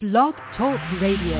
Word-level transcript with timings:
Blog 0.00 0.34
Talk 0.56 0.78
Radio. 1.00 1.38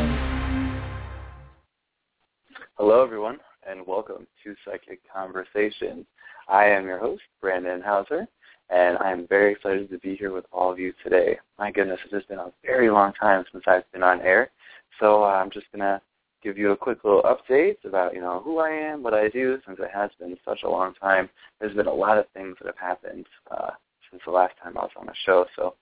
Hello, 2.77 3.05
everyone, 3.05 3.39
and 3.65 3.87
welcome 3.87 4.27
to 4.43 4.57
Psychic 4.65 4.99
Conversations. 5.15 6.05
I 6.49 6.65
am 6.65 6.85
your 6.85 6.99
host, 6.99 7.23
Brandon 7.41 7.81
Hauser, 7.81 8.27
and 8.69 8.99
I 8.99 9.13
am 9.13 9.29
very 9.29 9.53
excited 9.53 9.89
to 9.91 9.99
be 9.99 10.17
here 10.17 10.33
with 10.33 10.45
all 10.51 10.73
of 10.73 10.79
you 10.81 10.93
today. 11.05 11.39
My 11.57 11.71
goodness, 11.71 12.01
it 12.05 12.13
has 12.13 12.25
been 12.25 12.41
a 12.41 12.51
very 12.65 12.91
long 12.91 13.13
time 13.13 13.45
since 13.53 13.63
I've 13.69 13.89
been 13.93 14.03
on 14.03 14.21
air, 14.23 14.51
so 14.99 15.23
I'm 15.23 15.51
just 15.51 15.71
going 15.71 15.83
to 15.83 16.03
give 16.43 16.59
you 16.59 16.73
a 16.73 16.77
quick 16.77 17.05
little 17.05 17.23
update 17.23 17.77
about, 17.85 18.13
you 18.13 18.21
know, 18.21 18.43
who 18.45 18.59
I 18.59 18.71
am, 18.71 19.05
what 19.05 19.15
I 19.15 19.29
do, 19.29 19.61
since 19.69 19.79
it 19.81 19.91
has 19.95 20.11
been 20.19 20.37
such 20.45 20.65
a 20.65 20.69
long 20.69 20.95
time. 20.95 21.31
There's 21.61 21.77
been 21.77 21.87
a 21.87 21.95
lot 21.95 22.19
of 22.19 22.27
things 22.35 22.57
that 22.59 22.67
have 22.67 22.77
happened 22.77 23.27
uh, 23.53 23.71
since 24.11 24.21
the 24.27 24.33
last 24.33 24.55
time 24.61 24.77
I 24.77 24.81
was 24.81 24.91
on 24.99 25.07
the 25.07 25.15
show, 25.25 25.47
so 25.55 25.75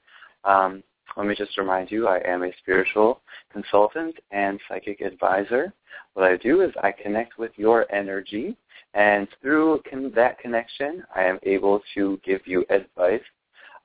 um, 0.44 0.82
let 1.16 1.26
me 1.26 1.34
just 1.34 1.56
remind 1.56 1.90
you, 1.90 2.08
I 2.08 2.18
am 2.18 2.42
a 2.42 2.52
spiritual 2.58 3.22
consultant 3.52 4.16
and 4.30 4.60
psychic 4.68 5.00
advisor. 5.00 5.72
What 6.14 6.30
I 6.30 6.36
do 6.36 6.60
is 6.60 6.72
I 6.82 6.92
connect 6.92 7.38
with 7.38 7.52
your 7.56 7.90
energy, 7.92 8.56
and 8.94 9.26
through 9.40 9.80
con- 9.88 10.12
that 10.14 10.38
connection, 10.38 11.04
I 11.14 11.24
am 11.24 11.38
able 11.42 11.80
to 11.94 12.20
give 12.24 12.46
you 12.46 12.66
advice 12.68 13.22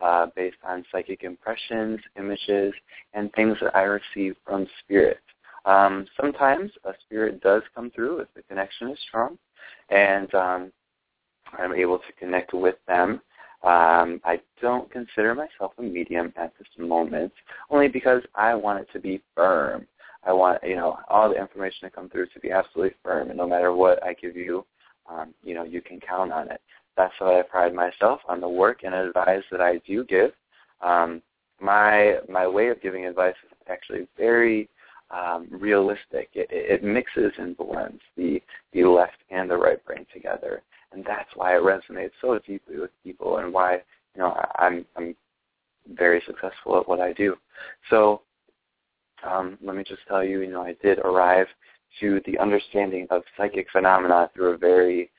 uh, 0.02 0.27
based 0.35 0.57
on 0.67 0.84
psychic 0.91 1.23
impressions, 1.23 1.99
images, 2.17 2.73
and 3.13 3.32
things 3.34 3.57
that 3.62 3.76
I 3.76 3.84
receive 3.84 4.35
from 4.45 4.68
spirit. 4.84 5.20
Um, 5.66 6.07
sometimes 6.20 6.71
a 6.85 6.93
spirit 7.05 7.41
does 7.41 7.62
come 7.76 7.91
through 7.91 8.20
if 8.20 8.27
the 8.35 8.41
connection 8.43 8.90
is 8.90 8.98
strong, 9.07 9.38
and 9.90 10.34
um, 10.34 10.71
I'm 11.57 11.73
able 11.73 11.99
to 11.99 12.13
connect 12.18 12.54
with 12.54 12.76
them 12.88 13.21
um, 13.63 14.20
I 14.25 14.39
don't 14.59 14.89
consider 14.91 15.35
myself 15.35 15.73
a 15.77 15.83
medium 15.83 16.33
at 16.35 16.51
this 16.57 16.67
moment, 16.79 17.31
only 17.70 17.87
because 17.87 18.23
I 18.34 18.55
want 18.55 18.79
it 18.79 18.87
to 18.93 18.99
be 18.99 19.21
firm. 19.35 19.87
I 20.23 20.34
want 20.34 20.63
you 20.63 20.75
know 20.75 20.97
all 21.09 21.29
the 21.29 21.39
information 21.39 21.87
to 21.87 21.95
come 21.95 22.09
through 22.09 22.27
to 22.27 22.39
be 22.39 22.51
absolutely 22.51 22.95
firm, 23.03 23.29
and 23.29 23.37
no 23.37 23.48
matter 23.48 23.71
what 23.73 24.03
I 24.03 24.13
give 24.13 24.35
you, 24.35 24.65
um, 25.07 25.34
you 25.43 25.53
know 25.53 25.63
you 25.63 25.81
can 25.81 25.99
count 25.99 26.31
on 26.31 26.49
it. 26.49 26.59
That's 26.98 27.13
why 27.20 27.40
I 27.40 27.43
pride 27.43 27.73
myself 27.76 28.21
on 28.27 28.41
the 28.41 28.49
work 28.49 28.79
and 28.84 28.95
advice 28.95 29.43
that 29.51 29.62
I 29.62 29.77
do 29.87 30.03
give. 30.05 30.31
Um, 30.81 31.21
my 31.59 32.18
my 32.27 32.48
way 32.48 32.70
of 32.70 32.81
giving 32.81 33.05
advice 33.05 33.35
is 33.46 33.57
actually 33.70 34.07
very 34.18 34.70
um, 35.12 35.48
realistic. 35.51 36.29
It, 36.34 36.48
it 36.49 36.84
mixes 36.84 37.34
and 37.37 37.55
blends 37.55 38.01
the 38.18 38.41
the 38.73 38.85
left 38.85 39.18
and 39.29 39.49
the 39.49 39.57
right 39.57 39.84
brain 39.85 40.07
together 40.12 40.63
and 40.93 41.05
that's 41.05 41.29
why 41.35 41.55
it 41.55 41.61
resonates 41.61 42.11
so 42.21 42.39
deeply 42.39 42.79
with 42.79 42.91
people, 43.03 43.37
and 43.37 43.53
why 43.53 43.75
you 44.15 44.21
know 44.21 44.39
I'm 44.57 44.85
I'm 44.95 45.15
very 45.93 46.21
successful 46.25 46.79
at 46.79 46.87
what 46.87 46.99
I 46.99 47.13
do. 47.13 47.35
So 47.89 48.21
um, 49.27 49.57
let 49.62 49.75
me 49.75 49.84
just 49.84 50.01
tell 50.07 50.23
you, 50.23 50.41
you 50.41 50.51
know, 50.51 50.62
I 50.62 50.75
did 50.81 50.99
arrive 50.99 51.47
to 51.99 52.21
the 52.25 52.37
understanding 52.39 53.07
of 53.09 53.23
psychic 53.37 53.67
phenomena 53.71 54.29
through 54.34 54.53
a 54.53 54.57
very 54.57 55.12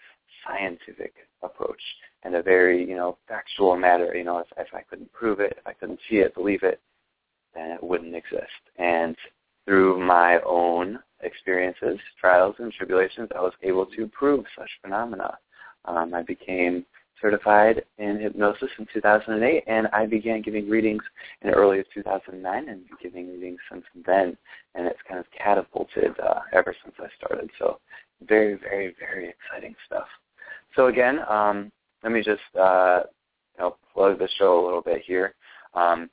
scientific 0.47 1.15
approach 1.43 1.81
and 2.23 2.35
a 2.35 2.43
very, 2.43 2.89
you 2.89 2.97
know, 2.97 3.19
factual 3.29 3.77
matter. 3.77 4.15
You 4.15 4.25
know, 4.25 4.39
if, 4.39 4.47
if 4.57 4.69
I 4.73 4.83
couldn't 4.83 5.13
prove 5.13 5.41
it, 5.41 5.55
if 5.59 5.67
I 5.67 5.73
couldn't 5.73 6.01
see 6.09 6.17
it, 6.17 6.35
believe 6.35 6.63
it, 6.63 6.81
then 7.55 7.71
it 7.71 7.83
wouldn't 7.83 8.15
exist. 8.15 8.47
And 8.79 9.17
through 9.65 10.01
my 10.01 10.41
own 10.47 10.99
experiences, 11.21 11.99
trials, 12.21 12.57
and 12.59 12.73
tribulations, 12.73 13.29
I 13.37 13.41
was 13.41 13.53
able 13.63 13.87
to 13.87 14.07
prove 14.09 14.45
such 14.59 14.71
phenomena. 14.83 15.37
Um, 15.85 16.15
I 16.15 16.23
became 16.23 16.85
certified 17.21 17.85
in 17.99 18.19
hypnosis 18.19 18.69
in 18.79 18.87
2008, 18.93 19.65
and 19.67 19.87
I 19.93 20.07
began 20.07 20.43
giving 20.43 20.69
readings 20.69 21.03
in 21.43 21.51
early 21.51 21.83
2009 21.95 22.69
and 22.69 22.83
giving 23.01 23.29
readings 23.29 23.61
since 23.71 23.85
then, 24.05 24.37
and 24.75 24.87
it's 24.87 24.99
kind 25.09 25.21
of 25.21 25.27
catapulted 25.31 26.19
uh, 26.21 26.41
ever 26.53 26.75
since 26.83 26.97
I 26.99 27.07
started. 27.17 27.49
So 27.59 27.79
very, 28.27 28.55
very, 28.57 28.95
very 28.99 29.29
exciting 29.29 29.75
stuff. 29.87 30.07
So 30.75 30.87
again, 30.87 31.21
um, 31.29 31.71
let 32.03 32.13
me 32.13 32.23
just 32.23 32.41
uh, 32.61 33.03
you 33.57 33.65
know, 33.65 33.77
plug 33.95 34.19
the 34.19 34.29
show 34.39 34.63
a 34.63 34.65
little 34.65 34.83
bit 34.83 35.03
here. 35.07 35.35
Um, 35.75 36.11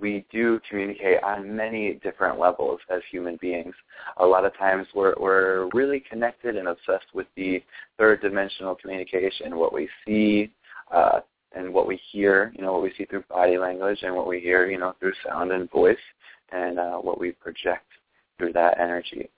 we 0.00 0.24
do 0.30 0.60
communicate 0.68 1.22
on 1.22 1.54
many 1.54 1.94
different 2.02 2.38
levels 2.38 2.80
as 2.90 3.00
human 3.10 3.38
beings. 3.40 3.74
A 4.18 4.24
lot 4.24 4.44
of 4.44 4.56
times 4.56 4.86
we're, 4.94 5.14
we're 5.18 5.68
really 5.74 6.00
connected 6.00 6.56
and 6.56 6.68
obsessed 6.68 7.06
with 7.14 7.26
the 7.36 7.62
third 7.98 8.20
dimensional 8.20 8.74
communication, 8.74 9.56
what 9.56 9.72
we 9.72 9.88
see 10.06 10.52
uh, 10.90 11.20
and 11.54 11.72
what 11.72 11.86
we 11.86 12.00
hear, 12.10 12.52
you 12.56 12.62
know, 12.62 12.72
what 12.72 12.82
we 12.82 12.92
see 12.96 13.04
through 13.04 13.24
body 13.28 13.58
language 13.58 13.98
and 14.02 14.14
what 14.14 14.26
we 14.26 14.40
hear, 14.40 14.70
you 14.70 14.78
know, 14.78 14.94
through 14.98 15.12
sound 15.26 15.52
and 15.52 15.70
voice 15.70 15.96
and 16.50 16.78
uh, 16.78 16.96
what 16.96 17.20
we 17.20 17.32
project 17.32 17.86
through 18.38 18.52
that 18.52 18.78
energy. 18.80 19.28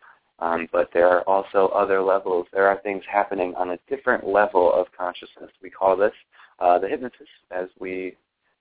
Um, 0.40 0.68
but 0.72 0.90
there 0.92 1.08
are 1.08 1.22
also 1.22 1.68
other 1.68 2.02
levels. 2.02 2.46
There 2.52 2.66
are 2.66 2.80
things 2.82 3.02
happening 3.10 3.54
on 3.56 3.70
a 3.70 3.78
different 3.88 4.26
level 4.26 4.72
of 4.72 4.86
consciousness. 4.96 5.50
We 5.62 5.70
call 5.70 5.96
this 5.96 6.12
uh, 6.58 6.78
the 6.78 6.88
hypnosis, 6.88 7.28
as 7.50 7.68
we 7.78 8.16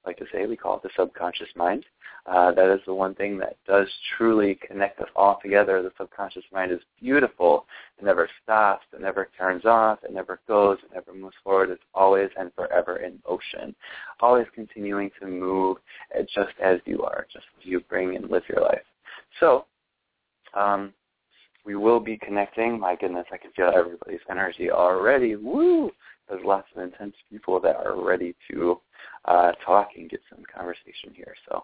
like 0.06 0.18
to 0.18 0.25
say, 0.31 0.46
we 0.46 0.58
call 0.58 0.78
it 0.78 0.84
the 0.84 0.90
subconscious 0.97 1.50
mind. 1.56 1.86
Uh, 2.25 2.53
that 2.53 2.74
is 2.74 2.80
the 2.86 2.94
one 2.94 3.14
thing 3.16 3.38
that 3.38 3.58
does 3.68 3.88
truly 4.18 4.58
connect 4.66 5.00
us 5.02 5.09
all 5.16 5.40
together. 5.41 5.81
The 5.81 5.91
subconscious 5.97 6.44
mind 6.53 6.72
is 6.72 6.80
beautiful. 7.02 7.66
It 7.97 8.06
never 8.06 8.30
stops. 8.41 8.86
It 8.94 9.02
never 9.02 9.30
turns 9.38 9.66
off. 9.66 10.00
It 10.03 10.14
never 10.14 10.40
goes. 10.47 10.78
It 10.84 10.94
never 10.94 11.14
moves 11.14 11.36
forward. 11.44 11.69
It's 11.69 11.84
always 11.94 12.30
and 12.38 12.53
forever 12.53 12.97
in 12.97 13.19
motion, 13.28 13.75
always 14.22 14.47
continuing 14.56 15.09
to 15.19 15.28
move 15.28 15.78
just 16.34 16.53
as 16.64 16.80
you 16.85 17.03
are, 17.03 17.28
just 17.31 17.46
as 17.59 17.66
you 17.66 17.81
bring 17.81 18.16
and 18.16 18.30
live 18.30 18.44
your 18.47 18.62
life. 18.62 18.84
So, 19.40 19.66
um, 20.53 20.94
we 21.66 21.75
will 21.75 22.00
be 22.00 22.18
connecting. 22.18 22.80
My 22.80 22.96
goodness, 22.96 23.25
I 23.31 23.38
can 23.38 23.52
feel 23.52 23.72
everybody's 23.74 24.20
energy 24.30 24.70
already. 24.70 25.35
Woo! 25.35 25.91
There's 26.30 26.46
lots 26.46 26.68
of 26.75 26.84
intense 26.84 27.16
people 27.30 27.59
that 27.62 27.75
are 27.75 28.02
ready 28.02 28.35
to 28.52 28.80
uh, 29.25 29.51
talk 29.66 29.89
and 29.97 30.09
get 30.09 30.22
some 30.29 30.44
conversation 30.53 31.13
here. 31.13 31.35
So 31.50 31.63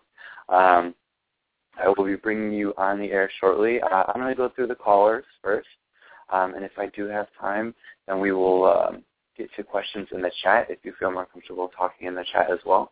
um, 0.53 0.95
I 1.81 1.87
will 1.87 2.05
be 2.05 2.15
bringing 2.15 2.53
you 2.53 2.73
on 2.77 2.99
the 2.99 3.11
air 3.11 3.29
shortly. 3.39 3.81
Uh, 3.81 4.03
I'm 4.07 4.21
going 4.21 4.33
to 4.33 4.35
go 4.35 4.49
through 4.49 4.67
the 4.67 4.75
callers 4.75 5.25
first, 5.43 5.67
um, 6.31 6.53
and 6.55 6.63
if 6.63 6.71
I 6.77 6.87
do 6.87 7.05
have 7.05 7.27
time, 7.39 7.73
then 8.07 8.19
we 8.19 8.31
will 8.31 8.65
um, 8.65 9.03
get 9.37 9.49
to 9.55 9.63
questions 9.63 10.07
in 10.11 10.21
the 10.21 10.31
chat 10.43 10.67
if 10.69 10.79
you 10.83 10.93
feel 10.99 11.11
more 11.11 11.25
comfortable 11.25 11.71
talking 11.75 12.07
in 12.07 12.15
the 12.15 12.25
chat 12.31 12.51
as 12.51 12.59
well. 12.65 12.91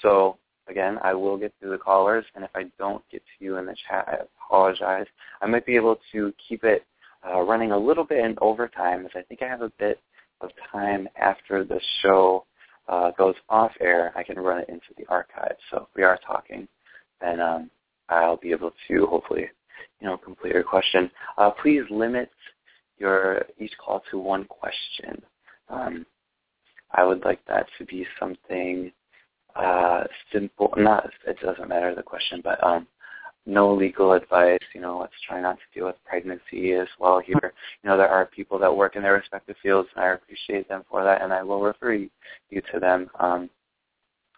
So 0.00 0.38
again, 0.68 0.98
I 1.02 1.14
will 1.14 1.36
get 1.36 1.52
through 1.60 1.70
the 1.70 1.78
callers, 1.78 2.24
and 2.34 2.44
if 2.44 2.50
I 2.54 2.64
don't 2.78 3.02
get 3.10 3.22
to 3.22 3.44
you 3.44 3.56
in 3.58 3.66
the 3.66 3.76
chat, 3.88 4.08
I 4.08 4.16
apologize. 4.46 5.06
I 5.40 5.46
might 5.46 5.66
be 5.66 5.76
able 5.76 5.98
to 6.12 6.32
keep 6.48 6.64
it 6.64 6.84
uh, 7.28 7.40
running 7.40 7.72
a 7.72 7.78
little 7.78 8.04
bit 8.04 8.24
in 8.24 8.36
overtime, 8.40 9.04
as 9.04 9.12
I 9.14 9.22
think 9.22 9.42
I 9.42 9.48
have 9.48 9.62
a 9.62 9.72
bit 9.78 10.00
of 10.40 10.50
time 10.72 11.08
after 11.20 11.64
the 11.64 11.80
show 12.02 12.44
uh, 12.88 13.10
goes 13.12 13.34
off 13.48 13.72
air, 13.80 14.12
I 14.16 14.22
can 14.22 14.38
run 14.38 14.60
it 14.60 14.68
into 14.68 14.86
the 14.96 15.06
archive. 15.08 15.56
So 15.70 15.78
if 15.78 15.88
we 15.96 16.02
are 16.02 16.18
talking, 16.26 16.68
then 17.20 17.40
um, 17.40 17.70
I'll 18.08 18.36
be 18.36 18.50
able 18.50 18.72
to 18.88 19.06
hopefully, 19.06 19.46
you 20.00 20.06
know, 20.06 20.16
complete 20.16 20.54
your 20.54 20.64
question. 20.64 21.10
Uh, 21.38 21.50
please 21.50 21.82
limit 21.90 22.30
your 22.98 23.42
each 23.58 23.72
call 23.84 24.02
to 24.10 24.18
one 24.18 24.44
question. 24.44 25.22
Um, 25.68 26.06
I 26.92 27.04
would 27.04 27.24
like 27.24 27.40
that 27.46 27.66
to 27.78 27.84
be 27.86 28.06
something 28.20 28.92
uh, 29.56 30.04
simple. 30.32 30.72
Not 30.76 31.10
it 31.26 31.38
doesn't 31.40 31.68
matter 31.68 31.94
the 31.94 32.02
question, 32.02 32.40
but 32.42 32.62
um, 32.64 32.86
no 33.46 33.74
legal 33.74 34.12
advice. 34.12 34.58
You 34.74 34.80
know, 34.80 34.98
let's 35.00 35.12
try 35.26 35.40
not 35.40 35.56
to 35.56 35.78
deal 35.78 35.86
with 35.86 35.96
pregnancy 36.04 36.72
as 36.72 36.88
well 36.98 37.20
here. 37.20 37.52
You 37.82 37.90
know, 37.90 37.96
there 37.96 38.08
are 38.08 38.26
people 38.26 38.58
that 38.58 38.76
work 38.76 38.96
in 38.96 39.02
their 39.02 39.14
respective 39.14 39.56
fields, 39.62 39.88
and 39.94 40.04
I 40.04 40.08
appreciate 40.08 40.68
them 40.68 40.84
for 40.90 41.02
that, 41.04 41.22
and 41.22 41.32
I 41.32 41.42
will 41.42 41.60
refer 41.60 41.94
you, 41.94 42.10
to 42.50 42.80
them. 42.80 43.10
Um, 43.18 43.50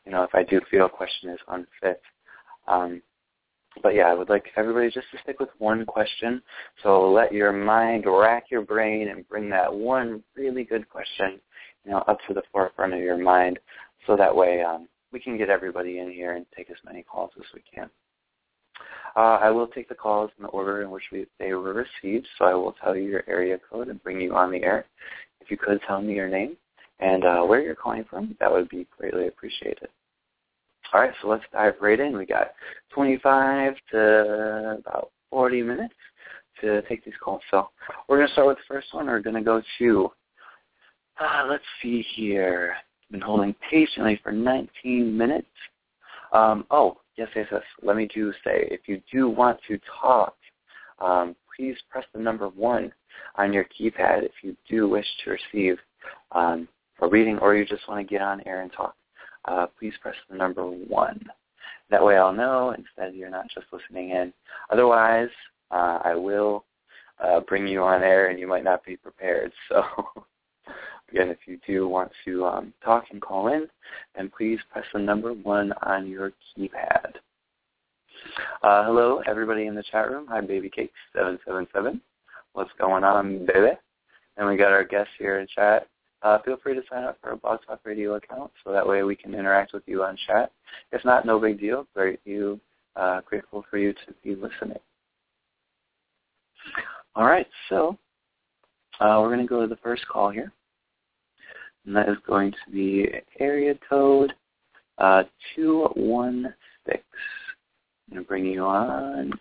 you 0.06 0.12
know, 0.12 0.22
if 0.22 0.34
I 0.34 0.42
do 0.42 0.60
feel 0.70 0.86
a 0.86 0.90
question 0.90 1.30
is 1.30 1.40
unfit. 1.48 2.00
Um, 2.66 3.02
but 3.82 3.94
yeah, 3.94 4.04
I 4.04 4.14
would 4.14 4.28
like 4.28 4.46
everybody 4.56 4.86
just 4.86 5.10
to 5.12 5.18
stick 5.22 5.40
with 5.40 5.48
one 5.58 5.84
question. 5.84 6.40
So 6.82 7.10
let 7.10 7.32
your 7.32 7.52
mind 7.52 8.04
rack 8.06 8.44
your 8.50 8.62
brain 8.62 9.08
and 9.08 9.28
bring 9.28 9.50
that 9.50 9.72
one 9.72 10.22
really 10.36 10.64
good 10.64 10.88
question, 10.88 11.40
you 11.84 11.90
know, 11.90 11.98
up 12.06 12.18
to 12.28 12.34
the 12.34 12.42
forefront 12.52 12.94
of 12.94 13.00
your 13.00 13.18
mind, 13.18 13.58
so 14.06 14.16
that 14.16 14.34
way 14.34 14.62
um, 14.62 14.88
we 15.12 15.20
can 15.20 15.36
get 15.36 15.50
everybody 15.50 15.98
in 15.98 16.10
here 16.10 16.34
and 16.36 16.46
take 16.56 16.70
as 16.70 16.76
many 16.84 17.02
calls 17.02 17.30
as 17.38 17.46
we 17.54 17.62
can. 17.74 17.90
Uh, 19.16 19.38
I 19.40 19.50
will 19.50 19.68
take 19.68 19.88
the 19.88 19.94
calls 19.94 20.30
in 20.36 20.42
the 20.42 20.48
order 20.48 20.82
in 20.82 20.90
which 20.90 21.04
we, 21.12 21.26
they 21.38 21.52
were 21.54 21.72
received, 22.02 22.26
so 22.36 22.46
I 22.46 22.54
will 22.54 22.72
tell 22.82 22.96
you 22.96 23.04
your 23.04 23.22
area 23.28 23.58
code 23.70 23.88
and 23.88 24.02
bring 24.02 24.20
you 24.20 24.34
on 24.34 24.50
the 24.50 24.62
air. 24.62 24.86
If 25.40 25.50
you 25.50 25.56
could 25.56 25.80
tell 25.86 26.00
me 26.02 26.14
your 26.14 26.28
name 26.28 26.56
and 26.98 27.24
uh, 27.24 27.42
where 27.42 27.60
you're 27.60 27.74
calling 27.74 28.04
from, 28.08 28.36
that 28.40 28.50
would 28.50 28.68
be 28.68 28.86
greatly 28.98 29.28
appreciated. 29.28 29.88
All 30.92 31.00
right, 31.00 31.12
so 31.22 31.28
let's 31.28 31.44
dive 31.52 31.74
right 31.80 31.98
in. 31.98 32.16
We 32.16 32.26
got 32.26 32.52
25 32.92 33.74
to 33.92 34.78
about 34.78 35.10
40 35.30 35.62
minutes 35.62 35.94
to 36.60 36.82
take 36.82 37.04
these 37.04 37.14
calls. 37.22 37.42
So 37.50 37.68
we're 38.08 38.18
going 38.18 38.28
to 38.28 38.32
start 38.32 38.48
with 38.48 38.58
the 38.58 38.74
first 38.74 38.92
one. 38.92 39.06
We're 39.06 39.20
going 39.20 39.36
to 39.36 39.42
go 39.42 39.62
to, 39.78 40.12
uh, 41.20 41.46
let's 41.48 41.64
see 41.82 42.04
here. 42.14 42.76
Been 43.10 43.20
holding 43.20 43.54
patiently 43.70 44.20
for 44.22 44.32
19 44.32 45.16
minutes. 45.16 45.46
Um, 46.32 46.64
oh, 46.70 46.98
yes, 47.16 47.28
yes, 47.34 47.46
yes. 47.50 47.62
Let 47.82 47.96
me 47.96 48.08
do 48.14 48.32
say, 48.44 48.68
if 48.70 48.82
you 48.86 49.00
do 49.12 49.28
want 49.28 49.58
to 49.68 49.78
talk, 50.00 50.36
um, 51.00 51.34
please 51.56 51.76
press 51.90 52.04
the 52.14 52.20
number 52.20 52.48
one 52.48 52.92
on 53.36 53.52
your 53.52 53.64
keypad 53.64 54.24
if 54.24 54.32
you 54.42 54.56
do 54.68 54.88
wish 54.88 55.06
to 55.24 55.30
receive 55.30 55.78
um, 56.32 56.68
a 57.00 57.08
reading 57.08 57.38
or 57.38 57.54
you 57.54 57.64
just 57.64 57.88
want 57.88 58.06
to 58.06 58.10
get 58.10 58.22
on 58.22 58.42
air 58.46 58.62
and 58.62 58.72
talk. 58.72 58.94
Uh, 59.46 59.66
please 59.78 59.92
press 60.00 60.14
the 60.30 60.36
number 60.36 60.64
one. 60.64 61.20
That 61.90 62.04
way 62.04 62.16
I'll 62.16 62.32
know 62.32 62.70
instead 62.70 63.14
you're 63.14 63.30
not 63.30 63.46
just 63.54 63.66
listening 63.72 64.10
in. 64.10 64.32
Otherwise, 64.70 65.28
uh, 65.70 65.98
I 66.04 66.14
will 66.14 66.64
uh, 67.22 67.40
bring 67.40 67.66
you 67.66 67.82
on 67.82 68.02
air 68.02 68.28
and 68.28 68.38
you 68.38 68.46
might 68.46 68.64
not 68.64 68.84
be 68.84 68.96
prepared. 68.96 69.52
So 69.68 69.84
again, 71.14 71.28
if 71.28 71.38
you 71.46 71.58
do 71.66 71.88
want 71.88 72.10
to 72.24 72.44
um, 72.44 72.72
talk 72.84 73.04
and 73.12 73.22
call 73.22 73.48
in, 73.48 73.66
then 74.16 74.30
please 74.36 74.58
press 74.72 74.84
the 74.92 74.98
number 74.98 75.32
one 75.32 75.72
on 75.82 76.08
your 76.08 76.32
keypad. 76.58 77.12
Uh, 78.62 78.84
hello, 78.84 79.22
everybody 79.26 79.66
in 79.66 79.74
the 79.74 79.84
chat 79.92 80.10
room. 80.10 80.26
Hi, 80.28 80.40
Baby 80.40 80.68
Cake 80.68 80.92
777. 81.14 82.00
What's 82.54 82.70
going 82.80 83.04
on, 83.04 83.46
baby? 83.46 83.76
And 84.36 84.48
we 84.48 84.56
got 84.56 84.72
our 84.72 84.84
guests 84.84 85.12
here 85.18 85.38
in 85.38 85.46
chat. 85.54 85.86
Uh, 86.22 86.38
feel 86.42 86.56
free 86.62 86.74
to 86.74 86.82
sign 86.90 87.04
up 87.04 87.18
for 87.22 87.30
a 87.32 87.36
Blog 87.36 87.60
Talk 87.66 87.80
Radio 87.84 88.14
account 88.14 88.50
so 88.64 88.72
that 88.72 88.86
way 88.86 89.02
we 89.02 89.14
can 89.14 89.34
interact 89.34 89.72
with 89.72 89.82
you 89.86 90.02
on 90.02 90.16
chat. 90.26 90.50
If 90.90 91.04
not, 91.04 91.26
no 91.26 91.38
big 91.38 91.60
deal. 91.60 91.86
Great, 91.94 92.18
you, 92.24 92.58
uh, 92.96 93.20
grateful 93.24 93.64
for 93.70 93.78
you 93.78 93.92
to 93.92 94.14
be 94.24 94.34
listening. 94.34 94.78
All 97.14 97.26
right, 97.26 97.46
so 97.68 97.98
uh, 99.00 99.18
we're 99.20 99.28
going 99.28 99.40
to 99.40 99.46
go 99.46 99.60
to 99.60 99.68
the 99.68 99.76
first 99.76 100.08
call 100.08 100.30
here. 100.30 100.50
And 101.86 101.94
that 101.96 102.08
is 102.08 102.16
going 102.26 102.50
to 102.52 102.72
be 102.72 103.08
area 103.40 103.74
code 103.88 104.32
uh, 104.98 105.24
216. 105.54 106.52
I'm 106.86 108.14
going 108.14 108.24
to 108.24 108.28
bring 108.28 108.46
you 108.46 108.64
on. 108.64 109.32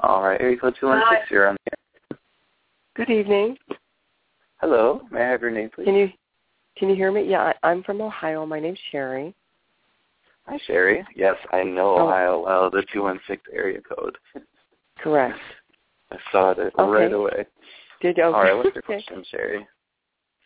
All 0.00 0.22
right, 0.22 0.40
area 0.40 0.56
code 0.56 0.74
216, 0.80 1.26
you're 1.30 1.48
on 1.48 1.56
there. 1.64 2.18
Good 2.96 3.10
evening. 3.10 3.56
Hello, 4.60 5.02
may 5.10 5.22
I 5.22 5.28
have 5.30 5.42
your 5.42 5.50
name, 5.50 5.70
please? 5.74 5.84
Can 5.84 5.94
you 5.94 6.08
can 6.76 6.88
you 6.88 6.96
hear 6.96 7.12
me? 7.12 7.22
Yeah, 7.28 7.52
I, 7.62 7.68
I'm 7.68 7.84
from 7.84 8.00
Ohio. 8.00 8.44
My 8.44 8.58
name's 8.58 8.78
Sherry. 8.90 9.32
Hi, 10.46 10.58
Sherry. 10.66 11.04
Yes, 11.14 11.36
I 11.52 11.62
know 11.62 11.94
Oh. 11.96 12.08
Ohio 12.08 12.42
well, 12.44 12.70
the 12.70 12.84
216 12.92 13.38
area 13.54 13.80
code. 13.80 14.16
Correct. 14.98 15.38
I 16.10 16.16
saw 16.32 16.50
it 16.50 16.58
Okay. 16.58 16.72
right 16.76 17.12
away. 17.12 17.46
Did 18.00 18.18
okay. 18.18 18.22
All 18.22 18.32
right, 18.32 18.54
what's 18.56 18.74
your 18.74 18.82
Okay. 18.88 19.02
question, 19.04 19.24
Sherry? 19.30 19.66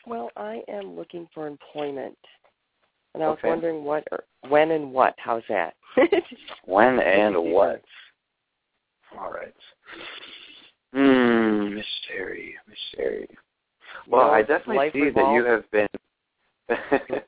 Well, 0.09 0.31
I 0.39 0.63
am 0.69 0.97
looking 0.97 1.29
for 1.35 1.47
employment, 1.47 2.17
and 3.13 3.23
I 3.23 3.29
was 3.29 3.39
Okay. 3.39 3.49
wondering 3.49 3.85
what, 3.85 4.09
or 4.11 4.25
when, 4.49 4.71
and 4.71 4.91
what. 4.91 5.15
How's 5.19 5.43
that? 5.49 5.75
When 6.65 7.01
and 7.01 7.37
what? 7.53 7.83
All 9.19 9.31
right. 9.31 9.55
Hmm, 10.93 11.75
Miss 11.75 11.87
Sherry, 12.07 12.57
Miss 12.67 12.79
Sherry. 12.95 13.29
Well, 14.07 14.31
I 14.31 14.41
definitely 14.43 14.77
life 14.77 14.93
see 14.93 15.11
that 15.11 15.33
you 15.35 15.45
have 15.45 15.71
been. 15.71 15.89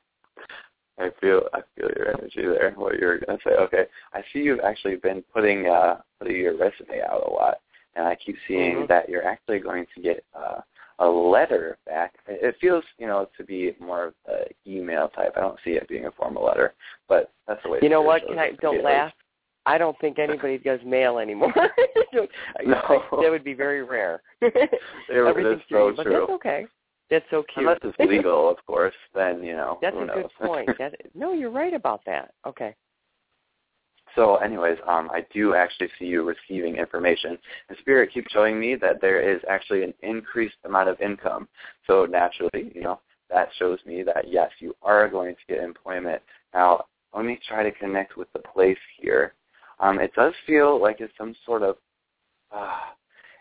I 0.99 1.09
feel 1.19 1.47
I 1.53 1.61
feel 1.75 1.89
your 1.95 2.09
energy 2.09 2.41
there. 2.43 2.71
What 2.75 2.99
you 2.99 3.07
were 3.07 3.19
gonna 3.25 3.39
say? 3.43 3.51
Okay, 3.51 3.85
I 4.13 4.21
see 4.31 4.39
you've 4.39 4.59
actually 4.59 4.97
been 4.97 5.23
putting 5.33 5.67
uh 5.67 6.01
putting 6.19 6.37
your 6.37 6.55
resume 6.57 7.01
out 7.01 7.27
a 7.27 7.29
lot, 7.31 7.59
and 7.95 8.07
I 8.07 8.15
keep 8.15 8.37
seeing 8.47 8.83
Mhm. 8.83 8.87
that 8.89 9.09
you're 9.09 9.25
actually 9.25 9.59
going 9.59 9.87
to 9.95 10.01
get 10.01 10.23
uh, 10.35 10.61
a 11.01 11.05
letter 11.07 11.77
back. 11.85 12.13
It 12.27 12.39
it 12.43 12.55
feels 12.61 12.83
you 12.97 13.07
know 13.07 13.27
to 13.37 13.43
be 13.43 13.75
more 13.79 14.07
of 14.07 14.13
an 14.27 14.45
email 14.65 15.09
type. 15.09 15.33
I 15.35 15.41
don't 15.41 15.59
see 15.63 15.71
it 15.71 15.87
being 15.87 16.05
a 16.05 16.11
formal 16.11 16.45
letter, 16.45 16.73
but 17.09 17.31
that's 17.47 17.61
the 17.63 17.69
way. 17.69 17.79
You 17.81 17.89
know 17.89 18.01
what? 18.01 18.25
Can 18.27 18.39
I 18.39 18.51
don't 18.61 18.83
laugh? 18.83 19.11
I 19.65 19.77
don't 19.77 19.97
think 19.99 20.19
anybody 20.19 20.57
does 20.57 20.79
mail 20.85 21.17
anymore. 21.19 21.53
No. 22.65 23.01
that 23.21 23.31
would 23.31 23.45
be 23.45 23.53
very 23.53 23.83
rare. 23.83 24.21
Everything's 25.09 25.61
so 25.69 25.93
but 25.95 26.03
true. 26.03 26.13
that's 26.19 26.31
okay. 26.31 26.65
That's 27.09 27.25
so 27.31 27.43
cute. 27.53 27.65
Unless 27.65 27.79
it's 27.83 28.09
legal, 28.11 28.49
of 28.49 28.57
course, 28.65 28.93
then 29.15 29.41
you 29.41 29.53
know 29.53 29.79
that's 29.81 29.95
a 29.97 30.05
knows. 30.05 30.23
good 30.23 30.47
point. 30.47 30.69
That, 30.77 30.95
no, 31.15 31.31
you're 31.31 31.51
right 31.51 31.73
about 31.73 32.01
that. 32.05 32.33
Okay. 32.45 32.75
So, 34.15 34.35
anyways, 34.37 34.77
um, 34.87 35.09
I 35.11 35.25
do 35.33 35.55
actually 35.55 35.89
see 35.97 36.05
you 36.05 36.23
receiving 36.23 36.75
information. 36.75 37.37
And 37.69 37.77
Spirit 37.79 38.11
keeps 38.13 38.31
showing 38.31 38.59
me 38.59 38.75
that 38.75 38.99
there 39.01 39.21
is 39.21 39.41
actually 39.49 39.83
an 39.83 39.93
increased 40.01 40.57
amount 40.65 40.89
of 40.89 40.99
income. 40.99 41.47
So 41.87 42.05
naturally, 42.05 42.71
you 42.75 42.81
know, 42.81 42.99
that 43.29 43.49
shows 43.57 43.79
me 43.85 44.03
that 44.03 44.25
yes, 44.27 44.49
you 44.59 44.75
are 44.81 45.07
going 45.07 45.35
to 45.35 45.53
get 45.53 45.63
employment. 45.63 46.21
Now, 46.53 46.85
let 47.15 47.25
me 47.25 47.39
try 47.47 47.63
to 47.63 47.71
connect 47.71 48.17
with 48.17 48.31
the 48.33 48.39
place 48.39 48.77
here. 48.99 49.33
Um, 49.79 49.99
it 49.99 50.13
does 50.13 50.33
feel 50.45 50.81
like 50.81 50.99
it's 50.99 51.13
some 51.17 51.35
sort 51.45 51.63
of, 51.63 51.77
uh, 52.51 52.79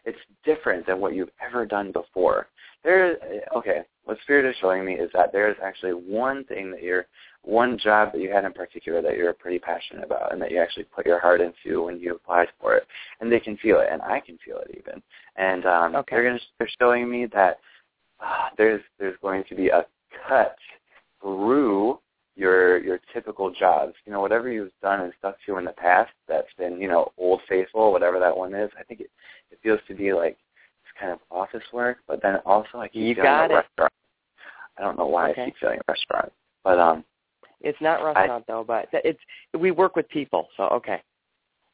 it's 0.04 0.18
different 0.44 0.86
than 0.86 1.00
what 1.00 1.14
you've 1.14 1.30
ever 1.44 1.66
done 1.66 1.92
before. 1.92 2.48
There, 2.82 3.16
okay, 3.54 3.82
what 4.04 4.18
Spirit 4.22 4.48
is 4.48 4.56
showing 4.60 4.84
me 4.84 4.94
is 4.94 5.10
that 5.12 5.32
there 5.32 5.50
is 5.50 5.56
actually 5.62 5.92
one 5.92 6.44
thing 6.44 6.70
that 6.70 6.82
you're 6.82 7.06
one 7.42 7.78
job 7.78 8.12
that 8.12 8.20
you 8.20 8.30
had 8.30 8.44
in 8.44 8.52
particular 8.52 9.00
that 9.00 9.16
you're 9.16 9.32
pretty 9.32 9.58
passionate 9.58 10.04
about 10.04 10.32
and 10.32 10.40
that 10.42 10.50
you 10.50 10.58
actually 10.60 10.84
put 10.84 11.06
your 11.06 11.18
heart 11.18 11.40
into 11.40 11.84
when 11.84 11.98
you 11.98 12.14
applied 12.14 12.48
for 12.60 12.74
it 12.76 12.86
and 13.20 13.32
they 13.32 13.40
can 13.40 13.56
feel 13.56 13.80
it 13.80 13.88
and 13.90 14.02
I 14.02 14.20
can 14.20 14.38
feel 14.44 14.58
it 14.58 14.76
even 14.78 15.02
and 15.36 15.64
um 15.66 15.96
Okay. 15.96 16.16
they're 16.16 16.38
to 16.38 16.40
they're 16.58 16.70
showing 16.80 17.10
me 17.10 17.26
that 17.32 17.58
uh, 18.20 18.48
there's 18.58 18.82
there's 18.98 19.16
going 19.22 19.44
to 19.48 19.54
be 19.54 19.68
a 19.68 19.86
cut 20.28 20.56
through 21.22 21.98
your 22.36 22.78
your 22.78 23.00
typical 23.12 23.50
jobs 23.50 23.94
you 24.04 24.12
know 24.12 24.20
whatever 24.20 24.50
you've 24.50 24.70
done 24.82 25.00
and 25.00 25.12
stuck 25.18 25.36
to 25.46 25.56
in 25.56 25.64
the 25.64 25.72
past 25.72 26.10
that's 26.28 26.52
been 26.58 26.80
you 26.80 26.88
know 26.88 27.10
old 27.16 27.40
faithful 27.48 27.90
whatever 27.90 28.18
that 28.20 28.36
one 28.36 28.54
is 28.54 28.70
I 28.78 28.82
think 28.82 29.00
it 29.00 29.10
it 29.50 29.58
feels 29.62 29.80
to 29.88 29.94
be 29.94 30.12
like 30.12 30.36
it's 30.84 31.00
kind 31.00 31.10
of 31.10 31.18
office 31.30 31.64
work 31.72 31.98
but 32.06 32.20
then 32.22 32.36
also 32.44 32.78
I 32.78 32.88
keep 32.88 33.02
You 33.02 33.14
feeling 33.14 33.26
got 33.26 33.50
a 33.50 33.54
it. 33.54 33.56
restaurant 33.56 33.92
I 34.78 34.82
don't 34.82 34.98
know 34.98 35.06
why 35.06 35.30
Okay. 35.30 35.42
I 35.42 35.44
keep 35.46 35.56
feeling 35.58 35.78
a 35.78 35.92
restaurant 35.92 36.32
but 36.64 36.78
um 36.78 37.04
It's 37.60 37.80
not 37.80 38.02
restaurant 38.02 38.44
though, 38.46 38.64
but 38.66 38.88
it's 38.92 39.18
we 39.58 39.70
work 39.70 39.96
with 39.96 40.08
people, 40.08 40.48
so 40.56 40.64
okay. 40.64 41.02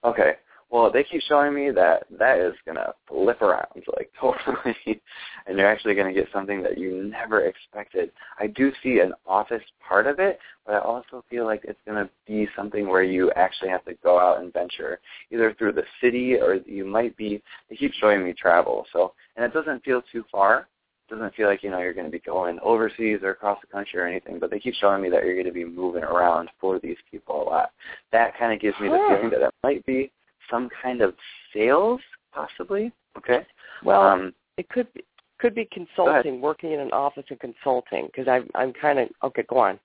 Okay. 0.05 0.35
Well, 0.69 0.91
they 0.91 1.05
keep 1.05 1.23
showing 1.23 1.55
me 1.55 1.71
that 1.71 2.06
that 2.19 2.38
is 2.41 2.55
going 2.65 2.77
to 2.77 2.93
flip 3.06 3.41
around, 3.41 3.69
like 3.97 4.11
totally, 4.21 5.00
and 5.47 5.56
you're 5.56 5.67
actually 5.67 5.94
going 5.94 6.12
to 6.12 6.21
get 6.21 6.29
something 6.33 6.61
that 6.62 6.77
you 6.77 7.05
never 7.05 7.43
expected. 7.43 8.11
I 8.41 8.49
do 8.49 8.73
see 8.83 8.99
an 8.99 9.12
office 9.27 9.62
part 9.87 10.09
of 10.09 10.19
it, 10.19 10.41
but 10.65 10.75
I 10.75 10.81
also 10.81 11.25
feel 11.31 11.44
like 11.44 11.61
it's 11.62 11.79
going 11.87 12.05
to 12.05 12.11
be 12.27 12.49
something 12.56 12.89
where 12.89 13.05
you 13.05 13.31
actually 13.37 13.71
have 13.71 13.85
to 13.85 13.94
go 14.03 14.19
out 14.19 14.41
and 14.41 14.53
venture, 14.53 14.99
either 15.31 15.55
through 15.55 15.73
the 15.73 15.85
city 16.00 16.35
or 16.35 16.56
you 16.67 16.85
might 16.85 17.17
be, 17.17 17.41
they 17.70 17.77
keep 17.77 17.93
showing 17.93 18.25
me 18.25 18.32
travel. 18.32 18.87
So, 18.93 19.13
and 19.37 19.44
it 19.44 19.55
doesn't 19.55 19.84
feel 19.84 20.03
too 20.10 20.25
far. 20.32 20.67
It 21.08 21.15
doesn't 21.15 21.34
feel 21.34 21.46
like, 21.46 21.63
you 21.63 21.70
know, 21.70 21.79
you're 21.79 21.94
going 21.94 22.06
to 22.06 22.13
be 22.13 22.19
going 22.19 22.58
overseas 22.63 23.20
or 23.22 23.31
across 23.31 23.60
the 23.60 23.69
country 23.69 24.01
or 24.01 24.06
anything, 24.06 24.39
but 24.39 24.51
they 24.51 24.58
keep 24.58 24.75
showing 24.75 25.03
me 25.03 25.08
that 25.10 25.25
you're 25.25 25.34
going 25.34 25.46
to 25.46 25.53
be 25.53 25.65
moving 25.65 26.03
around 26.03 26.48
for 26.60 26.81
these 26.81 26.96
people 27.10 27.43
a 27.43 27.44
lot. 27.44 27.70
That 28.13 28.36
kind 28.36 28.53
of 28.53 28.60
gives 28.60 28.79
me 28.81 28.89
the 28.89 28.98
feeling 29.08 29.31
that 29.31 29.46
it 29.46 29.55
might 29.63 29.86
be 29.86 30.10
some 30.51 30.69
kind 30.82 31.03
of 31.03 31.15
sales, 31.55 32.01
possibly. 32.32 32.93
Okay. 33.17 33.46
Well, 33.84 34.03
um, 34.03 34.34
it 34.56 34.69
could 34.69 34.93
be 34.94 35.05
could 35.39 35.55
be 35.55 35.69
consulting, 35.70 36.41
working 36.41 36.72
in 36.72 36.81
an 36.81 36.91
office 36.93 37.25
and 37.29 37.39
consulting. 37.39 38.06
Because 38.06 38.27
I'm 38.27 38.48
I'm 38.55 38.72
kind 38.72 38.98
of 38.98 39.08
okay. 39.22 39.44
Go 39.48 39.58
on. 39.58 39.79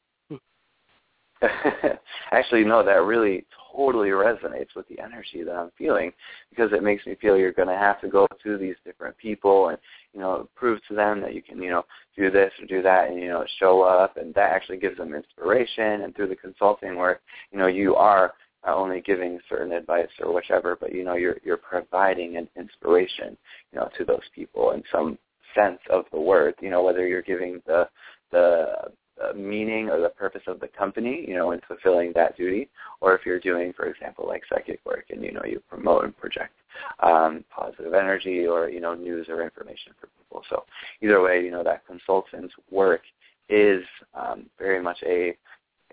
actually, 2.31 2.63
no, 2.63 2.83
that 2.83 3.03
really 3.03 3.45
totally 3.73 4.09
resonates 4.09 4.75
with 4.75 4.87
the 4.89 4.99
energy 4.99 5.43
that 5.43 5.55
I'm 5.55 5.71
feeling 5.77 6.11
because 6.49 6.71
it 6.73 6.83
makes 6.83 7.05
me 7.05 7.15
feel 7.15 7.37
you're 7.37 7.53
going 7.53 7.67
to 7.67 7.73
have 7.75 8.01
to 8.01 8.09
go 8.09 8.27
to 8.43 8.57
these 8.57 8.75
different 8.85 9.17
people 9.17 9.69
and 9.69 9.77
you 10.13 10.19
know 10.19 10.49
prove 10.55 10.79
to 10.89 10.95
them 10.95 11.21
that 11.21 11.33
you 11.33 11.41
can 11.41 11.61
you 11.61 11.69
know 11.69 11.83
do 12.17 12.29
this 12.29 12.51
or 12.59 12.65
do 12.67 12.81
that 12.81 13.09
and 13.09 13.19
you 13.19 13.29
know 13.29 13.45
show 13.59 13.81
up. 13.81 14.17
And 14.17 14.33
that 14.35 14.51
actually 14.51 14.77
gives 14.77 14.97
them 14.97 15.13
inspiration. 15.13 16.01
And 16.01 16.15
through 16.15 16.27
the 16.27 16.35
consulting 16.35 16.95
work 16.95 17.21
you 17.51 17.57
know 17.57 17.67
you 17.67 17.95
are 17.95 18.33
not 18.65 18.77
only 18.77 19.01
giving 19.01 19.39
certain 19.49 19.71
advice 19.71 20.09
or 20.21 20.33
whichever 20.33 20.75
but 20.79 20.93
you 20.93 21.03
know 21.03 21.15
you're 21.15 21.37
you're 21.43 21.57
providing 21.57 22.37
an 22.37 22.47
inspiration 22.55 23.37
you 23.71 23.79
know 23.79 23.89
to 23.97 24.05
those 24.05 24.19
people 24.35 24.71
in 24.71 24.83
some 24.91 25.17
sense 25.55 25.79
of 25.89 26.05
the 26.11 26.19
word. 26.19 26.55
You 26.61 26.69
know 26.69 26.83
whether 26.83 27.07
you're 27.07 27.21
giving 27.21 27.61
the 27.65 27.87
the 28.31 28.91
meaning 29.35 29.89
or 29.89 29.99
the 29.99 30.09
purpose 30.09 30.41
of 30.47 30.59
the 30.59 30.67
company, 30.67 31.25
you 31.27 31.35
know, 31.35 31.51
in 31.51 31.61
fulfilling 31.67 32.11
that 32.13 32.37
duty, 32.37 32.69
or 33.01 33.15
if 33.15 33.25
you're 33.25 33.39
doing, 33.39 33.73
for 33.73 33.85
example, 33.85 34.27
like 34.27 34.43
psychic 34.49 34.79
work 34.85 35.05
and, 35.09 35.23
you 35.23 35.31
know, 35.31 35.43
you 35.45 35.61
promote 35.69 36.03
and 36.05 36.17
project 36.17 36.53
um, 37.01 37.43
positive 37.49 37.93
energy 37.93 38.45
or, 38.45 38.69
you 38.69 38.79
know, 38.79 38.93
news 38.93 39.27
or 39.29 39.41
information 39.43 39.93
for 39.99 40.07
people. 40.07 40.43
So 40.49 40.63
either 41.01 41.21
way, 41.21 41.43
you 41.43 41.51
know, 41.51 41.63
that 41.63 41.85
consultant's 41.85 42.53
work 42.69 43.01
is 43.49 43.83
um, 44.13 44.45
very 44.57 44.81
much 44.81 44.97
a, 45.05 45.35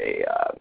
a 0.00 0.24
uh, 0.30 0.52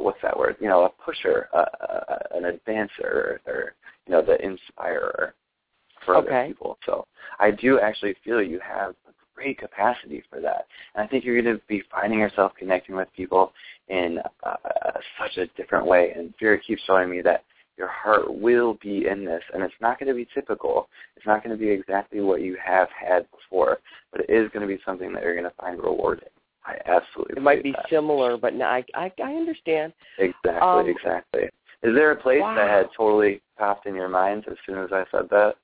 what's 0.00 0.20
that 0.22 0.38
word? 0.38 0.56
You 0.60 0.68
know, 0.68 0.84
a 0.84 0.90
pusher, 1.02 1.48
uh, 1.54 1.64
uh, 1.80 2.18
an 2.34 2.42
advancer, 2.44 3.38
or, 3.46 3.74
you 4.06 4.12
know, 4.12 4.22
the 4.22 4.42
inspirer 4.44 5.34
for 6.04 6.16
Okay. 6.16 6.28
other 6.28 6.46
people. 6.48 6.78
So 6.84 7.06
I 7.38 7.50
do 7.50 7.80
actually 7.80 8.14
feel 8.24 8.42
you 8.42 8.60
have 8.60 8.94
a 9.03 9.03
great 9.34 9.58
capacity 9.58 10.22
for 10.30 10.40
that. 10.40 10.66
And 10.94 11.04
I 11.04 11.06
think 11.06 11.24
you're 11.24 11.40
going 11.40 11.56
to 11.56 11.62
be 11.68 11.82
finding 11.90 12.18
yourself 12.18 12.52
connecting 12.58 12.94
with 12.94 13.08
people 13.16 13.52
in 13.88 14.18
uh, 14.44 14.56
such 15.20 15.36
a 15.36 15.46
different 15.56 15.86
way. 15.86 16.12
And 16.16 16.32
Spirit 16.36 16.62
keeps 16.66 16.82
showing 16.86 17.10
me 17.10 17.20
that 17.22 17.44
your 17.76 17.88
heart 17.88 18.32
will 18.32 18.78
be 18.80 19.06
in 19.08 19.24
this, 19.24 19.42
and 19.52 19.62
it's 19.62 19.74
not 19.80 19.98
going 19.98 20.08
to 20.08 20.14
be 20.14 20.28
typical. 20.32 20.88
It's 21.16 21.26
not 21.26 21.42
going 21.42 21.56
to 21.56 21.60
be 21.60 21.70
exactly 21.70 22.20
what 22.20 22.40
you 22.40 22.56
have 22.64 22.88
had 22.90 23.26
before, 23.32 23.78
but 24.12 24.20
it 24.22 24.30
is 24.30 24.48
going 24.52 24.66
to 24.66 24.72
be 24.72 24.80
something 24.84 25.12
that 25.12 25.22
you're 25.22 25.34
going 25.34 25.44
to 25.44 25.56
find 25.60 25.82
rewarding. 25.82 26.28
I 26.64 26.76
absolutely. 26.86 27.34
It 27.36 27.42
might 27.42 27.62
be 27.62 27.72
that. 27.72 27.86
similar, 27.90 28.36
but 28.36 28.54
no, 28.54 28.64
I, 28.64 28.84
I 28.94 29.12
I 29.22 29.34
understand. 29.34 29.92
Exactly, 30.18 30.60
um, 30.60 30.88
exactly. 30.88 31.42
Is 31.82 31.94
there 31.94 32.12
a 32.12 32.16
place 32.16 32.40
wow. 32.40 32.54
that 32.54 32.70
had 32.70 32.86
totally 32.96 33.42
popped 33.58 33.86
in 33.86 33.94
your 33.94 34.08
mind 34.08 34.44
as 34.50 34.56
soon 34.64 34.78
as 34.78 34.90
I 34.90 35.04
said 35.10 35.28
that? 35.30 35.56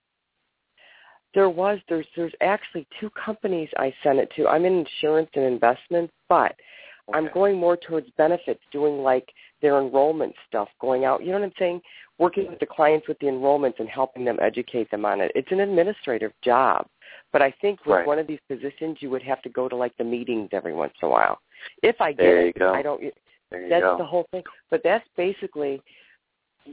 There 1.34 1.48
was. 1.48 1.78
There's 1.88 2.06
there's 2.16 2.32
actually 2.40 2.86
two 3.00 3.10
companies 3.10 3.68
I 3.76 3.94
sent 4.02 4.18
it 4.18 4.30
to. 4.36 4.48
I'm 4.48 4.64
in 4.64 4.84
insurance 4.84 5.30
and 5.34 5.44
investments, 5.44 6.12
but 6.28 6.54
okay. 7.08 7.18
I'm 7.18 7.30
going 7.32 7.56
more 7.56 7.76
towards 7.76 8.08
benefits, 8.16 8.60
doing 8.72 9.02
like 9.02 9.28
their 9.62 9.80
enrollment 9.80 10.34
stuff, 10.48 10.68
going 10.80 11.04
out. 11.04 11.22
You 11.22 11.28
know 11.28 11.38
what 11.38 11.44
I'm 11.44 11.52
saying? 11.58 11.80
Working 12.18 12.48
with 12.48 12.58
the 12.58 12.66
clients 12.66 13.06
with 13.08 13.18
the 13.20 13.26
enrollments 13.26 13.78
and 13.78 13.88
helping 13.88 14.24
them 14.24 14.38
educate 14.42 14.90
them 14.90 15.04
on 15.04 15.20
it. 15.20 15.30
It's 15.34 15.50
an 15.52 15.60
administrative 15.60 16.32
job, 16.42 16.86
but 17.32 17.42
I 17.42 17.54
think 17.60 17.84
with 17.86 17.94
right. 17.94 18.06
one 18.06 18.18
of 18.18 18.26
these 18.26 18.40
positions, 18.48 18.98
you 19.00 19.10
would 19.10 19.22
have 19.22 19.40
to 19.42 19.48
go 19.48 19.68
to 19.68 19.76
like 19.76 19.96
the 19.98 20.04
meetings 20.04 20.50
every 20.52 20.74
once 20.74 20.92
in 21.00 21.06
a 21.06 21.10
while. 21.10 21.40
If 21.82 22.00
I 22.00 22.12
get 22.12 22.22
there 22.22 22.42
you 22.42 22.48
it, 22.48 22.58
go. 22.58 22.74
I 22.74 22.82
don't. 22.82 23.00
There 23.50 23.62
you 23.62 23.68
that's 23.68 23.82
go. 23.82 23.98
the 23.98 24.04
whole 24.04 24.26
thing. 24.32 24.42
But 24.70 24.82
that's 24.82 25.06
basically 25.16 25.80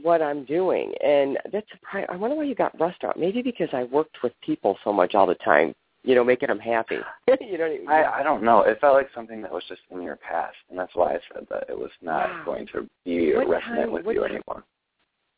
what 0.02 0.22
I'm 0.22 0.44
doing, 0.44 0.92
and 1.04 1.38
that's 1.52 1.66
I 1.92 2.16
wonder 2.16 2.36
why 2.36 2.44
you 2.44 2.54
got 2.54 2.78
restaurant. 2.78 3.18
Maybe 3.18 3.42
because 3.42 3.68
I 3.72 3.84
worked 3.84 4.18
with 4.22 4.32
people 4.44 4.76
so 4.84 4.92
much 4.92 5.14
all 5.14 5.26
the 5.26 5.34
time, 5.36 5.74
you 6.04 6.14
know, 6.14 6.24
making 6.24 6.48
them 6.48 6.58
happy. 6.58 6.98
you 7.40 7.58
know, 7.58 7.64
I, 7.64 7.68
mean? 7.70 7.88
I 7.88 8.20
I 8.20 8.22
don't 8.22 8.42
know. 8.42 8.62
It 8.62 8.80
felt 8.80 8.94
like 8.94 9.08
something 9.14 9.42
that 9.42 9.52
was 9.52 9.64
just 9.68 9.80
in 9.90 10.02
your 10.02 10.16
past, 10.16 10.56
and 10.70 10.78
that's 10.78 10.94
why 10.94 11.14
I 11.14 11.18
said 11.32 11.46
that 11.50 11.64
it 11.68 11.78
was 11.78 11.90
not 12.02 12.28
wow. 12.28 12.42
going 12.44 12.66
to 12.74 12.88
be 13.04 13.34
what 13.34 13.48
resonant 13.48 13.82
time, 13.82 13.92
with 13.92 14.06
you 14.06 14.20
time, 14.20 14.30
anymore. 14.30 14.64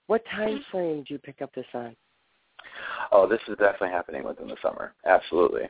What 0.07 0.23
time 0.35 0.65
frame 0.71 1.05
do 1.07 1.15
you 1.15 1.19
pick 1.19 1.41
up 1.43 1.55
this 1.55 1.67
on? 1.73 1.95
Oh, 3.13 3.27
this 3.29 3.41
is 3.49 3.57
definitely 3.59 3.91
happening 3.91 4.25
within 4.25 4.49
the 4.49 4.57
summer. 4.63 4.93
Absolutely. 5.07 5.63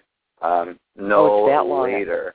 Um, 0.43 0.79
no 0.97 1.45
oh, 1.45 1.47
that 1.49 1.67
long. 1.67 1.85
later. 1.85 2.35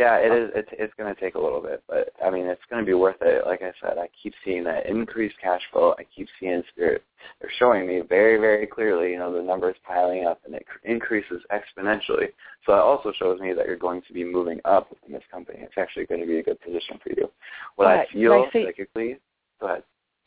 Yeah, 0.00 0.16
it 0.16 0.32
is. 0.32 0.50
It's 0.54 0.68
it's 0.72 0.94
going 0.96 1.14
to 1.14 1.20
take 1.20 1.34
a 1.34 1.38
little 1.38 1.60
bit, 1.60 1.82
but 1.86 2.08
I 2.24 2.30
mean, 2.30 2.46
it's 2.46 2.62
going 2.70 2.82
to 2.82 2.86
be 2.86 2.94
worth 2.94 3.20
it. 3.20 3.46
Like 3.46 3.60
I 3.60 3.70
said, 3.82 3.98
I 3.98 4.08
keep 4.22 4.32
seeing 4.42 4.64
that 4.64 4.86
increased 4.86 5.34
cash 5.42 5.60
flow. 5.70 5.94
I 5.98 6.04
keep 6.16 6.26
seeing 6.40 6.62
spirit. 6.72 7.04
They're 7.38 7.50
showing 7.58 7.86
me 7.86 8.00
very, 8.08 8.38
very 8.40 8.66
clearly. 8.66 9.10
You 9.10 9.18
know, 9.18 9.30
the 9.30 9.42
numbers 9.42 9.76
piling 9.86 10.24
up, 10.24 10.40
and 10.46 10.54
it 10.54 10.64
increases 10.84 11.42
exponentially. 11.52 12.28
So 12.64 12.72
it 12.72 12.78
also 12.78 13.12
shows 13.18 13.40
me 13.40 13.52
that 13.52 13.66
you're 13.66 13.76
going 13.76 14.00
to 14.08 14.14
be 14.14 14.24
moving 14.24 14.58
up 14.64 14.88
in 15.06 15.12
this 15.12 15.22
company. 15.30 15.58
It's 15.60 15.74
actually 15.76 16.06
going 16.06 16.22
to 16.22 16.26
be 16.26 16.38
a 16.38 16.42
good 16.42 16.58
position 16.62 16.98
for 17.02 17.10
you. 17.10 17.30
What 17.76 17.84
Right. 17.84 18.08
I 18.08 18.12
feel 18.14 18.32
I 18.32 18.50
say- 18.54 18.64
psychically. 18.64 19.18
Go 19.60 19.66
ahead. 19.66 19.82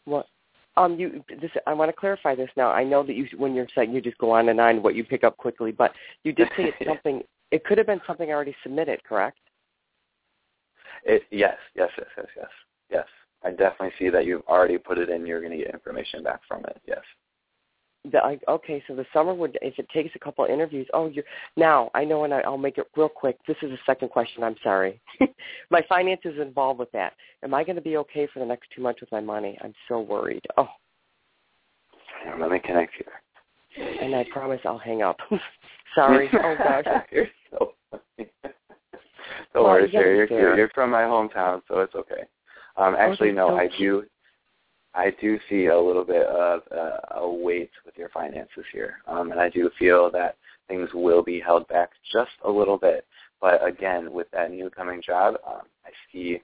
What? 0.06 0.28
Um, 0.78 1.00
you. 1.00 1.24
This. 1.42 1.50
I 1.66 1.74
want 1.74 1.90
to 1.90 1.94
clarify 2.00 2.36
this 2.36 2.50
now. 2.56 2.70
I 2.70 2.84
know 2.84 3.02
that 3.02 3.16
you, 3.16 3.28
when 3.38 3.56
you're 3.56 3.66
saying 3.74 3.92
you 3.92 4.02
just 4.02 4.20
go 4.20 4.30
on 4.30 4.50
and 4.50 4.62
on 4.62 4.84
what 4.84 4.94
you 4.94 5.04
pick 5.04 5.24
up 5.24 5.36
quickly, 5.38 5.72
but 5.72 5.94
you 6.24 6.32
did 6.32 6.50
say 6.56 6.66
it's 6.78 6.78
something. 6.88 7.24
It 7.50 7.64
could 7.66 7.80
have 7.80 7.88
been 7.88 8.02
something 8.06 8.30
already 8.30 8.56
submitted, 8.62 9.04
correct? 9.04 9.40
It, 11.06 11.24
yes, 11.32 11.58
yes, 11.76 11.90
yes, 11.98 12.08
yes, 12.18 12.28
yes, 12.36 12.50
yes. 12.90 13.06
I 13.44 13.50
definitely 13.52 13.92
see 14.00 14.10
that 14.10 14.26
you've 14.26 14.46
already 14.48 14.78
put 14.78 14.98
it 14.98 15.10
in. 15.10 15.26
You're 15.26 15.42
going 15.42 15.58
to 15.58 15.58
get 15.58 15.74
information 15.74 16.24
back 16.24 16.42
from 16.48 16.64
it. 16.66 16.82
Yes. 16.88 17.02
The, 18.10 18.20
I, 18.20 18.38
okay, 18.50 18.84
so 18.88 18.96
the 18.96 19.06
summer 19.14 19.34
would, 19.34 19.58
if 19.62 19.80
it 19.80 19.88
takes 19.94 20.14
a 20.16 20.20
couple 20.20 20.44
of 20.44 20.52
interviews. 20.52 20.88
Oh, 20.94 21.08
you 21.08 21.24
now 21.56 21.90
I 21.94 22.04
know, 22.04 22.26
and 22.26 22.34
I, 22.34 22.42
I'll 22.42 22.58
make 22.58 22.78
it 22.78 22.88
real 22.98 23.10
quick. 23.10 23.38
This 23.48 23.56
is 23.62 23.70
the 23.70 23.78
second 23.86 24.10
question. 24.10 24.44
I'm 24.44 24.58
sorry. 24.62 25.02
my 25.70 25.82
finances 25.88 26.34
involved 26.42 26.80
with 26.80 26.92
that. 26.92 27.14
Am 27.44 27.54
I 27.54 27.64
going 27.64 27.78
to 27.78 27.82
be 27.82 27.98
okay 27.98 28.28
for 28.34 28.40
the 28.40 28.46
next 28.46 28.70
two 28.76 28.82
months 28.82 29.00
with 29.00 29.12
my 29.12 29.22
money? 29.22 29.58
I'm 29.64 29.74
so 29.88 30.02
worried. 30.02 30.46
Oh, 30.58 30.68
Let 32.40 32.52
me 32.52 32.60
connect 32.60 32.94
here. 32.96 33.98
and 34.02 34.16
I 34.16 34.26
promise 34.32 34.60
I'll 34.66 34.78
hang 34.78 35.02
up. 35.02 35.18
sorry. 35.96 36.30
oh 36.34 36.56
gosh. 36.58 36.86
You're 37.12 37.28
so 37.52 37.74
funny. 37.90 38.30
Don't 39.54 39.64
Well, 39.64 39.74
worry, 39.74 39.92
Sherry. 39.92 40.18
You're 40.18 40.28
cute. 40.28 40.58
You're 40.58 40.70
from 40.70 40.92
my 40.92 41.04
hometown, 41.04 41.62
so 41.68 41.80
it's 41.80 41.96
okay. 41.96 42.24
Um, 42.78 42.96
actually, 42.98 43.30
that's 43.30 43.38
no, 43.38 43.50
so 43.50 43.58
I 43.58 43.70
do. 43.78 44.04
I 44.96 45.12
do 45.20 45.40
see 45.50 45.68
a 45.68 45.80
little 45.80 46.04
bit 46.04 46.26
of 46.28 46.62
uh, 46.72 47.20
a 47.20 47.28
weight 47.28 47.72
with 47.86 47.98
your 47.98 48.10
finances 48.10 48.64
here, 48.72 48.98
um, 49.08 49.32
and 49.32 49.40
I 49.40 49.50
do 49.50 49.70
feel 49.80 50.12
that 50.12 50.38
things 50.68 50.90
will 50.94 51.24
be 51.24 51.40
held 51.40 51.68
back 51.68 51.90
just 52.12 52.32
a 52.46 52.50
little 52.52 52.78
bit. 52.78 53.06
But 53.42 53.66
again, 53.66 54.14
with 54.14 54.28
that 54.32 54.52
new 54.52 54.70
coming 54.70 55.02
job, 55.02 55.36
um, 55.46 55.64
I 55.86 55.90
see 56.12 56.42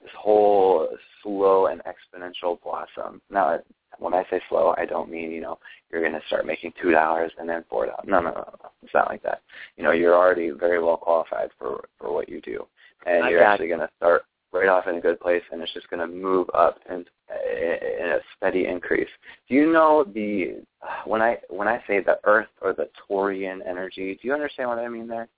this 0.00 0.10
whole 0.18 0.88
slow 1.22 1.66
and 1.66 1.82
exponential 1.84 2.60
blossom. 2.62 3.20
Now, 3.30 3.58
when 4.00 4.14
I 4.14 4.24
say 4.30 4.40
slow, 4.48 4.74
I 4.76 4.86
don't 4.86 5.10
mean 5.10 5.30
you 5.30 5.40
know 5.40 5.58
you're 5.90 6.00
going 6.00 6.18
to 6.18 6.26
start 6.26 6.46
making 6.46 6.72
two 6.80 6.90
dollars 6.90 7.32
and 7.38 7.48
then 7.48 7.64
four 7.68 7.86
dollars. 7.86 8.04
No, 8.06 8.20
no, 8.20 8.30
no, 8.30 8.54
no, 8.62 8.70
it's 8.82 8.94
not 8.94 9.08
like 9.08 9.22
that. 9.22 9.42
You 9.76 9.84
know, 9.84 9.92
you're 9.92 10.16
already 10.16 10.50
very 10.50 10.82
well 10.82 10.96
qualified 10.96 11.50
for 11.58 11.84
for 11.98 12.12
what 12.12 12.28
you 12.28 12.40
do, 12.40 12.66
and 13.06 13.24
I 13.24 13.30
you're 13.30 13.42
actually 13.44 13.68
going 13.68 13.80
to 13.80 13.90
start 13.98 14.22
right 14.52 14.68
off 14.68 14.88
in 14.88 14.96
a 14.96 15.00
good 15.00 15.20
place, 15.20 15.42
and 15.52 15.62
it's 15.62 15.72
just 15.72 15.88
going 15.90 16.00
to 16.00 16.12
move 16.12 16.48
up 16.54 16.78
and 16.88 17.06
in 17.30 18.08
a 18.08 18.18
steady 18.36 18.66
increase. 18.66 19.08
Do 19.48 19.54
you 19.54 19.72
know 19.72 20.04
the 20.04 20.62
when 21.04 21.22
I 21.22 21.38
when 21.48 21.68
I 21.68 21.82
say 21.86 22.00
the 22.00 22.18
Earth 22.24 22.48
or 22.60 22.72
the 22.72 22.88
Taurian 23.08 23.60
energy? 23.68 24.18
Do 24.20 24.28
you 24.28 24.34
understand 24.34 24.68
what 24.68 24.78
I 24.78 24.88
mean 24.88 25.06
there? 25.06 25.28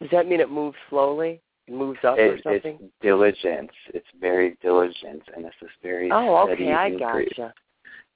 Does 0.00 0.10
that 0.10 0.28
mean 0.28 0.40
it 0.40 0.50
moves 0.50 0.76
slowly? 0.90 1.40
It 1.66 1.74
moves 1.74 1.98
up 2.04 2.18
or 2.18 2.38
something? 2.42 2.78
it's 2.80 2.92
diligence. 3.00 3.70
It's 3.92 4.06
very 4.20 4.56
diligent, 4.62 5.22
and 5.34 5.44
it's 5.44 5.56
this 5.60 5.70
very 5.82 6.10
oh, 6.12 6.46
steady 6.46 6.64
okay. 6.64 6.72
I 6.72 6.86
increase. 6.88 7.28
gotcha. 7.36 7.54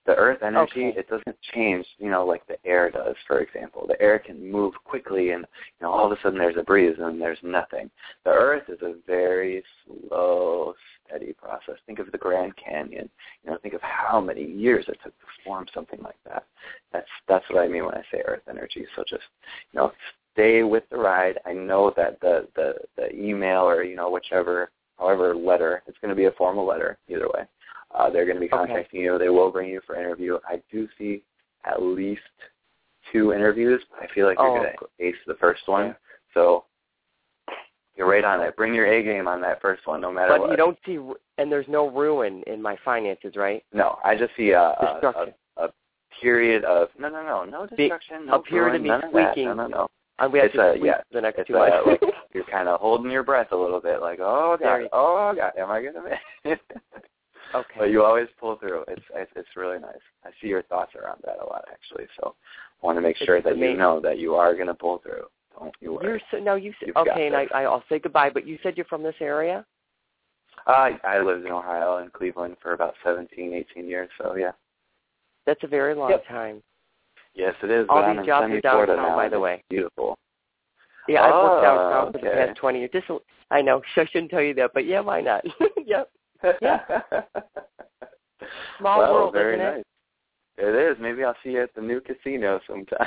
The 0.07 0.17
Earth 0.17 0.43
energy, 0.43 0.87
Okay. 0.87 0.99
it 0.99 1.09
doesn't 1.09 1.37
change, 1.53 1.87
you 1.99 2.11
know, 2.11 2.25
like 2.25 2.45
the 2.47 2.57
air 2.67 2.91
does, 2.91 3.15
for 3.27 3.41
example. 3.41 3.87
The 3.87 4.01
air 4.01 4.19
can 4.19 4.51
move 4.51 4.73
quickly, 4.85 5.33
and 5.33 5.45
you 5.79 5.87
know, 5.87 5.93
all 5.93 6.07
of 6.11 6.13
a 6.19 6.21
sudden 6.23 6.39
there's 6.39 6.57
a 6.57 6.63
breeze, 6.63 6.97
and 6.99 7.21
there's 7.21 7.39
nothing. 7.43 7.91
The 8.25 8.31
Earth 8.31 8.69
is 8.69 8.81
a 8.81 8.95
very 9.07 9.63
slow, 9.85 10.75
steady 11.07 11.35
process. 11.35 11.75
Think 11.87 11.99
of 11.99 12.11
the 12.13 12.19
Grand 12.19 12.55
Canyon. 12.57 13.11
You 13.45 13.51
know, 13.51 13.59
think 13.59 13.75
of 13.75 13.83
how 13.83 14.21
many 14.23 14.45
years 14.45 14.87
it 14.89 14.99
took 15.05 15.17
to 15.21 15.27
form 15.45 15.67
something 15.75 16.01
like 16.03 16.19
that. 16.25 16.45
That's 16.93 17.09
that's 17.29 17.45
what 17.51 17.63
I 17.63 17.69
mean 17.69 17.85
when 17.85 17.95
I 17.95 18.03
say 18.11 18.23
Earth 18.25 18.43
energy. 18.49 18.87
So 18.97 19.05
just, 19.09 19.23
you 19.73 19.81
know, 19.81 19.93
stay 20.33 20.63
with 20.63 20.85
the 20.91 20.97
ride. 20.97 21.39
I 21.47 21.53
know 21.53 21.93
that 21.97 22.21
the 22.21 22.49
the 22.57 22.75
the 22.97 23.15
email 23.15 23.63
or 23.63 23.83
you 23.85 23.97
know 23.97 24.11
whichever, 24.11 24.71
however 24.99 25.35
letter, 25.35 25.83
it's 25.87 25.99
going 25.99 26.11
to 26.11 26.15
be 26.17 26.27
a 26.27 26.33
formal 26.33 26.67
letter 26.67 26.99
either 27.09 27.29
way. 27.35 27.43
Uh, 27.95 28.09
they're 28.11 28.25
going 28.25 28.37
to 28.37 28.41
be 28.41 28.47
Okay. 28.47 28.57
contacting 28.57 29.01
you. 29.01 29.19
They 29.19 29.29
will 29.31 29.51
bring 29.51 29.69
you 29.69 29.81
for 29.87 29.97
interview. 29.97 30.39
I 30.49 30.63
do 30.71 30.89
see 30.97 31.23
at 31.65 31.83
least 31.83 32.21
two 33.13 33.33
interviews. 33.33 33.83
I 34.01 34.07
feel 34.15 34.27
like 34.27 34.39
you're 34.39 34.47
Oh, 34.49 34.61
going 34.63 34.73
to 34.79 35.05
ace 35.05 35.17
the 35.27 35.35
first 35.35 35.63
one. 35.67 35.87
yeah. 35.89 35.93
So 36.35 36.65
you're 37.97 38.09
right 38.09 38.25
on 38.25 38.41
it. 38.41 38.57
Bring 38.57 38.73
your 38.75 38.87
A 38.87 39.03
game 39.03 39.27
on 39.27 39.41
that 39.41 39.61
first 39.61 39.87
one, 39.87 40.01
no 40.01 40.13
matter 40.13 40.29
But 40.29 40.41
what. 40.41 40.47
But 40.47 40.51
you 40.53 40.57
don't 40.57 40.79
see, 40.87 40.99
and 41.39 41.51
there's 41.51 41.67
no 41.69 41.89
ruin 41.91 42.45
in 42.47 42.63
my 42.63 42.77
finances, 42.85 43.35
right? 43.37 43.65
no, 43.73 43.99
I 44.05 44.17
just 44.17 44.35
see 44.37 44.51
a, 44.51 44.61
a, 44.61 45.01
a, 45.57 45.65
a 45.65 45.73
period 46.23 46.65
of 46.65 46.89
no, 46.99 47.09
no, 47.09 47.23
no, 47.25 47.45
no 47.45 47.67
Be- 47.77 47.89
destruction, 47.89 48.27
no 48.27 48.35
a 48.37 48.43
period 48.43 48.77
of 48.77 48.83
ruin, 48.83 49.01
me 49.01 49.07
of 49.07 49.13
that. 49.13 49.33
squeaking. 49.33 49.49
No, 49.49 49.55
no, 49.55 49.67
no. 49.67 49.89
And 50.21 50.33
we 50.33 50.39
have 50.39 50.47
It's 50.47 50.55
to 50.57 50.73
a- 50.73 50.77
yeah, 50.79 51.01
the 51.13 51.21
next 51.21 51.39
It's 51.39 51.49
two 51.49 51.57
uh, 51.57 51.83
months. 51.85 52.03
like 52.03 52.15
you're 52.35 52.45
kind 52.45 52.69
of 52.69 52.79
holding 52.81 53.11
your 53.11 53.23
breath 53.23 53.49
a 53.53 53.57
little 53.57 53.81
bit, 53.81 54.01
like, 54.01 54.19
oh 54.21 54.57
god, 54.61 54.83
oh 54.93 55.33
god, 55.35 55.53
am 55.59 55.71
I 55.71 55.83
gonna 55.83 56.03
make? 56.05 56.19
it? 56.45 56.61
okay. 57.55 57.75
But 57.79 57.85
you 57.91 58.05
always 58.05 58.29
pull 58.39 58.57
through. 58.57 58.85
It's, 58.89 59.03
it's 59.15 59.31
it's 59.35 59.49
really 59.57 59.79
nice. 59.79 59.95
I 60.25 60.31
see 60.41 60.49
your 60.49 60.63
thoughts 60.65 60.93
around 60.95 61.21
that 61.25 61.39
a 61.43 61.47
lot 61.47 61.65
actually. 61.73 62.07
So 62.21 62.35
I 62.83 62.87
want 62.87 62.99
to 62.99 63.03
make 63.03 63.17
It's 63.17 63.25
sure 63.25 63.41
that 63.41 63.57
you 63.57 63.77
know 63.77 63.99
that 64.01 64.19
you 64.19 64.35
are 64.35 64.55
gonna 64.55 64.75
pull 64.75 64.99
through. 64.99 65.25
Don't 65.59 65.75
you 65.81 65.95
worry. 65.95 66.07
You're 66.07 66.21
so, 66.31 66.39
no, 66.39 66.55
you 66.57 66.73
said 66.81 66.91
okay, 66.97 67.27
and 67.27 67.35
this. 67.35 67.49
I 67.55 67.63
I'll 67.65 67.83
say 67.89 67.99
goodbye. 67.99 68.31
But 68.31 68.47
you 68.47 68.59
said 68.63 68.77
you're 68.77 68.87
from 68.87 69.03
this 69.03 69.17
area. 69.21 69.65
Uh, 70.67 70.91
I 71.03 71.21
lived 71.21 71.47
in 71.47 71.53
Ohio 71.53 71.97
and 71.99 72.13
Cleveland 72.13 72.57
for 72.63 72.75
about 72.75 72.93
17, 73.03 73.55
18 73.73 73.89
years. 73.89 74.11
So 74.19 74.37
yeah. 74.37 74.53
That's 75.47 75.65
a 75.65 75.67
very 75.67 75.95
long 75.95 76.11
Yep. 76.11 76.27
time. 76.29 76.63
Yes, 77.35 77.55
it 77.63 77.71
is. 77.71 77.87
All 77.89 78.15
these 78.15 78.27
jobs 78.27 78.51
are 78.51 78.61
downtown, 78.61 78.97
now, 78.97 79.17
by 79.17 79.29
the 79.29 79.37
it's 79.37 79.43
way. 79.43 79.65
Beautiful. 79.71 80.19
Yeah, 81.09 81.23
I've 81.23 81.43
worked 81.43 81.57
Oh, 81.59 81.63
downtown 81.63 82.13
for 82.13 82.19
the 82.19 82.31
past 82.31 82.59
twenty 82.59 82.81
years. 82.81 82.91
Just 82.93 83.07
I 83.51 83.63
know 83.63 83.83
I 83.97 84.05
shouldn't 84.07 84.31
tell 84.31 84.43
you 84.43 84.55
that, 84.55 84.73
but 84.75 84.87
yeah, 84.87 85.01
why 85.01 85.21
not? 85.21 85.45
yep. 85.87 86.11
Yeah. 86.61 86.81
Small 88.79 88.99
well, 88.99 89.13
world, 89.13 89.33
very 89.35 89.57
isn't 89.57 89.67
it? 89.81 89.87
It 90.59 90.75
is. 90.75 90.97
Maybe 91.01 91.25
I'll 91.25 91.37
see 91.43 91.51
you 91.53 91.63
at 91.63 91.75
the 91.75 91.81
new 91.81 92.01
casino 92.01 92.61
sometime. 92.67 93.07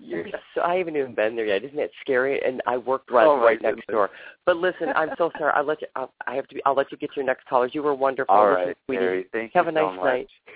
You're 0.00 0.24
so, 0.54 0.62
I 0.62 0.76
haven't 0.76 0.96
even 0.96 1.14
been 1.14 1.36
there 1.36 1.44
yet. 1.44 1.62
Isn't 1.64 1.78
it 1.78 1.90
scary? 2.00 2.40
And 2.42 2.62
I 2.66 2.78
worked 2.78 3.10
right, 3.10 3.26
Oh, 3.26 3.38
right 3.38 3.60
next 3.60 3.86
door. 3.88 4.10
But 4.46 4.56
listen, 4.56 4.88
I'm 4.96 5.10
so 5.18 5.30
sorry. 5.38 5.52
I'll 5.54 5.64
let 5.64 5.82
you. 5.82 5.88
I'll, 5.96 6.12
I 6.26 6.34
have 6.34 6.46
to. 6.48 6.54
Be, 6.54 6.62
I'll 6.64 6.74
let 6.74 6.90
you 6.90 6.96
get 6.96 7.10
your 7.14 7.26
next 7.26 7.46
callers. 7.46 7.72
You 7.74 7.82
were 7.82 7.94
wonderful. 7.94 8.34
All 8.34 8.48
Listen, 8.48 8.68
right, 8.68 8.76
sweetie, 8.86 9.28
Thank 9.32 9.52
Have 9.54 9.66
you 9.66 9.70
a 9.70 9.74
so 9.74 9.86
nice 9.90 9.96
much. 9.96 10.04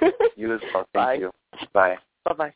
night. 0.03 0.15
You 0.37 0.55
as 0.55 0.61
well. 0.73 0.87
Thank 0.95 1.07
Bye. 1.07 1.15
you. 1.17 1.31
Bye. 1.75 1.97
Bye 2.25 2.35
bye. 2.35 2.53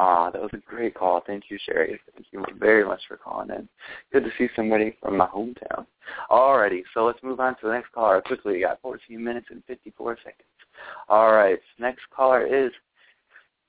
Ah, 0.00 0.30
that 0.30 0.40
was 0.40 0.52
a 0.52 0.58
great 0.58 0.94
call. 0.94 1.20
Thank 1.26 1.50
you, 1.50 1.58
Sherry. 1.66 1.98
Thank 2.14 2.26
you 2.30 2.44
very 2.56 2.84
much 2.84 3.00
for 3.08 3.16
calling 3.16 3.50
in. 3.50 3.68
Good 4.12 4.22
to 4.22 4.30
see 4.38 4.46
somebody 4.54 4.96
from 5.02 5.16
my 5.16 5.26
hometown. 5.26 5.86
Alrighty, 6.30 6.82
so 6.94 7.04
let's 7.04 7.18
move 7.24 7.40
on 7.40 7.54
to 7.54 7.66
the 7.66 7.72
next 7.72 7.90
caller 7.90 8.20
quickly. 8.20 8.52
We 8.52 8.60
got 8.60 8.80
14 8.80 9.22
minutes 9.22 9.48
and 9.50 9.60
54 9.66 10.18
seconds. 10.18 10.48
All 11.08 11.32
right, 11.32 11.58
next 11.80 12.02
caller 12.14 12.46
is. 12.46 12.70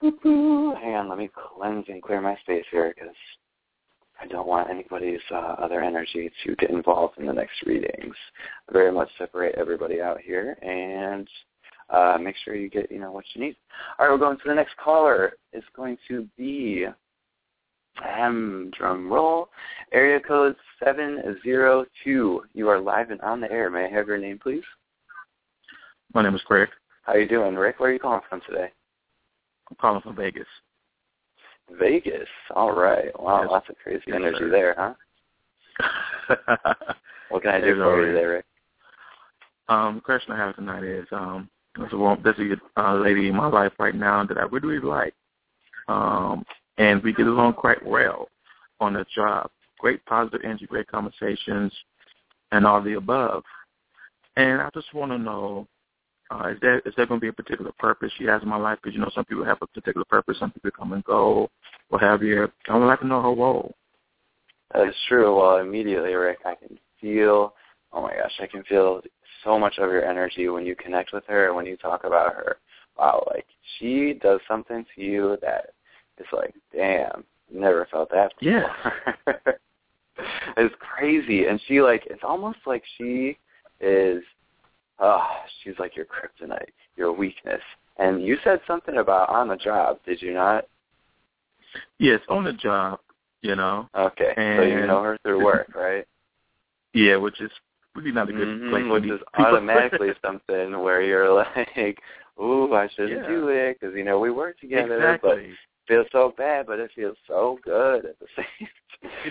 Hang 0.01 0.95
on, 0.95 1.09
let 1.09 1.17
me 1.17 1.31
cleanse 1.33 1.85
and 1.89 2.03
clear 2.03 2.21
my 2.21 2.35
space 2.43 2.63
here 2.69 2.93
because 2.95 3.15
I 4.21 4.27
don't 4.27 4.47
want 4.47 4.69
anybody's 4.69 5.19
uh, 5.31 5.55
other 5.57 5.81
energy 5.81 6.31
to 6.45 6.55
get 6.57 6.69
involved 6.69 7.17
in 7.17 7.25
the 7.25 7.33
next 7.33 7.65
readings. 7.65 8.15
I 8.69 8.73
very 8.73 8.91
much 8.91 9.09
separate 9.17 9.55
everybody 9.57 9.99
out 9.99 10.21
here 10.21 10.59
and 10.61 11.27
uh, 11.89 12.17
make 12.21 12.35
sure 12.43 12.55
you 12.55 12.69
get 12.69 12.91
you 12.91 12.99
know 12.99 13.11
what 13.11 13.25
you 13.33 13.41
need. 13.41 13.55
All 13.97 14.05
right, 14.05 14.11
we're 14.11 14.19
going 14.19 14.37
to 14.37 14.43
the 14.47 14.55
next 14.55 14.75
caller. 14.77 15.33
It's 15.53 15.65
going 15.75 15.97
to 16.07 16.27
be 16.37 16.85
um, 18.17 18.71
drum 18.77 19.11
roll, 19.11 19.49
area 19.91 20.19
code 20.19 20.55
seven 20.83 21.37
zero 21.43 21.85
two. 22.03 22.43
You 22.53 22.69
are 22.69 22.79
live 22.79 23.11
and 23.11 23.21
on 23.21 23.41
the 23.41 23.51
air. 23.51 23.69
May 23.69 23.85
I 23.85 23.89
have 23.89 24.07
your 24.07 24.17
name, 24.17 24.39
please? 24.41 24.63
My 26.13 26.23
name 26.23 26.35
is 26.35 26.41
Craig. 26.41 26.69
How 27.03 27.15
you 27.15 27.27
doing, 27.27 27.55
Rick? 27.55 27.79
Where 27.79 27.89
are 27.89 27.93
you 27.93 27.99
calling 27.99 28.21
from 28.29 28.41
today? 28.47 28.71
I'm 29.69 29.77
calling 29.79 30.01
from 30.01 30.15
Vegas. 30.15 30.47
Vegas. 31.79 32.27
All 32.55 32.75
right. 32.75 33.17
Wow, 33.19 33.41
yes. 33.41 33.51
lots 33.51 33.69
of 33.69 33.75
crazy 33.83 34.03
yes, 34.07 34.15
energy 34.15 34.37
sir. 34.39 34.49
there, 34.49 34.75
huh? 34.77 34.93
what 37.29 37.43
can 37.43 37.51
I 37.51 37.61
do 37.61 37.71
As 37.71 37.77
for 37.77 38.05
you 38.05 38.13
today, 38.13 38.25
Rick? 38.25 38.45
Um, 39.67 39.95
the 39.95 40.01
question 40.01 40.31
I 40.31 40.37
have 40.37 40.55
tonight 40.55 40.83
is, 40.83 41.05
um, 41.11 41.49
there's 41.79 41.93
a 41.93 41.97
woman, 41.97 42.21
there's 42.23 42.37
a 42.39 42.81
uh, 42.81 42.95
lady 42.95 43.27
in 43.27 43.35
my 43.35 43.47
life 43.47 43.73
right 43.79 43.95
now 43.95 44.23
that 44.25 44.37
I 44.37 44.43
really, 44.43 44.79
like, 44.79 45.13
um, 45.87 46.45
and 46.77 47.01
we 47.03 47.13
get 47.13 47.27
along 47.27 47.53
quite 47.53 47.85
well 47.85 48.27
on 48.79 48.93
the 48.93 49.05
job. 49.13 49.49
Great 49.79 50.05
positive 50.05 50.41
energy, 50.43 50.65
great 50.65 50.87
conversations, 50.87 51.71
and 52.51 52.65
all 52.65 52.81
the 52.81 52.93
above. 52.93 53.43
And 54.35 54.61
I 54.61 54.69
just 54.73 54.93
want 54.93 55.11
to 55.11 55.17
know, 55.17 55.67
uh, 56.31 56.49
is 56.49 56.57
there 56.61 56.79
is 56.79 56.93
there 56.95 57.05
going 57.05 57.19
to 57.19 57.23
be 57.23 57.29
a 57.29 57.33
particular 57.33 57.71
purpose 57.79 58.11
she 58.17 58.25
has 58.25 58.41
in 58.41 58.49
my 58.49 58.57
life? 58.57 58.77
Because 58.81 58.95
you 58.95 59.01
know, 59.01 59.11
some 59.13 59.25
people 59.25 59.45
have 59.45 59.57
a 59.61 59.67
particular 59.67 60.05
purpose, 60.05 60.37
some 60.39 60.51
people 60.51 60.71
come 60.71 60.93
and 60.93 61.03
go, 61.03 61.49
what 61.89 62.01
have 62.01 62.21
you. 62.21 62.47
I 62.67 62.77
would 62.77 62.85
like 62.85 62.99
to 62.99 63.07
know 63.07 63.21
her 63.21 63.29
role. 63.29 63.73
That 64.73 64.87
is 64.87 64.95
true. 65.07 65.35
Well, 65.37 65.57
immediately, 65.57 66.13
Rick, 66.13 66.39
I 66.45 66.55
can 66.55 66.77
feel, 67.01 67.55
oh 67.91 68.03
my 68.03 68.13
gosh, 68.13 68.39
I 68.39 68.47
can 68.47 68.63
feel 68.63 69.01
so 69.43 69.57
much 69.57 69.77
of 69.77 69.89
your 69.89 70.05
energy 70.05 70.49
when 70.49 70.65
you 70.65 70.75
connect 70.75 71.13
with 71.13 71.23
her 71.27 71.47
and 71.47 71.55
when 71.55 71.65
you 71.65 71.77
talk 71.77 72.03
about 72.03 72.33
her. 72.33 72.57
Wow, 72.97 73.25
like 73.33 73.45
she 73.77 74.19
does 74.21 74.39
something 74.47 74.85
to 74.95 75.01
you 75.01 75.37
that 75.41 75.71
is 76.19 76.27
like, 76.33 76.53
damn, 76.75 77.23
never 77.53 77.87
felt 77.89 78.09
that 78.11 78.33
before. 78.39 78.71
Yeah. 79.25 79.53
it's 80.57 80.75
crazy. 80.79 81.45
And 81.45 81.59
she 81.67 81.81
like, 81.81 82.05
it's 82.09 82.23
almost 82.23 82.59
like 82.65 82.83
she 82.97 83.37
is, 83.79 84.21
oh, 84.99 85.27
she's 85.63 85.75
like 85.79 85.95
your 85.95 86.05
kryptonite, 86.05 86.71
your 86.95 87.13
weakness. 87.13 87.61
And 87.97 88.23
you 88.23 88.37
said 88.43 88.61
something 88.67 88.97
about 88.97 89.29
on 89.29 89.47
the 89.47 89.57
job, 89.57 89.99
did 90.05 90.21
you 90.21 90.33
not? 90.33 90.65
Yes, 91.99 92.19
on 92.29 92.43
the 92.43 92.53
job, 92.53 92.99
you 93.41 93.55
know. 93.55 93.87
Okay, 93.95 94.33
And 94.35 94.59
so 94.59 94.63
you 94.63 94.85
know 94.87 95.03
her 95.03 95.17
through 95.23 95.43
work, 95.43 95.73
right? 95.75 96.05
Yeah, 96.91 97.17
which 97.17 97.39
is 97.39 97.51
really 97.95 98.11
not 98.11 98.29
a 98.29 98.33
good 98.33 98.47
Mhm, 98.47 98.69
place. 98.69 98.83
to 98.85 98.91
which 98.93 99.03
be. 99.03 99.09
is 99.09 99.21
automatically 99.37 100.11
something 100.25 100.79
where 100.81 101.01
you're 101.01 101.31
like, 101.33 102.01
"Ooh, 102.41 102.73
I 102.73 102.87
shouldn't 102.89 103.23
Yeah. 103.23 103.27
do 103.27 103.47
it," 103.49 103.79
because 103.79 103.95
you 103.95 104.03
know 104.03 104.19
we 104.19 104.31
work 104.31 104.59
together, 104.59 105.19
but 105.21 105.37
exactly. 105.37 105.51
it 105.51 105.57
feels 105.87 106.07
so 106.11 106.33
bad, 106.37 106.65
but 106.67 106.79
it 106.79 106.91
feels 106.95 107.17
so 107.27 107.59
good 107.63 108.05
at 108.05 108.19
the 108.19 108.27
same. 108.35 108.67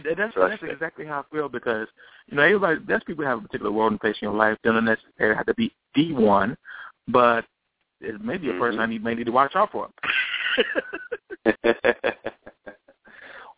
That- 0.04 0.16
that's 0.16 0.34
that's 0.34 0.62
exactly 0.62 1.04
how 1.06 1.20
I 1.20 1.34
feel 1.34 1.48
because 1.48 1.88
you 2.26 2.36
know 2.36 2.42
everybody. 2.42 2.80
There's 2.86 3.04
people 3.04 3.24
have 3.24 3.38
a 3.38 3.42
particular 3.42 3.70
role 3.72 3.88
and 3.88 4.00
place 4.00 4.16
in 4.20 4.26
your 4.26 4.34
life. 4.36 4.56
They 4.62 4.70
don't 4.70 4.84
necessarily 4.84 5.36
have 5.36 5.46
to 5.46 5.54
be 5.54 5.72
the 5.94 6.12
one, 6.14 6.56
but 7.08 7.44
it 8.00 8.20
may 8.20 8.38
be 8.38 8.48
a 8.50 8.54
person 8.54 8.78
Mhm. 8.78 8.82
I 8.82 8.86
need 8.86 9.04
may 9.04 9.14
need 9.14 9.26
to 9.26 9.32
watch 9.32 9.54
out 9.56 9.70
for. 9.72 9.88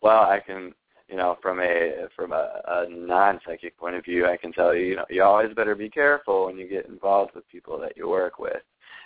well, 0.01 0.21
I 0.23 0.39
can, 0.45 0.73
you 1.11 1.17
know, 1.17 1.37
from 1.41 1.59
a 1.59 2.07
from 2.15 2.31
a, 2.31 2.61
a 2.65 2.85
non-psychic 2.89 3.77
point 3.77 3.95
of 3.95 4.05
view, 4.05 4.25
I 4.25 4.37
can 4.37 4.53
tell 4.53 4.73
you, 4.73 4.85
you 4.85 4.95
know, 4.95 5.05
you 5.09 5.21
always 5.23 5.53
better 5.53 5.75
be 5.75 5.89
careful 5.89 6.45
when 6.45 6.57
you 6.57 6.67
get 6.67 6.87
involved 6.87 7.35
with 7.35 7.47
people 7.49 7.77
that 7.79 7.97
you 7.97 8.07
work 8.07 8.39
with. 8.39 8.61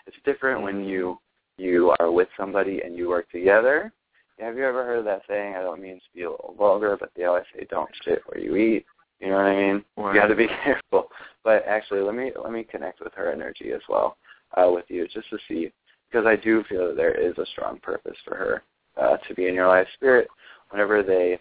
It's 0.06 0.16
different 0.24 0.62
when 0.62 0.86
you 0.86 1.18
you 1.58 1.96
are 2.00 2.12
with 2.12 2.28
somebody 2.38 2.82
and 2.86 2.96
you 2.96 3.10
work 3.10 3.30
together. 3.32 3.92
Have 4.40 4.56
you 4.56 4.66
ever 4.66 4.86
heard 4.86 5.06
that 5.08 5.24
saying? 5.28 5.56
I 5.56 5.62
don't 5.62 5.82
mean 5.82 5.96
to 5.96 6.06
be 6.14 6.24
a 6.24 6.30
little 6.30 6.54
vulgar, 6.58 6.96
but 7.00 7.10
they 7.16 7.24
always 7.24 7.46
say, 7.56 7.66
"Don't 7.70 7.90
shit 8.04 8.22
where 8.28 8.40
you 8.40 8.56
eat." 8.56 8.86
You 9.20 9.30
know 9.30 9.38
what 9.38 9.46
I 9.46 9.56
mean? 9.56 9.86
You 9.98 10.14
got 10.14 10.28
to 10.28 10.36
be 10.36 10.48
careful. 10.64 11.08
But 11.44 11.66
actually, 11.66 12.02
let 12.02 12.14
me 12.14 12.32
let 12.40 12.52
me 12.52 12.64
connect 12.64 13.00
with 13.00 13.14
her 13.14 13.32
energy 13.32 13.72
as 13.72 13.82
well 13.90 14.18
uh, 14.56 14.70
with 14.70 14.86
you, 14.90 15.08
just 15.08 15.30
to 15.32 15.40
see, 15.48 15.72
because 16.12 16.28
I 16.28 16.36
do 16.36 16.64
feel 16.70 16.88
that 16.88 16.98
there 16.98 17.20
is 17.20 17.36
a 17.40 17.46
strong 17.48 17.80
purpose 17.80 18.18
for 18.24 18.36
her 18.36 18.64
uh, 19.02 19.18
to 19.28 19.34
be 19.34 19.48
in 19.48 19.56
your 19.56 19.68
life. 19.68 19.88
Spirit, 19.96 20.28
whenever 20.70 21.02
they 21.02 21.40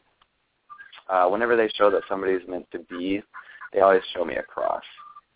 uh, 1.08 1.26
whenever 1.28 1.56
they 1.56 1.68
show 1.76 1.90
that 1.90 2.02
somebody 2.08 2.32
is 2.32 2.42
meant 2.48 2.70
to 2.72 2.78
be, 2.80 3.22
they 3.72 3.80
always 3.80 4.02
show 4.14 4.24
me 4.24 4.36
a 4.36 4.42
cross, 4.42 4.82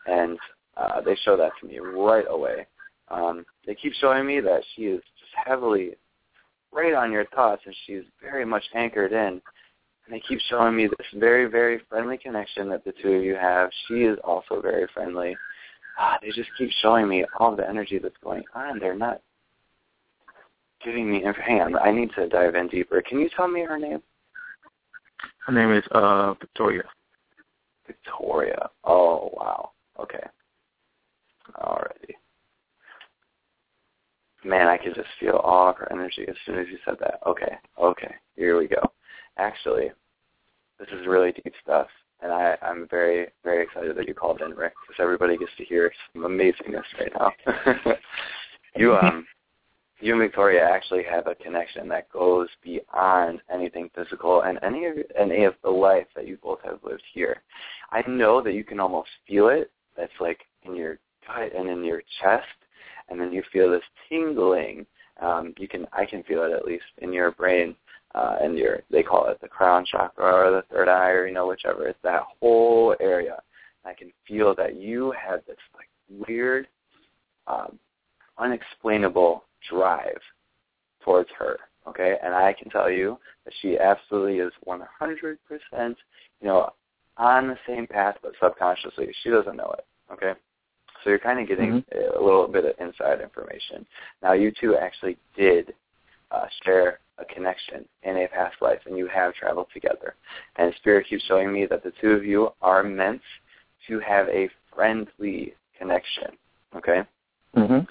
and 0.07 0.39
uh, 0.77 1.01
they 1.01 1.17
show 1.25 1.37
that 1.37 1.53
to 1.61 1.67
me 1.67 1.79
right 1.79 2.27
away. 2.29 2.67
Um, 3.11 3.45
they 3.67 3.75
keep 3.75 3.93
showing 3.95 4.27
me 4.27 4.41
that 4.41 4.63
she 4.75 4.83
is 4.83 5.03
just 5.19 5.33
heavily 5.47 5.95
right 6.73 6.95
on 6.95 7.11
your 7.11 7.27
thoughts, 7.27 7.63
and 7.67 7.75
she's 7.87 8.03
very 8.23 8.45
much 8.45 8.65
anchored 8.75 9.13
in. 9.13 9.41
And 10.07 10.11
they 10.11 10.21
keep 10.27 10.41
showing 10.49 10.77
me 10.77 10.87
this 10.87 11.07
very, 11.15 11.47
very 11.47 11.81
friendly 11.89 12.19
connection 12.19 12.69
that 12.71 12.85
the 12.85 12.93
two 13.03 13.13
of 13.13 13.25
you 13.25 13.35
have. 13.35 13.71
She 13.87 14.05
is 14.05 14.19
also 14.25 14.61
very 14.61 14.87
friendly. 14.95 15.37
Ah, 15.99 16.19
they 16.23 16.29
just 16.29 16.51
keep 16.57 16.71
showing 16.81 17.09
me 17.09 17.25
all 17.39 17.57
the 17.57 17.69
energy 17.69 17.99
that's 17.99 18.15
going 18.23 18.45
on. 18.55 18.79
They're 18.79 18.95
not 18.95 19.21
giving 20.85 21.11
me. 21.11 21.25
Hang 21.45 21.61
on, 21.61 21.77
I 21.77 21.91
need 21.91 22.11
to 22.15 22.29
dive 22.29 22.55
in 22.55 22.69
deeper. 22.69 23.03
Can 23.03 23.19
you 23.19 23.29
tell 23.37 23.49
me 23.49 23.63
her 23.63 23.79
name? 23.79 24.03
Her 25.47 25.53
name 25.53 25.73
is 25.73 25.85
uh 25.93 26.35
Victoria. 26.35 26.85
Victoria. 27.87 28.69
Oh 28.85 29.31
wow. 29.33 29.71
Okay. 30.01 30.25
Alrighty. 31.57 32.15
Man, 34.45 34.69
I 34.69 34.77
could 34.77 34.95
just 34.95 35.09
feel 35.19 35.37
all 35.37 35.71
of 35.71 35.77
her 35.77 35.91
energy 35.91 36.25
as 36.29 36.37
soon 36.47 36.59
as 36.59 36.67
you 36.69 36.79
said 36.85 36.97
that. 37.01 37.21
Okay. 37.27 37.57
Okay. 37.81 38.15
Here 38.37 38.59
we 38.59 38.69
go. 38.69 38.93
Actually, 39.37 39.91
this 40.79 40.89
is 40.93 41.07
really 41.07 41.33
deep 41.33 41.55
stuff, 41.63 41.89
and 42.23 42.33
I, 42.33 42.57
I'm 42.63 42.87
very, 42.89 43.29
very 43.43 43.65
excited 43.65 43.97
that 43.97 44.07
you 44.07 44.15
called 44.15 44.41
in, 44.41 44.53
Rick, 44.53 44.75
because 44.87 45.03
everybody 45.03 45.37
gets 45.37 45.51
to 45.59 45.65
hear 45.65 45.91
some 46.13 46.23
amazingness 46.23 46.83
right 47.01 47.13
now. 47.19 47.95
you 48.77 48.95
um, 48.97 49.27
you 50.01 50.13
and 50.13 50.23
Victoria 50.23 50.69
actually 50.69 51.03
have 51.05 51.27
a 51.27 51.35
connection 51.35 51.89
that 51.89 52.11
goes 52.13 52.49
beyond 52.63 53.41
anything 53.53 53.91
physical 53.95 54.43
and 54.43 54.59
any 54.63 54.87
of 54.87 54.97
any 55.19 55.45
of 55.45 55.55
the 55.65 55.71
life 55.71 56.07
that 56.15 56.29
you 56.29 56.39
both 56.43 56.61
have 56.65 56.79
lived 56.85 57.03
here. 57.13 57.43
I 57.91 58.03
know 58.09 58.41
that 58.43 58.55
you 58.55 58.65
can 58.65 58.79
almost 58.79 59.09
feel 59.27 59.49
it. 59.49 59.71
That's 59.97 60.13
like 60.21 60.41
in 60.63 60.77
your 60.77 60.99
gut 61.27 61.53
and 61.57 61.69
in 61.69 61.85
your 61.85 62.03
chest, 62.21 62.47
and 63.09 63.21
then 63.21 63.33
you 63.33 63.43
feel 63.53 63.71
this 63.71 63.83
tingling. 64.09 64.87
Um, 65.21 65.53
you 65.59 65.67
can 65.67 65.87
I 65.93 66.07
can 66.07 66.23
feel 66.23 66.45
it 66.45 66.53
at 66.53 66.65
least 66.65 66.85
in 66.99 67.13
your 67.13 67.33
brain, 67.33 67.75
uh, 68.15 68.37
and 68.41 68.57
your 68.57 68.81
they 68.91 69.03
call 69.03 69.29
it 69.29 69.41
the 69.41 69.49
crown 69.49 69.85
chakra 69.85 70.33
or 70.33 70.51
the 70.53 70.65
third 70.73 70.89
eye 70.89 71.11
or 71.11 71.27
you 71.27 71.35
know 71.35 71.49
whichever. 71.49 71.89
It's 71.89 71.99
that 72.05 72.23
whole 72.41 72.95
area. 73.01 73.43
I 73.85 73.95
can 73.95 74.13
feel 74.27 74.55
that 74.55 74.77
you 74.77 75.13
have 75.13 75.41
this 75.47 75.57
like 75.75 75.89
weird, 76.29 76.69
um, 77.49 77.79
unexplainable 78.37 79.45
drive 79.69 80.21
towards 81.05 81.31
her. 81.39 81.59
Okay, 81.87 82.17
and 82.23 82.35
I 82.35 82.53
can 82.53 82.71
tell 82.71 82.91
you 82.91 83.19
that 83.45 83.55
she 83.63 83.79
absolutely 83.79 84.39
is 84.39 84.53
100%, 84.67 84.79
you 85.81 86.47
know, 86.47 86.71
on 87.17 87.49
the 87.49 87.59
same 87.67 87.87
path, 87.87 88.17
but 88.23 88.33
subconsciously 88.41 89.09
she 89.23 89.31
doesn't 89.31 89.57
know 89.57 89.75
it. 89.79 89.87
Okay, 90.13 90.39
so 91.03 91.11
you're 91.11 91.19
kind 91.19 91.41
of 91.41 91.49
getting 91.49 91.85
a 92.17 92.23
little 92.23 92.47
bit 92.47 92.65
of 92.65 92.73
inside 92.79 93.21
information. 93.21 93.87
Now, 94.23 94.33
you 94.33 94.53
two 94.61 94.77
actually 94.77 95.17
did 95.37 95.73
uh, 96.31 96.47
share 96.63 96.99
a 97.19 97.25
connection 97.25 97.85
in 98.03 98.17
a 98.19 98.29
past 98.29 98.57
life, 98.61 98.81
and 98.87 98.97
you 98.97 99.09
have 99.09 99.35
traveled 99.35 99.69
together. 99.73 100.15
And 100.57 100.75
Spirit 100.77 101.07
keeps 101.09 101.25
showing 101.25 101.53
me 101.53 101.67
that 101.67 101.83
the 101.83 101.93
two 102.01 102.11
of 102.11 102.25
you 102.25 102.51
are 102.63 102.83
meant 102.83 103.23
to 103.89 103.99
have 104.01 104.29
a 104.29 104.49
friendly 104.75 105.55
connection. 105.79 106.37
Okay, 106.77 107.05
Mhm. 107.57 107.89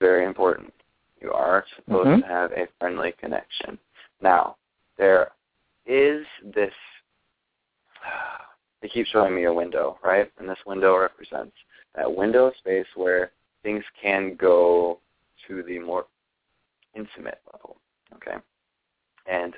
very 0.00 0.24
important. 0.24 0.72
You 1.20 1.32
are 1.32 1.64
supposed 1.76 2.08
Mhm. 2.08 2.20
to 2.20 2.26
have 2.26 2.52
a 2.52 2.66
friendly 2.78 3.12
connection. 3.12 3.78
Now, 4.20 4.56
there 4.96 5.32
is 5.86 6.26
this. 6.42 6.74
They 8.80 8.88
keep 8.88 9.06
showing 9.06 9.34
me 9.34 9.42
a 9.42 9.52
window, 9.52 9.98
right? 10.04 10.30
And 10.38 10.48
this 10.48 10.64
window 10.64 10.96
represents 10.96 11.56
that 11.96 12.14
window 12.14 12.52
space 12.52 12.86
where 12.94 13.32
things 13.64 13.84
can 14.00 14.36
go 14.36 15.00
to 15.48 15.64
the 15.64 15.80
more 15.80 16.06
intimate 16.94 17.40
level. 17.52 17.80
Okay. 18.14 18.36
And 19.26 19.56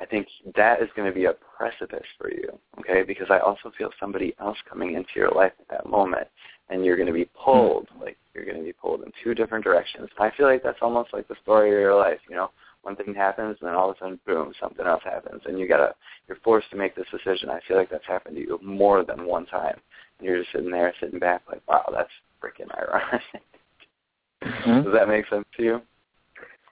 I 0.00 0.06
think 0.06 0.28
that 0.54 0.80
is 0.80 0.88
going 0.94 1.08
to 1.08 1.14
be 1.14 1.24
a 1.24 1.32
precipice 1.32 2.06
for 2.16 2.30
you, 2.30 2.58
okay? 2.80 3.02
Because 3.02 3.30
I 3.30 3.38
also 3.38 3.70
feel 3.76 3.90
somebody 3.98 4.34
else 4.38 4.58
coming 4.68 4.94
into 4.94 5.10
your 5.16 5.30
life 5.30 5.52
at 5.60 5.68
that 5.68 5.86
moment, 5.86 6.28
and 6.68 6.84
you're 6.84 6.96
going 6.96 7.06
to 7.08 7.12
be 7.12 7.28
pulled, 7.34 7.88
like 8.00 8.16
you're 8.34 8.44
going 8.44 8.58
to 8.58 8.64
be 8.64 8.72
pulled 8.72 9.02
in 9.02 9.12
two 9.24 9.34
different 9.34 9.64
directions. 9.64 10.08
I 10.18 10.30
feel 10.36 10.46
like 10.46 10.62
that's 10.62 10.78
almost 10.82 11.12
like 11.12 11.26
the 11.26 11.36
story 11.42 11.70
of 11.70 11.80
your 11.80 11.96
life, 11.96 12.20
you 12.28 12.36
know? 12.36 12.50
One 12.82 12.96
thing 12.96 13.14
happens, 13.14 13.56
and 13.60 13.68
then 13.68 13.74
all 13.74 13.90
of 13.90 13.96
a 13.96 13.98
sudden, 13.98 14.20
boom, 14.26 14.52
something 14.60 14.84
else 14.84 15.02
happens, 15.02 15.40
and 15.46 15.58
you 15.58 15.66
gotta, 15.66 15.94
you're 16.28 16.36
forced 16.44 16.70
to 16.70 16.76
make 16.76 16.94
this 16.94 17.06
decision. 17.10 17.48
I 17.48 17.60
feel 17.66 17.78
like 17.78 17.88
that's 17.88 18.06
happened 18.06 18.36
to 18.36 18.42
you 18.42 18.60
more 18.62 19.02
than 19.04 19.26
one 19.26 19.46
time. 19.46 19.80
And 20.18 20.28
you're 20.28 20.40
just 20.40 20.52
sitting 20.52 20.70
there, 20.70 20.92
sitting 21.00 21.18
back, 21.18 21.40
like, 21.50 21.62
wow, 21.66 21.84
that's 21.90 22.10
freaking 22.42 22.70
ironic. 22.76 23.22
Mm-hmm. 24.42 24.82
Does 24.82 24.92
that 24.92 25.08
make 25.08 25.26
sense 25.28 25.46
to 25.56 25.62
you? 25.62 25.82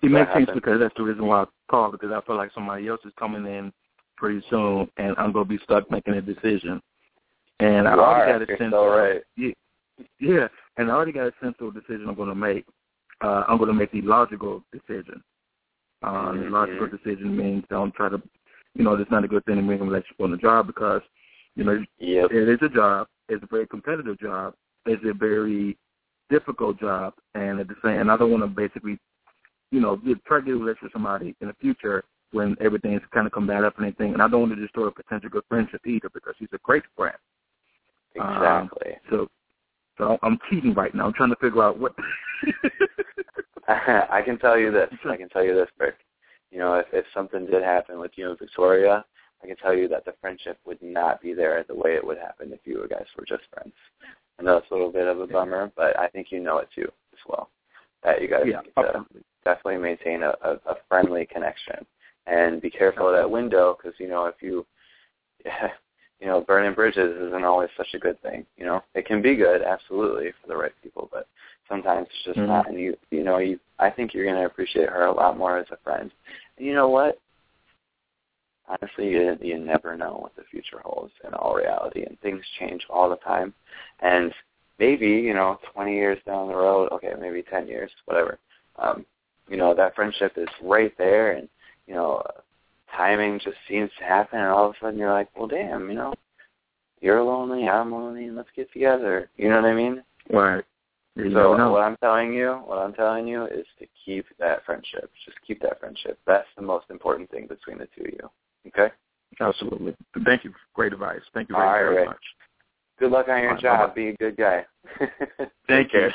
It 0.03 0.11
makes 0.11 0.31
sense 0.35 0.51
because 0.53 0.81
that's 0.81 0.95
the 0.97 1.03
reason 1.03 1.27
why 1.27 1.43
I 1.43 1.45
called 1.71 1.93
because 1.93 2.11
I 2.13 2.21
feel 2.27 2.37
like 2.37 2.51
somebody 2.55 2.89
else 2.89 3.01
is 3.07 3.13
coming 3.19 3.47
in 3.47 3.73
pretty 4.17 4.45
soon, 4.51 4.91
and 4.99 5.17
I'm 5.17 5.33
gonna 5.33 5.47
be 5.47 5.59
stuck 5.65 5.91
making 5.91 6.15
a 6.15 6.21
decision. 6.21 6.83
And 7.61 7.85
you 7.85 7.91
I 7.91 7.95
already 7.95 8.47
got 8.47 8.55
a 8.55 8.59
sense. 8.59 8.73
So 8.73 8.87
right. 8.89 9.23
Yeah, 9.37 9.53
yeah, 10.19 10.49
and 10.83 10.91
I 10.91 10.95
already 10.95 11.13
got 11.13 11.29
a 11.29 11.33
sense 11.43 11.55
of 11.61 11.75
the 11.75 11.81
decision 11.81 12.09
I'm 12.09 12.15
gonna 12.15 12.35
make. 12.35 12.67
Uh, 13.21 13.45
I'm 13.49 13.59
gonna 13.59 13.73
make 13.73 13.93
the 13.93 14.03
logical 14.03 14.63
decision. 14.73 15.23
Um, 16.03 16.15
mm-hmm. 16.15 16.45
The 16.45 16.51
logical 16.51 16.89
decision 16.89 17.37
means 17.37 17.65
don't 17.71 17.95
try 17.95 18.09
to, 18.09 18.21
you 18.75 18.85
know, 18.85 18.95
it's 18.95 19.11
not 19.11 19.25
a 19.25 19.29
good 19.29 19.45
thing 19.45 19.57
to 19.57 19.63
make 19.63 19.81
let 19.81 20.05
you 20.09 20.15
go 20.19 20.25
on 20.25 20.33
the 20.33 20.37
job 20.37 20.67
because, 20.67 21.03
you 21.55 21.65
know, 21.65 21.79
yep. 21.99 22.31
it 22.31 22.49
is 22.49 22.59
a 22.63 22.69
job. 22.69 23.07
It's 23.29 23.43
a 23.43 23.47
very 23.47 23.67
competitive 23.67 24.19
job. 24.19 24.55
It's 24.85 25.03
a 25.09 25.15
very 25.15 25.79
difficult 26.29 26.81
job, 26.81 27.15
and 27.35 27.61
at 27.61 27.69
the 27.69 27.75
same, 27.85 28.01
and 28.01 28.11
I 28.11 28.17
don't 28.17 28.31
want 28.31 28.43
to 28.43 28.49
basically, 28.49 28.99
you 29.71 29.81
know, 29.81 29.97
get, 29.97 30.25
try 30.25 30.41
to 30.41 30.45
get 30.45 30.55
a 30.55 30.57
relationship 30.57 30.83
with 30.85 30.93
somebody 30.93 31.37
in 31.41 31.49
the 31.49 31.55
future 31.61 32.05
when 32.33 32.57
everything's 32.61 33.03
kind 33.13 33.27
of 33.27 33.33
come 33.33 33.47
bad 33.47 33.65
up 33.65 33.77
and 33.77 33.87
anything, 33.87 34.15
and 34.15 34.23
I 34.23 34.29
don't 34.29 34.41
want 34.41 34.55
to 34.55 34.61
destroy 34.61 34.87
a 34.87 34.91
potential 34.91 35.31
good 35.31 35.45
friendship 35.49 35.87
either 35.87 36.09
because 36.13 36.35
she's 36.39 36.49
a 36.53 36.59
great 36.63 36.83
friend. 36.97 37.15
Exactly. 38.15 38.93
Um, 38.93 39.01
so, 39.11 39.29
so 39.99 40.19
I'm 40.23 40.39
cheating 40.49 40.75
right 40.75 40.95
now. 40.95 41.07
I'm 41.07 41.13
trying 41.13 41.31
to 41.31 41.37
figure 41.37 41.63
out 41.63 41.79
what. 41.79 41.95
I 43.69 44.23
can 44.25 44.39
tell 44.39 44.59
you 44.59 44.71
this. 44.71 44.89
I 45.09 45.17
can 45.17 45.29
tell 45.29 45.45
you 45.45 45.55
this, 45.55 45.69
Rick. 45.79 45.97
You 46.51 46.59
know, 46.59 46.75
if 46.75 46.87
if 46.93 47.05
something 47.15 47.47
did 47.47 47.63
happen 47.63 47.99
with 47.99 48.13
you 48.17 48.31
and 48.31 48.39
Victoria, 48.39 49.05
I 49.43 49.47
can 49.47 49.57
tell 49.57 49.75
you 49.75 49.89
that 49.89 50.05
the 50.05 50.15
friendship 50.21 50.59
would 50.67 50.83
not 50.83 51.21
be 51.21 51.35
there 51.35 51.65
the 51.67 51.75
way 51.75 51.95
it 51.95 52.07
would 52.07 52.19
happen 52.19 52.53
if 52.53 52.61
you 52.65 52.87
guys 52.91 53.07
were 53.17 53.25
just 53.27 53.45
friends. 53.53 53.75
I 54.39 54.43
know 54.43 54.57
it's 54.57 54.71
a 54.71 54.75
little 54.75 54.93
bit 54.93 55.07
of 55.07 55.21
a 55.21 55.27
bummer, 55.27 55.71
but 55.77 55.99
I 55.99 56.09
think 56.09 56.29
you 56.31 56.41
know 56.41 56.59
it 56.59 56.69
too 56.75 56.89
as 57.13 57.19
well. 57.29 57.51
That 58.03 58.21
you 58.21 58.29
guys 58.29 58.45
yeah, 58.47 58.61
to 58.83 59.05
definitely 59.45 59.79
maintain 59.79 60.23
a, 60.23 60.35
a, 60.43 60.53
a 60.67 60.77
friendly 60.89 61.27
connection 61.27 61.87
and 62.27 62.61
be 62.61 62.71
careful 62.71 63.09
of 63.09 63.15
that 63.15 63.31
window 63.31 63.77
because 63.77 63.99
you 63.99 64.09
know 64.09 64.27
if 64.27 64.37
you, 64.41 64.67
you 66.23 66.29
know, 66.29 66.41
burning 66.41 66.75
bridges 66.75 67.17
isn't 67.21 67.45
always 67.45 67.69
such 67.77 67.95
a 67.95 67.99
good 67.99 68.21
thing. 68.23 68.47
You 68.57 68.65
know, 68.65 68.83
it 68.95 69.07
can 69.07 69.21
be 69.21 69.35
good 69.35 69.63
absolutely 69.63 70.31
for 70.41 70.47
the 70.47 70.57
right 70.57 70.73
people, 70.83 71.11
but 71.13 71.27
sometimes 71.69 72.07
it's 72.07 72.25
just 72.25 72.39
mm-hmm. 72.39 72.49
not. 72.49 72.69
And 72.69 72.79
you, 72.79 72.97
you 73.11 73.25
know, 73.25 73.39
you. 73.39 73.59
I 73.79 73.91
think 73.91 74.15
you're 74.15 74.25
going 74.25 74.37
to 74.37 74.47
appreciate 74.47 74.89
her 74.89 75.07
a 75.07 75.13
lot 75.15 75.37
more 75.37 75.59
as 75.59 75.67
a 75.73 75.77
friend. 75.83 76.13
And 76.57 76.67
you 76.67 76.75
know 76.75 76.89
what? 76.89 77.19
honestly, 78.69 79.11
you, 79.11 79.37
you 79.41 79.59
never 79.59 79.97
know 79.97 80.19
what 80.21 80.35
the 80.37 80.45
future 80.51 80.81
holds 80.85 81.13
in 81.27 81.35
all 81.35 81.55
reality, 81.55 82.05
and 82.05 82.19
things 82.21 82.43
change 82.59 82.83
all 82.89 83.11
the 83.11 83.17
time. 83.17 83.53
And 84.01 84.33
maybe, 84.79 85.09
you 85.09 85.35
know, 85.35 85.59
20 85.75 85.93
years 85.93 86.19
down 86.27 86.49
the 86.49 86.55
road, 86.55 86.91
okay, 86.93 87.13
maybe 87.21 87.43
10 87.43 87.67
years, 87.67 87.91
whatever, 88.07 88.39
um, 88.79 89.05
you 89.49 89.57
know, 89.57 89.75
that 89.75 89.95
friendship 89.95 90.33
is 90.37 90.49
right 90.63 90.97
there, 90.97 91.33
and, 91.33 91.49
you 91.87 91.95
know, 91.95 92.23
timing 92.97 93.39
just 93.39 93.57
seems 93.69 93.91
to 93.99 94.05
happen, 94.05 94.39
and 94.39 94.49
all 94.49 94.69
of 94.69 94.75
a 94.75 94.85
sudden 94.85 94.99
you're 94.99 95.13
like, 95.13 95.29
well, 95.37 95.49
damn, 95.49 95.89
you 95.89 95.95
know, 95.95 96.15
you're 97.01 97.23
lonely, 97.23 97.69
I'm 97.69 97.93
lonely, 97.93 98.31
let's 98.31 98.49
get 98.55 98.73
together. 98.73 99.31
You 99.37 99.49
know 99.49 99.57
what 99.57 99.65
I 99.71 99.75
mean? 99.75 100.03
Right. 100.31 100.65
You 101.15 101.31
so 101.31 101.71
what 101.71 101.83
I'm 101.83 101.97
telling 101.99 102.33
you, 102.33 102.63
what 102.65 102.79
I'm 102.79 102.95
telling 102.95 103.27
you 103.27 103.45
is 103.45 103.67
to 103.81 103.87
keep 104.05 104.25
that 104.39 104.65
friendship. 104.65 105.11
Just 105.27 105.37
keep 105.47 105.61
that 105.61 105.79
friendship. 105.79 106.19
That's 106.27 106.47
the 106.57 106.63
most 106.63 106.87
important 106.89 107.31
thing 107.31 107.47
between 107.47 107.79
the 107.79 107.89
two 107.95 108.05
of 108.05 108.13
you. 108.13 108.31
Okay? 108.69 108.95
Absolutely. 109.41 109.95
Thank 110.25 110.45
you. 110.45 110.55
Great 110.75 110.95
advice. 110.95 111.21
Thank 111.35 111.51
you 111.51 111.57
very, 111.57 111.95
very 111.95 112.07
much. 112.07 112.17
Good 112.99 113.11
luck 113.11 113.29
on 113.29 113.43
your 113.43 113.59
job. 113.59 113.91
Bye-bye. 113.91 113.95
Be 113.95 114.09
a 114.09 114.17
good 114.17 114.37
guy. 114.37 114.65
Thank 115.69 115.93
you. 115.93 116.09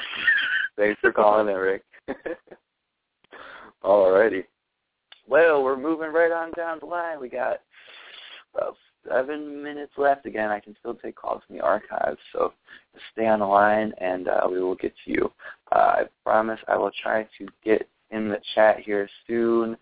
Thanks 0.78 1.00
for 1.02 1.12
calling 1.12 1.48
in, 1.48 1.56
Rick. 1.56 1.84
All 3.84 4.12
righty. 4.12 4.46
Well, 5.30 5.62
we're 5.62 5.78
moving 5.78 6.14
right 6.14 6.32
on 6.32 6.52
down 6.52 6.80
the 6.80 6.86
line. 6.86 7.20
We 7.20 7.28
got 7.28 7.60
about 8.56 8.78
seven 9.06 9.62
minutes 9.62 9.92
left. 9.98 10.26
Again, 10.26 10.50
I 10.50 10.62
can 10.62 10.74
still 10.80 10.96
take 10.96 11.18
calls 11.18 11.42
from 11.46 11.58
the 11.58 11.64
archives, 11.64 12.20
so 12.32 12.54
stay 13.12 13.28
on 13.28 13.40
the 13.40 13.46
line, 13.46 13.92
and 14.00 14.30
uh, 14.30 14.48
we 14.50 14.62
will 14.62 14.76
get 14.76 14.94
to 15.04 15.12
you. 15.12 15.32
Uh, 15.74 15.80
I 15.80 16.04
promise 16.24 16.60
I 16.70 16.78
will 16.78 16.92
try 17.04 17.28
to 17.38 17.48
get 17.64 17.90
in 18.12 18.30
the 18.30 18.40
chat 18.56 18.80
here 18.80 19.10
soon. 19.28 19.76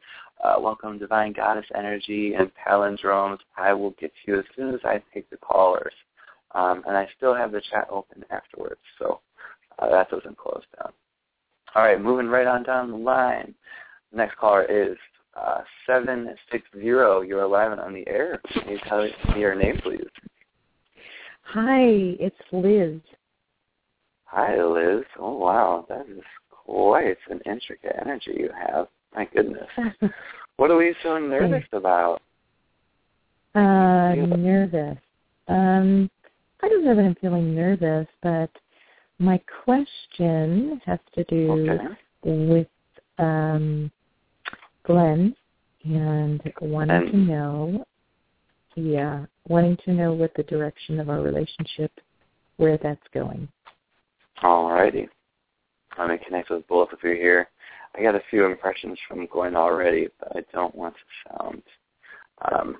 Uh, 0.44 0.56
welcome 0.60 0.98
Divine 0.98 1.32
Goddess 1.32 1.66
Energy 1.76 2.34
and 2.34 2.52
Palindromes. 2.56 3.38
I 3.56 3.72
will 3.72 3.92
get 3.92 4.12
to 4.26 4.32
you 4.32 4.40
as 4.40 4.46
soon 4.56 4.74
as 4.74 4.80
I 4.84 5.00
take 5.14 5.30
the 5.30 5.38
callers. 5.38 5.94
Um, 6.56 6.84
and 6.88 6.98
I 6.98 7.08
still 7.18 7.36
have 7.36 7.52
the 7.52 7.62
chat 7.70 7.88
open 7.92 8.26
afterwards, 8.32 8.80
so 8.98 9.20
uh, 9.78 9.90
that 9.90 10.10
doesn't 10.10 10.38
close 10.38 10.64
down. 10.82 10.92
All 11.76 11.84
right, 11.84 12.02
moving 12.02 12.28
right 12.28 12.48
on 12.48 12.64
down 12.64 12.90
the 12.90 12.98
line. 12.98 13.54
Next 14.12 14.38
caller 14.38 14.64
is 14.64 14.98
uh, 15.36 15.62
760. 15.86 16.80
You're 16.80 17.48
live 17.48 17.72
and 17.72 17.82
on 17.82 17.94
the 17.94 18.08
air. 18.08 18.42
Can 18.54 18.70
you 18.70 18.80
tell 18.88 19.04
me 19.04 19.12
your 19.38 19.56
name, 19.56 19.80
please? 19.84 20.02
Hi, 21.44 21.84
it's 22.20 22.36
Liz. 22.52 23.00
Hi, 24.26 24.62
Liz. 24.64 25.04
Oh, 25.20 25.38
wow. 25.38 25.86
That 25.90 26.08
is 26.10 26.24
quite 26.50 27.18
an 27.30 27.40
intricate 27.46 27.96
energy 28.02 28.32
you 28.38 28.50
have. 28.58 28.88
My 29.16 29.26
goodness. 29.34 29.68
what 30.58 30.72
are 30.72 30.78
we 30.78 30.96
so 31.04 31.18
nervous 31.18 31.64
about? 31.72 32.22
Uh, 33.54 34.16
nervous. 34.16 34.98
Um, 35.48 36.10
I 36.62 36.68
don't 36.68 36.84
know 36.84 36.96
that 36.96 37.06
I'm 37.06 37.16
feeling 37.16 37.56
nervous, 37.56 38.08
but 38.22 38.50
my 39.20 39.40
question 39.64 40.82
has 40.86 41.00
to 41.14 41.24
do 41.26 41.52
okay. 41.52 41.96
with 42.24 42.68
um, 43.18 43.92
Glenn 44.86 45.36
and 45.84 46.42
wanting 46.62 46.96
and, 46.96 47.12
to 47.12 47.18
know, 47.18 47.86
yeah, 48.76 49.26
wanting 49.48 49.78
to 49.86 49.94
know 49.94 50.14
what 50.14 50.34
the 50.36 50.44
direction 50.44 51.00
of 51.00 51.10
our 51.10 51.22
relationship, 51.22 51.92
where 52.58 52.78
that's 52.78 53.02
going. 53.14 53.48
All 54.44 54.72
righty. 54.72 55.08
Let 55.98 56.10
me 56.10 56.18
connect 56.26 56.50
with 56.50 56.68
both 56.68 56.92
of 56.92 57.00
you 57.04 57.12
here. 57.12 57.50
I 57.98 58.02
got 58.02 58.16
a 58.16 58.22
few 58.30 58.46
impressions 58.46 59.00
from 59.08 59.28
Glenn 59.28 59.56
already, 59.56 60.10
but 60.20 60.36
I 60.36 60.42
don't 60.52 60.76
want 60.76 60.96
to 60.96 61.30
sound 61.30 61.62
um, 62.52 62.78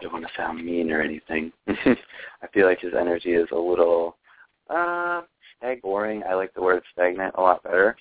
I 0.00 0.04
don't 0.04 0.12
want 0.12 0.24
to 0.24 0.32
sound 0.36 0.64
mean 0.64 0.90
or 0.90 1.02
anything. 1.02 1.52
I 1.68 2.46
feel 2.54 2.66
like 2.66 2.80
his 2.80 2.94
energy 2.98 3.32
is 3.32 3.48
a 3.52 3.58
little 3.58 4.16
uh 4.70 5.22
stag 5.58 5.82
boring. 5.82 6.22
I 6.28 6.34
like 6.34 6.54
the 6.54 6.62
word 6.62 6.82
stagnant 6.92 7.34
a 7.36 7.40
lot 7.40 7.62
better. 7.62 7.96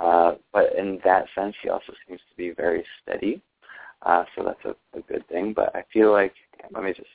Uh, 0.00 0.34
but 0.52 0.74
in 0.76 1.00
that 1.04 1.26
sense, 1.34 1.54
he 1.62 1.68
also 1.68 1.92
seems 2.06 2.20
to 2.30 2.36
be 2.36 2.50
very 2.50 2.84
steady. 3.02 3.40
Uh, 4.02 4.24
so 4.36 4.44
that's 4.44 4.64
a, 4.64 4.98
a 4.98 5.02
good 5.02 5.26
thing. 5.28 5.52
But 5.52 5.74
I 5.74 5.84
feel 5.92 6.12
like, 6.12 6.34
let 6.72 6.84
me 6.84 6.92
just, 6.92 7.08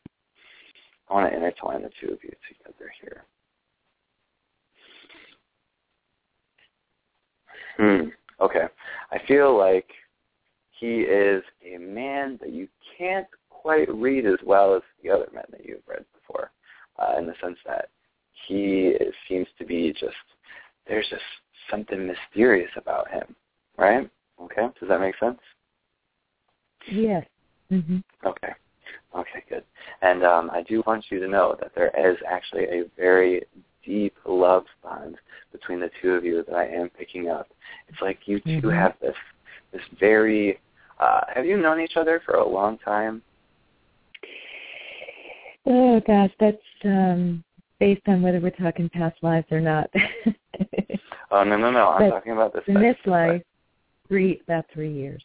I 1.09 1.13
want 1.13 1.31
to 1.31 1.35
intertwine 1.35 1.81
the 1.81 1.89
two 2.01 2.13
of 2.13 2.19
you 2.23 2.31
together 2.49 2.91
here. 3.01 3.23
Hmm. 7.77 8.09
Okay. 8.43 8.65
I 9.11 9.19
feel 9.27 9.57
like 9.57 9.87
he 10.79 11.01
is 11.01 11.43
a 11.65 11.77
man 11.77 12.37
that 12.41 12.51
you 12.51 12.67
can't 12.97 13.27
quite 13.49 13.93
read 13.93 14.25
as 14.25 14.39
well 14.45 14.75
as 14.75 14.81
the 15.01 15.09
other 15.09 15.29
men 15.33 15.45
that 15.51 15.65
you've 15.65 15.87
read 15.87 16.03
before, 16.13 16.51
uh, 16.99 17.17
in 17.17 17.25
the 17.25 17.33
sense 17.41 17.57
that 17.65 17.89
he 18.47 18.93
seems 19.27 19.47
to 19.57 19.65
be 19.65 19.93
just 19.93 20.15
there's 20.87 21.07
just 21.09 21.21
something 21.69 22.07
mysterious 22.07 22.71
about 22.75 23.09
him, 23.09 23.35
right? 23.77 24.09
Okay. 24.41 24.67
Does 24.79 24.89
that 24.89 24.99
make 24.99 25.17
sense? 25.19 25.39
Yes. 26.91 27.25
Mm-hmm. 27.71 27.99
Okay. 28.25 28.53
Okay, 29.15 29.43
good. 29.49 29.63
And 30.01 30.23
um, 30.23 30.49
I 30.51 30.63
do 30.63 30.83
want 30.87 31.05
you 31.09 31.19
to 31.19 31.27
know 31.27 31.55
that 31.59 31.71
there 31.75 31.91
is 31.97 32.17
actually 32.27 32.63
a 32.63 32.83
very 32.97 33.43
deep 33.85 34.15
love 34.25 34.65
bond 34.81 35.17
between 35.51 35.79
the 35.79 35.91
two 36.01 36.11
of 36.11 36.25
you 36.25 36.43
that 36.47 36.55
I 36.55 36.65
am 36.65 36.89
picking 36.89 37.29
up. 37.29 37.47
It's 37.87 38.01
like 38.01 38.19
you 38.25 38.39
2 38.39 38.45
mm-hmm. 38.49 38.69
have 38.71 38.93
this 39.01 39.15
this 39.71 39.81
very. 39.99 40.59
Uh, 40.99 41.21
have 41.33 41.45
you 41.45 41.57
known 41.57 41.81
each 41.81 41.97
other 41.97 42.21
for 42.25 42.35
a 42.35 42.47
long 42.47 42.77
time? 42.79 43.21
Oh 45.65 45.99
gosh, 46.05 46.31
that's 46.39 46.57
um 46.85 47.43
based 47.79 48.01
on 48.07 48.21
whether 48.21 48.39
we're 48.39 48.51
talking 48.51 48.89
past 48.89 49.17
lives 49.21 49.47
or 49.51 49.61
not. 49.61 49.89
oh 51.33 51.43
no 51.43 51.57
no 51.57 51.71
no! 51.71 51.89
I'm 51.89 52.09
but 52.09 52.15
talking 52.15 52.31
about 52.31 52.53
this. 52.53 52.63
In 52.67 52.75
this 52.75 52.95
life, 53.05 53.41
three 54.07 54.41
about 54.47 54.65
three 54.73 54.93
years. 54.93 55.23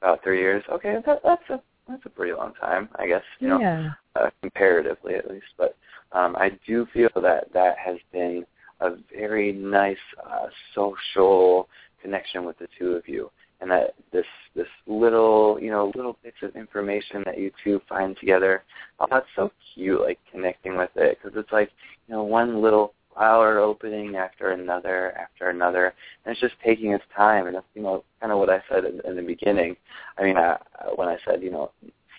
About 0.00 0.22
three 0.24 0.40
years. 0.40 0.64
Okay, 0.72 0.96
that, 1.06 1.20
that's 1.22 1.50
a 1.50 1.60
that's 1.88 2.02
a 2.06 2.10
pretty 2.10 2.32
long 2.32 2.54
time, 2.60 2.88
I 2.96 3.06
guess. 3.06 3.22
You 3.38 3.48
know, 3.48 3.60
yeah. 3.60 3.90
uh, 4.16 4.30
comparatively 4.40 5.14
at 5.14 5.30
least. 5.30 5.46
But 5.58 5.76
um, 6.12 6.36
I 6.36 6.50
do 6.66 6.86
feel 6.92 7.10
that 7.16 7.52
that 7.52 7.76
has 7.78 7.96
been 8.12 8.44
a 8.80 8.90
very 9.14 9.52
nice 9.52 9.96
uh, 10.24 10.46
social 10.74 11.68
connection 12.00 12.44
with 12.44 12.58
the 12.58 12.68
two 12.78 12.92
of 12.92 13.06
you, 13.06 13.30
and 13.60 13.70
that 13.70 13.94
this 14.12 14.26
this 14.56 14.66
little 14.86 15.58
you 15.60 15.70
know 15.70 15.92
little 15.94 16.18
bits 16.22 16.38
of 16.42 16.56
information 16.56 17.22
that 17.26 17.38
you 17.38 17.50
two 17.62 17.80
find 17.88 18.16
together, 18.18 18.64
oh, 19.00 19.06
that's 19.10 19.26
so 19.36 19.50
cute. 19.74 20.00
Like 20.00 20.18
connecting 20.30 20.76
with 20.76 20.90
it 20.96 21.18
because 21.22 21.38
it's 21.38 21.52
like 21.52 21.70
you 22.08 22.14
know 22.14 22.24
one 22.24 22.62
little 22.62 22.94
flower 23.14 23.58
opening 23.58 24.16
after 24.16 24.50
another 24.50 25.12
after 25.18 25.50
another, 25.50 25.94
and 26.24 26.32
it's 26.32 26.40
just 26.40 26.54
taking 26.64 26.92
its 26.92 27.04
time. 27.16 27.46
And 27.46 27.56
that's 27.56 27.66
you 27.74 27.82
know 27.82 28.04
kind 28.20 28.32
of 28.32 28.38
what 28.38 28.50
I 28.50 28.62
said 28.68 28.84
in, 28.84 29.00
in 29.04 29.16
the 29.16 29.22
beginning. 29.22 29.76
I 30.18 30.22
mean, 30.22 30.36
I, 30.36 30.58
when 30.96 31.08
I 31.08 31.18
said 31.24 31.42
you 31.42 31.50
know 31.50 31.70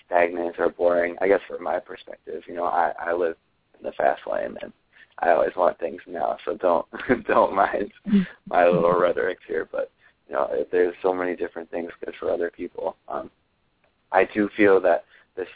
stagnant 0.05 0.55
or 0.59 0.69
boring, 0.69 1.15
I 1.21 1.27
guess 1.27 1.41
from 1.47 1.63
my 1.63 1.79
perspective, 1.79 2.43
you 2.47 2.55
know, 2.55 2.65
I 2.65 2.93
I 2.99 3.13
live 3.13 3.35
in 3.79 3.85
the 3.85 3.93
fast 3.93 4.21
lane 4.31 4.57
and 4.61 4.71
I 5.19 5.31
always 5.31 5.55
want 5.55 5.79
things 5.79 6.01
now, 6.07 6.37
so 6.45 6.55
don't 6.55 6.85
don't 7.27 7.55
mind 7.55 7.91
my 8.47 8.65
little 8.65 8.93
rhetoric 8.93 9.39
here. 9.47 9.67
But 9.71 9.91
you 10.27 10.35
know, 10.35 10.65
there's 10.71 10.95
so 11.01 11.13
many 11.13 11.35
different 11.35 11.69
things 11.69 11.91
good 12.03 12.15
for 12.19 12.31
other 12.31 12.51
people. 12.55 12.95
Um, 13.07 13.29
I 14.11 14.25
do 14.25 14.49
feel 14.55 14.79
that 14.81 15.05
this 15.35 15.47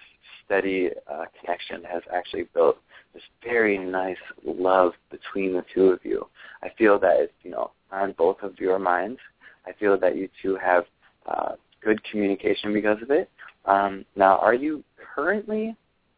steady 0.45 0.89
uh, 1.11 1.25
connection 1.39 1.83
has 1.83 2.01
actually 2.13 2.47
built 2.53 2.77
this 3.17 3.23
very 3.43 3.79
nice 3.79 4.17
love 4.45 4.93
between 5.09 5.53
the 5.53 5.65
two 5.73 5.85
of 5.85 5.99
you. 6.03 6.27
I 6.61 6.69
feel 6.77 6.99
that 6.99 7.17
it's 7.17 7.33
you 7.41 7.51
know 7.51 7.71
on 7.91 8.13
both 8.17 8.37
of 8.43 8.59
your 8.59 8.77
minds. 8.77 9.19
I 9.65 9.73
feel 9.73 9.99
that 9.99 10.15
you 10.15 10.29
two 10.41 10.55
have 10.57 10.85
uh, 11.25 11.53
good 11.81 11.99
communication 12.11 12.73
because 12.73 13.01
of 13.01 13.09
it. 13.09 13.29
Um, 13.65 14.05
now, 14.15 14.37
are 14.37 14.53
you 14.53 14.83
currently 15.15 15.75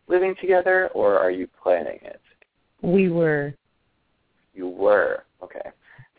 living 0.07 0.35
together, 0.41 0.89
or 0.93 1.17
are 1.17 1.31
you 1.31 1.47
planning 1.62 1.99
it? 2.01 2.21
We 2.81 3.09
were. 3.09 3.53
You 4.53 4.67
were 4.67 5.23
okay, 5.41 5.69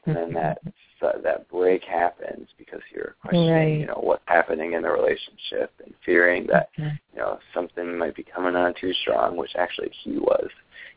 and 0.07 0.17
then 0.17 0.33
that 0.33 0.61
so 1.01 1.19
that 1.23 1.49
break 1.49 1.83
happens 1.83 2.49
because 2.59 2.81
you're 2.95 3.17
questioning, 3.23 3.51
Right. 3.51 3.81
you 3.81 3.87
know, 3.87 3.99
what's 4.01 4.23
happening 4.27 4.75
in 4.75 4.83
the 4.83 4.91
relationship 4.91 5.73
and 5.83 5.95
fearing 6.05 6.47
that 6.49 6.69
Okay. 6.79 6.93
you 7.13 7.19
know 7.19 7.41
something 7.55 7.97
might 7.97 8.15
be 8.15 8.23
coming 8.23 8.55
on 8.55 8.75
too 8.75 8.93
strong, 8.93 9.37
which 9.37 9.57
actually 9.57 9.91
he 9.91 10.19
was. 10.19 10.51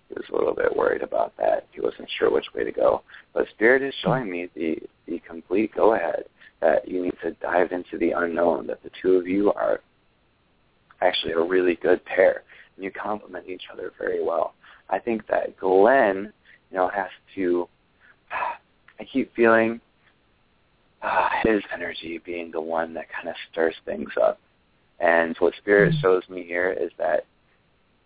He 0.10 0.16
was 0.16 0.30
a 0.30 0.36
little 0.36 0.54
bit 0.54 0.76
worried 0.76 1.02
about 1.02 1.36
that. 1.38 1.66
He 1.72 1.80
wasn't 1.82 2.10
sure 2.12 2.30
which 2.30 2.54
way 2.54 2.64
to 2.66 2.72
go. 2.72 3.02
But 3.34 3.48
Spirit 3.50 3.82
is 3.82 3.94
mm-hmm. 3.96 4.08
showing 4.08 4.30
me 4.30 4.50
the 4.54 4.78
the 5.06 5.20
complete 5.20 5.74
go 5.74 5.94
ahead 5.96 6.26
that 6.60 6.88
you 6.88 7.04
need 7.04 7.18
to 7.22 7.32
dive 7.32 7.72
into 7.72 7.98
the 7.98 8.12
unknown. 8.12 8.68
That 8.68 8.84
the 8.84 8.92
two 9.02 9.16
of 9.16 9.28
you 9.28 9.54
are 9.54 9.80
actually 11.02 11.34
a 11.34 11.42
really 11.42 11.76
good 11.76 12.04
pair, 12.06 12.44
and 12.76 12.84
you 12.84 12.92
complement 12.92 13.48
each 13.48 13.70
other 13.72 13.92
very 13.98 14.22
well. 14.22 14.54
I 14.90 15.00
think 15.00 15.28
that 15.28 15.58
Glenn, 15.58 16.34
you 16.72 16.78
know, 16.78 16.90
has 16.90 17.10
to. 17.36 17.70
I 19.00 19.06
keep 19.06 19.34
feeling 19.36 19.82
uh, 21.04 21.30
his 21.44 21.62
energy 21.74 22.20
being 22.26 22.50
the 22.52 22.62
one 22.62 22.94
that 22.94 23.08
kind 23.10 23.28
of 23.28 23.36
stirs 23.52 23.76
things 23.86 24.10
up. 24.22 24.40
And 25.00 25.36
what 25.40 25.54
Spirit 25.58 25.94
shows 26.02 26.24
me 26.30 26.44
here 26.44 26.72
is 26.72 26.92
that 26.98 27.26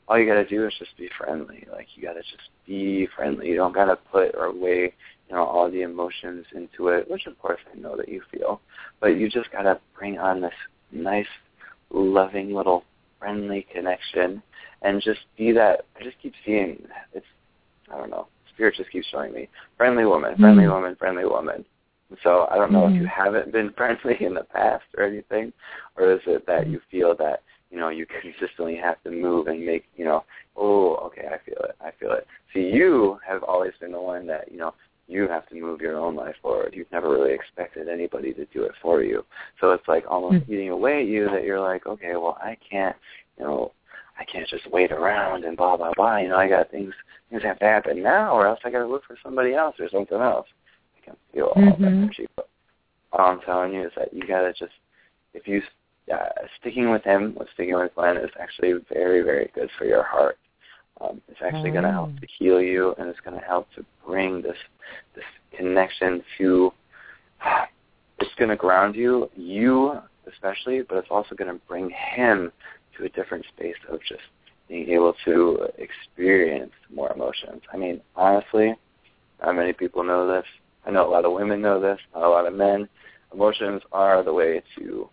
all 0.07 0.17
you 0.17 0.25
got 0.25 0.35
to 0.35 0.45
do 0.47 0.65
is 0.65 0.73
just 0.79 0.97
be 0.97 1.09
friendly. 1.17 1.67
Like 1.71 1.87
you 1.95 2.03
got 2.03 2.13
to 2.13 2.21
just 2.21 2.49
be 2.65 3.07
friendly. 3.15 3.49
You 3.49 3.55
don't 3.55 3.73
got 3.73 3.85
to 3.85 3.97
put 4.11 4.35
or 4.35 4.51
weigh, 4.51 4.93
you 5.29 5.35
know, 5.35 5.43
all 5.43 5.69
the 5.69 5.81
emotions 5.81 6.45
into 6.55 6.87
it, 6.87 7.09
which 7.09 7.27
of 7.27 7.37
course 7.39 7.59
I 7.71 7.77
know 7.77 7.95
that 7.97 8.09
you 8.09 8.21
feel. 8.31 8.61
But 8.99 9.17
you 9.17 9.29
just 9.29 9.51
got 9.51 9.63
to 9.63 9.79
bring 9.97 10.17
on 10.17 10.41
this 10.41 10.53
nice, 10.91 11.27
loving 11.91 12.53
little 12.53 12.83
friendly 13.19 13.67
connection 13.71 14.41
and 14.81 15.01
just 15.01 15.19
be 15.37 15.51
that. 15.51 15.85
I 15.99 16.03
just 16.03 16.19
keep 16.21 16.33
seeing 16.45 16.81
it's. 17.13 17.25
I 17.91 17.97
don't 17.97 18.09
know. 18.09 18.27
Spirit 18.53 18.75
just 18.75 18.91
keeps 18.91 19.07
showing 19.07 19.33
me 19.33 19.47
friendly 19.77 20.05
woman, 20.05 20.35
friendly 20.37 20.63
Mm. 20.63 20.73
woman, 20.73 20.95
friendly 20.95 21.25
woman. 21.25 21.63
So 22.23 22.47
I 22.49 22.55
don't 22.55 22.71
know 22.71 22.85
if 22.87 22.93
Mhm. 22.93 23.01
you 23.01 23.05
haven't 23.07 23.51
been 23.51 23.71
friendly 23.77 24.17
in 24.23 24.33
the 24.33 24.43
past 24.43 24.85
or 24.97 25.03
anything, 25.03 25.51
or 25.97 26.11
is 26.11 26.21
it 26.25 26.45
that 26.45 26.67
you 26.67 26.79
feel 26.89 27.15
that 27.15 27.41
you 27.69 27.77
know 27.77 27.89
you 27.89 28.05
consistently 28.05 28.75
have 28.77 29.01
to 29.03 29.11
move 29.11 29.47
and 29.47 29.65
make 29.65 29.85
you 29.97 30.05
know 30.05 30.23
oh 30.55 30.95
okay 31.07 31.27
I 31.27 31.37
feel 31.39 31.59
it 31.63 31.75
I 31.81 31.91
feel 31.91 32.13
it. 32.13 32.25
See 32.53 32.69
you 32.69 33.19
have 33.27 33.43
always 33.43 33.73
been 33.79 33.91
the 33.91 33.99
one 34.01 34.25
that 34.27 34.51
you 34.51 34.57
know 34.57 34.73
you 35.09 35.27
have 35.27 35.47
to 35.49 35.55
move 35.55 35.79
your 35.81 35.97
own 35.97 36.15
life 36.15 36.35
forward. 36.41 36.73
You've 36.75 36.91
never 36.91 37.09
really 37.09 37.33
expected 37.33 37.87
anybody 37.87 38.33
to 38.33 38.45
do 38.45 38.63
it 38.63 38.73
for 38.81 39.01
you. 39.03 39.23
So 39.59 39.71
it's 39.71 39.87
like 39.87 40.05
almost 40.09 40.37
Mhm. 40.45 40.49
eating 40.49 40.69
away 40.69 41.01
at 41.01 41.07
you 41.07 41.29
that 41.29 41.43
you're 41.43 41.59
like 41.59 41.85
okay 41.87 42.15
well 42.15 42.37
I 42.41 42.55
can't 42.55 42.95
you 43.37 43.43
know 43.45 43.73
I 44.19 44.23
can't 44.25 44.47
just 44.47 44.65
wait 44.71 44.91
around 44.93 45.43
and 45.43 45.57
blah 45.57 45.75
blah 45.77 45.91
blah. 45.93 46.17
You 46.17 46.29
know 46.29 46.37
I 46.37 46.47
got 46.47 46.71
things 46.71 46.93
things 47.29 47.43
have 47.43 47.59
to 47.59 47.65
happen 47.65 48.01
now 48.01 48.33
or 48.33 48.47
else 48.47 48.59
I 48.63 48.69
got 48.71 48.79
to 48.79 48.87
look 48.87 49.03
for 49.03 49.17
somebody 49.21 49.53
else 49.53 49.77
or 49.79 49.89
something 49.89 50.19
else. 50.21 50.47
Can 51.07 51.15
feel 51.33 51.45
all 51.45 51.61
that 51.61 51.79
Mhm. 51.79 52.03
energy. 52.03 52.27
But 52.35 52.49
all 53.13 53.31
I'm 53.31 53.41
telling 53.41 53.73
you 53.73 53.83
is 53.87 53.93
that 53.95 54.13
you 54.13 54.23
gotta 54.27 54.51
just 54.53 54.73
if 55.33 55.47
you 55.47 55.61
uh, 56.11 56.29
sticking 56.59 56.89
with 56.89 57.03
him, 57.03 57.35
with 57.35 57.49
sticking 57.51 57.75
with 57.75 57.93
Glenn 57.95 58.17
is 58.17 58.31
actually 58.39 58.73
very 58.93 59.21
very 59.21 59.47
good 59.53 59.69
for 59.77 59.85
your 59.85 60.03
heart. 60.03 60.37
Um, 61.01 61.21
it's 61.27 61.41
actually 61.41 61.71
going 61.71 61.83
to 61.83 61.91
help 61.91 62.09
Oh. 62.15 62.19
to 62.21 62.25
heal 62.25 62.61
you, 62.61 62.95
and 62.97 63.07
it's 63.07 63.19
going 63.19 63.39
to 63.39 63.45
help 63.45 63.71
to 63.73 63.85
bring 64.05 64.41
this 64.41 64.57
this 65.15 65.25
connection 65.51 66.23
to. 66.37 66.73
It's 68.19 68.33
going 68.33 68.49
to 68.49 68.55
ground 68.55 68.95
you, 68.95 69.29
you 69.35 70.01
especially, 70.25 70.81
but 70.81 70.97
it's 70.97 71.11
also 71.11 71.35
going 71.35 71.53
to 71.53 71.61
bring 71.67 71.91
him 71.91 72.51
to 72.95 73.03
a 73.05 73.09
different 73.09 73.45
space 73.45 73.77
of 73.89 74.01
just 74.01 74.23
being 74.67 74.89
able 74.89 75.13
to 75.23 75.67
experience 75.77 76.73
more 76.89 77.11
emotions. 77.13 77.61
I 77.71 77.77
mean, 77.77 78.01
honestly, 78.15 78.75
not 79.39 79.55
many 79.55 79.71
people 79.71 80.03
know 80.03 80.27
this. 80.27 80.45
I 80.87 80.91
know 80.91 81.05
a 81.07 81.11
lot 81.11 81.25
of 81.25 81.33
women 81.33 81.61
know 81.61 81.81
this, 81.81 81.99
not 82.13 82.23
a 82.23 82.29
lot 82.29 82.47
of 82.47 82.53
men. 82.53 82.87
Emotions 83.33 83.81
are 83.91 84.23
the 84.23 84.33
way 84.33 84.61
to 84.77 85.09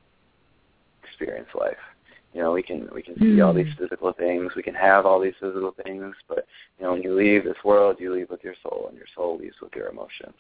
experience 1.03 1.49
life. 1.59 1.77
You 2.33 2.43
know, 2.43 2.53
we 2.53 2.63
can 2.63 2.89
we 2.95 3.03
can 3.03 3.19
see 3.19 3.41
all 3.41 3.53
these 3.53 3.73
Mm. 3.75 3.79
physical 3.79 4.13
things, 4.13 4.55
we 4.55 4.63
can 4.63 4.75
have 4.75 5.05
all 5.07 5.21
these 5.21 5.35
physical 5.41 5.73
things, 5.85 6.15
but 6.29 6.47
you 6.79 6.85
know, 6.85 6.93
when 6.93 7.03
you 7.03 7.15
leave 7.15 7.45
this 7.45 7.63
world, 7.65 8.01
you 8.01 8.13
leave 8.13 8.31
with 8.31 8.43
your 8.45 8.55
soul, 8.63 8.87
and 8.89 8.97
your 8.97 9.07
soul 9.15 9.37
leaves 9.37 9.61
with 9.61 9.75
your 9.75 9.89
emotions. 9.89 10.37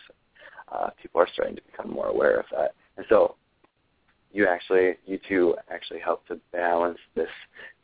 Uh, 0.72 0.90
people 1.00 1.20
are 1.20 1.28
starting 1.32 1.54
to 1.56 1.62
become 1.62 1.90
more 1.90 2.06
aware 2.06 2.38
of 2.38 2.46
that, 2.50 2.74
and 2.96 3.06
so 3.08 3.36
you 4.32 4.46
actually, 4.46 4.96
you 5.06 5.18
two 5.28 5.54
actually 5.70 6.00
help 6.00 6.26
to 6.26 6.40
balance 6.52 6.98
this 7.14 7.28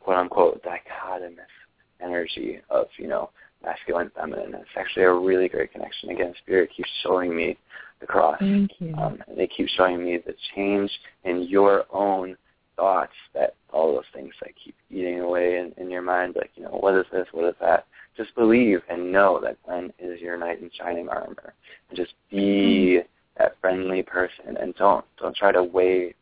quote 0.01 0.17
unquote 0.17 0.61
dichotomous 0.63 1.53
energy 2.01 2.61
of 2.69 2.87
you 2.97 3.07
know 3.07 3.29
masculine 3.63 4.11
feminine. 4.15 4.53
It's 4.55 4.69
actually 4.77 5.03
a 5.03 5.13
really 5.13 5.49
great 5.49 5.71
connection. 5.71 6.09
Again, 6.09 6.33
spirit 6.43 6.69
keeps 6.75 6.89
showing 7.03 7.35
me 7.35 7.57
the 7.99 8.07
cross. 8.07 8.37
Thank 8.39 8.71
you. 8.79 8.93
Um, 8.95 9.19
and 9.27 9.37
they 9.37 9.47
keep 9.47 9.67
showing 9.69 10.03
me 10.03 10.17
the 10.17 10.35
change 10.55 10.91
in 11.23 11.43
your 11.43 11.85
own 11.91 12.35
thoughts 12.75 13.13
that 13.33 13.55
all 13.71 13.93
those 13.93 14.03
things 14.13 14.33
that 14.41 14.51
keep 14.63 14.75
eating 14.89 15.21
away 15.21 15.57
in, 15.57 15.73
in 15.77 15.89
your 15.89 16.01
mind, 16.01 16.35
like, 16.35 16.51
you 16.55 16.63
know, 16.63 16.69
what 16.69 16.95
is 16.95 17.05
this, 17.11 17.27
what 17.31 17.45
is 17.45 17.55
that? 17.61 17.85
Just 18.17 18.33
believe 18.35 18.81
and 18.89 19.11
know 19.11 19.39
that 19.41 19.61
Glenn 19.63 19.93
is 19.99 20.19
your 20.19 20.37
knight 20.37 20.61
in 20.61 20.69
shining 20.77 21.07
armor. 21.07 21.53
And 21.89 21.97
just 21.97 22.13
be 22.29 23.01
that 23.37 23.55
friendly 23.61 24.03
person 24.03 24.57
and 24.59 24.75
don't 24.75 25.05
don't 25.19 25.35
try 25.35 25.51
to 25.51 25.63
weigh 25.63 26.13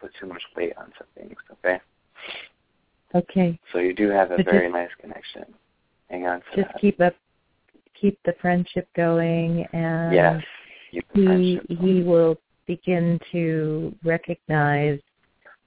put 0.00 0.12
too 0.20 0.26
much 0.26 0.42
weight 0.56 0.72
on 0.76 0.92
some 0.98 1.06
things, 1.16 1.36
okay? 1.52 1.80
okay. 3.14 3.58
So 3.72 3.78
you 3.78 3.94
do 3.94 4.10
have 4.10 4.30
a 4.30 4.42
very 4.42 4.70
nice 4.70 4.90
connection. 5.00 5.44
Hang 6.12 6.26
on 6.26 6.42
Just 6.54 6.68
that. 6.68 6.80
keep 6.80 7.00
up 7.00 7.14
keep 8.00 8.18
the 8.24 8.34
friendship 8.40 8.86
going 8.94 9.66
and 9.72 10.14
yes. 10.14 10.42
He 11.14 11.58
he 11.68 12.02
will 12.02 12.36
begin 12.66 13.18
to 13.32 13.94
recognize 14.04 15.00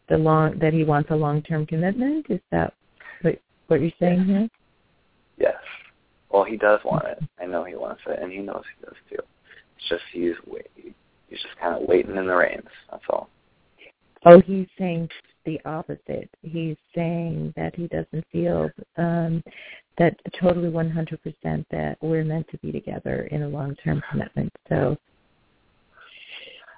the 0.08 0.18
long 0.18 0.60
that 0.60 0.72
he 0.72 0.84
wants 0.84 1.10
a 1.10 1.16
long 1.16 1.42
term 1.42 1.66
commitment. 1.66 2.28
Is 2.30 2.40
that 2.52 2.74
what 3.24 3.40
what 3.68 3.82
you're 3.82 3.92
saying 4.00 4.26
here? 4.26 4.48
Yes. 5.38 5.56
Well, 6.30 6.44
he 6.44 6.58
does 6.58 6.80
want 6.86 7.08
it. 7.08 7.24
I 7.42 7.48
know 7.48 7.64
he 7.64 7.76
wants 7.76 8.02
it, 8.08 8.20
and 8.22 8.32
he 8.32 8.40
knows 8.40 8.64
he 8.78 8.86
does 8.86 8.96
too. 9.10 9.24
It's 9.78 9.90
just 9.90 10.04
he's 10.14 10.36
wait, 10.46 10.68
he's 10.76 11.42
just 11.42 11.58
kind 11.60 11.82
of 11.82 11.90
waiting 11.90 12.18
in 12.18 12.28
the 12.28 12.36
reins. 12.36 12.68
That's 12.92 13.04
all. 13.10 13.30
Oh, 14.26 14.42
he's 14.42 14.68
saying 14.78 15.10
the 15.46 15.60
opposite. 15.66 16.30
He's 16.42 16.78
saying 16.96 17.54
that 17.56 17.76
he 17.76 17.88
doesn't 17.88 18.26
feel 18.32 18.70
um 18.98 19.44
that 19.98 20.20
totally 20.42 20.70
100% 20.70 21.66
that 21.72 21.98
we're 22.02 22.26
meant 22.26 22.48
to 22.50 22.58
be 22.58 22.70
together 22.72 23.30
in 23.32 23.44
a 23.44 23.48
long-term 23.48 24.04
commitment. 24.12 24.52
So, 24.68 24.98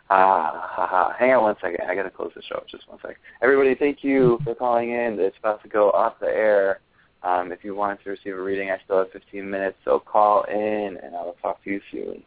Ah, 0.10 0.70
ha, 0.72 0.88
ha. 0.88 1.16
hang 1.20 1.34
on 1.34 1.44
one 1.44 1.56
second. 1.60 1.80
I 1.90 1.96
gotta 1.96 2.10
close 2.12 2.32
the 2.36 2.42
show. 2.44 2.64
Just 2.70 2.88
one 2.88 3.00
second. 3.02 3.18
Everybody, 3.42 3.76
thank 3.76 4.04
you 4.04 4.40
for 4.44 4.56
calling 4.56 4.92
in. 4.92 5.20
It's 5.20 5.38
about 5.40 5.62
to 5.64 5.70
go 5.70 5.92
off 5.92 6.20
the 6.20 6.28
air. 6.28 6.80
Um, 7.24 7.52
if 7.52 7.64
you 7.64 7.76
want 7.76 8.02
to 8.04 8.12
receive 8.12 8.36
a 8.38 8.42
reading, 8.42 8.70
I 8.70 8.78
still 8.86 9.00
have 9.00 9.12
15 9.12 9.50
minutes, 9.50 9.78
so 9.84 10.00
call 10.00 10.44
in, 10.44 10.98
and 11.04 11.16
I 11.16 11.24
will 11.24 11.36
talk 11.42 11.62
to 11.64 11.70
you 11.70 11.82
soon. 11.92 12.24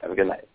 Have 0.00 0.10
a 0.10 0.14
good 0.16 0.26
night. 0.26 0.48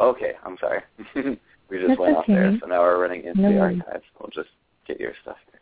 Okay, 0.00 0.32
I'm 0.46 0.56
sorry. 0.58 0.80
we 1.72 1.78
just 1.78 1.88
That's 1.88 2.00
went 2.00 2.16
off 2.16 2.24
okay. 2.24 2.34
there, 2.34 2.58
so 2.60 2.66
now 2.66 2.80
we're 2.82 3.00
running 3.00 3.24
into 3.24 3.40
No 3.40 3.50
the 3.50 3.58
worries. 3.58 3.80
archives. 3.86 4.04
We'll 4.20 4.28
just 4.30 4.50
get 4.86 5.00
your 5.00 5.12
stuff 5.22 5.38
here. 5.50 5.60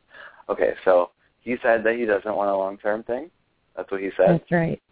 Okay, 0.49 0.75
so 0.85 1.11
he 1.41 1.57
said 1.63 1.85
that 1.85 1.95
he 1.95 2.05
doesn't 2.05 2.35
want 2.35 2.51
a 2.51 2.57
long-term 2.57 3.05
thing. 3.05 3.31
That's 3.77 3.89
what 3.93 4.01
he 4.01 4.11
said. 4.17 4.41
That's 4.41 4.51
right. 4.51 4.83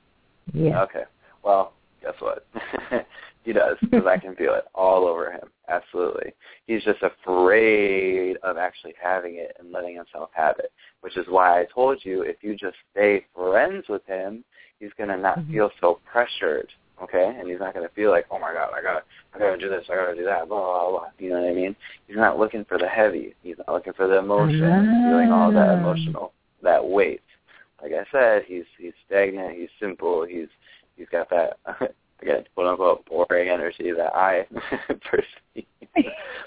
Yeah. 0.53 0.81
Okay. 0.83 1.03
Well, 1.43 1.73
guess 2.01 2.15
what? 2.21 2.47
he 3.45 3.53
does 3.53 3.77
because 3.81 4.07
I 4.07 4.17
can 4.17 4.37
feel 4.37 4.55
it 4.55 4.65
all 4.77 5.09
over 5.09 5.33
him. 5.33 5.49
Absolutely. 5.69 6.33
He's 6.69 6.85
just 6.85 7.03
afraid 7.03 8.37
of 8.45 8.57
actually 8.57 8.95
having 9.03 9.35
it 9.37 9.57
and 9.59 9.73
letting 9.73 9.97
himself 9.97 10.31
have 10.35 10.61
it, 10.61 10.71
which 11.01 11.17
is 11.17 11.27
why 11.29 11.61
I 11.61 11.67
told 11.75 12.05
you 12.05 12.23
if 12.23 12.37
you 12.43 12.55
just 12.57 12.77
stay 12.93 13.27
friends 13.35 13.87
with 13.89 14.07
him, 14.07 14.45
he's 14.79 14.93
going 14.97 15.09
to 15.11 15.17
not 15.19 15.41
Mhm. 15.41 15.51
feel 15.51 15.71
so 15.81 15.99
pressured, 16.05 16.73
okay? 17.03 17.37
And 17.39 17.49
he's 17.49 17.61
not 17.61 17.75
going 17.75 17.87
to 17.89 17.95
feel 17.95 18.11
like, 18.11 18.27
oh 18.31 18.39
my 18.39 18.53
God, 18.53 18.71
I 18.77 18.83
got, 18.83 18.95
to 19.01 19.03
I 19.35 19.39
got 19.39 19.51
to 19.53 19.59
do 19.59 19.69
this, 19.69 19.85
I 19.91 19.95
got 19.97 20.11
to 20.11 20.15
do 20.17 20.25
that, 20.25 20.49
blah 20.49 20.59
blah 20.61 20.91
blah. 20.91 21.07
You 21.19 21.31
know 21.31 21.41
what 21.41 21.51
I 21.51 21.55
mean? 21.55 21.77
He's 22.07 22.17
not 22.17 22.39
looking 22.39 22.65
for 22.65 22.79
the 22.79 22.89
heavy. 22.89 23.35
He's 23.43 23.57
not 23.59 23.69
looking 23.75 23.93
for 23.95 24.07
the 24.07 24.19
emotion, 24.19 24.61
feeling 25.09 25.31
all 25.33 25.53
that 25.53 25.69
Ah. 25.69 25.79
emotional, 25.79 26.33
that 26.63 26.85
weight. 26.85 27.23
Like 27.83 27.93
I 27.93 28.05
said, 28.11 28.43
he's 28.47 28.65
he's 28.79 28.93
stagnant. 29.07 29.57
He's 29.57 29.69
simple. 29.81 30.25
He's 30.25 30.49
he's 30.97 31.09
got 31.11 31.31
that 31.31 31.59
again, 32.23 32.45
quote 32.55 32.67
unquote, 32.67 33.07
boring 33.07 33.49
energy 33.49 33.93
that 33.93 34.15
I 34.15 34.47
perceive. 35.11 35.67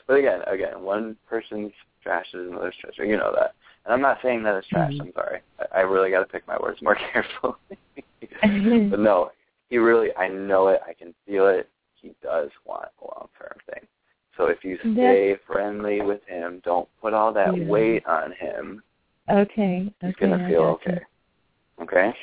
but 0.08 0.14
again, 0.14 0.42
again, 0.48 0.82
one 0.82 1.16
person's 1.30 1.72
trash 2.04 2.28
is 2.34 2.50
another's 2.50 2.76
treasure. 2.82 3.06
You 3.06 3.18
know 3.18 3.32
that. 3.36 3.54
And 3.86 3.94
I'm 3.94 4.02
not 4.02 4.20
saying 4.22 4.44
that 4.44 4.56
it's 4.56 4.68
trash. 4.68 4.92
Mhm. 4.94 5.02
I'm 5.02 5.14
sorry. 5.14 5.40
I, 5.60 5.80
I 5.80 5.82
really 5.82 6.12
got 6.12 6.20
to 6.20 6.26
pick 6.26 6.46
my 6.48 6.58
words 6.60 6.82
more 6.82 6.96
carefully. 7.14 7.54
but 8.90 9.00
no, 9.00 9.32
he 9.72 9.78
really. 9.78 10.10
I 10.18 10.28
know 10.28 10.68
it. 10.68 10.82
I 10.88 10.94
can 10.94 11.16
feel 11.26 11.48
it. 11.48 11.68
He 11.96 12.14
does 12.22 12.50
want 12.66 12.90
a 13.02 13.06
long-term 13.06 13.58
thing. 13.72 13.88
So 14.38 14.46
if 14.46 14.64
you 14.64 14.78
stay 14.94 15.38
friendly 15.48 16.02
with 16.02 16.22
him, 16.28 16.62
don't 16.64 16.90
put 17.02 17.14
all 17.14 17.32
that 17.34 17.56
Yeah. 17.56 17.66
weight 17.66 18.06
on 18.06 18.34
him. 18.34 18.84
Okay. 19.30 19.92
He's 20.02 20.10
okay, 20.12 20.30
gonna 20.30 20.48
feel 20.50 20.78
got 20.78 20.86
you. 20.86 20.92
okay. 20.94 21.06
Okay. 21.82 22.14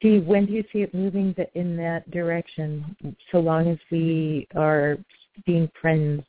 Do 0.00 0.08
you, 0.08 0.20
when 0.22 0.46
do 0.46 0.52
you 0.52 0.62
see 0.72 0.82
it 0.82 0.94
moving 0.94 1.34
th- 1.34 1.50
in 1.54 1.76
that 1.78 2.08
direction? 2.10 2.96
So 3.30 3.40
long 3.40 3.68
as 3.68 3.78
we 3.90 4.46
are 4.54 4.96
being 5.46 5.68
friends. 5.80 6.22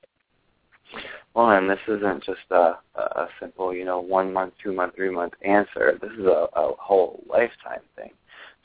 Well, 1.33 1.51
and 1.51 1.69
this 1.69 1.79
isn't 1.87 2.23
just 2.23 2.49
a, 2.51 2.77
a 2.95 3.27
simple, 3.39 3.73
you 3.73 3.83
know, 3.83 3.99
one 3.99 4.31
month, 4.31 4.53
two 4.61 4.71
month, 4.73 4.95
three 4.95 5.09
month 5.09 5.33
answer. 5.41 5.97
This 6.01 6.11
is 6.13 6.25
a, 6.25 6.47
a 6.55 6.75
whole 6.79 7.23
lifetime 7.27 7.81
thing. 7.95 8.11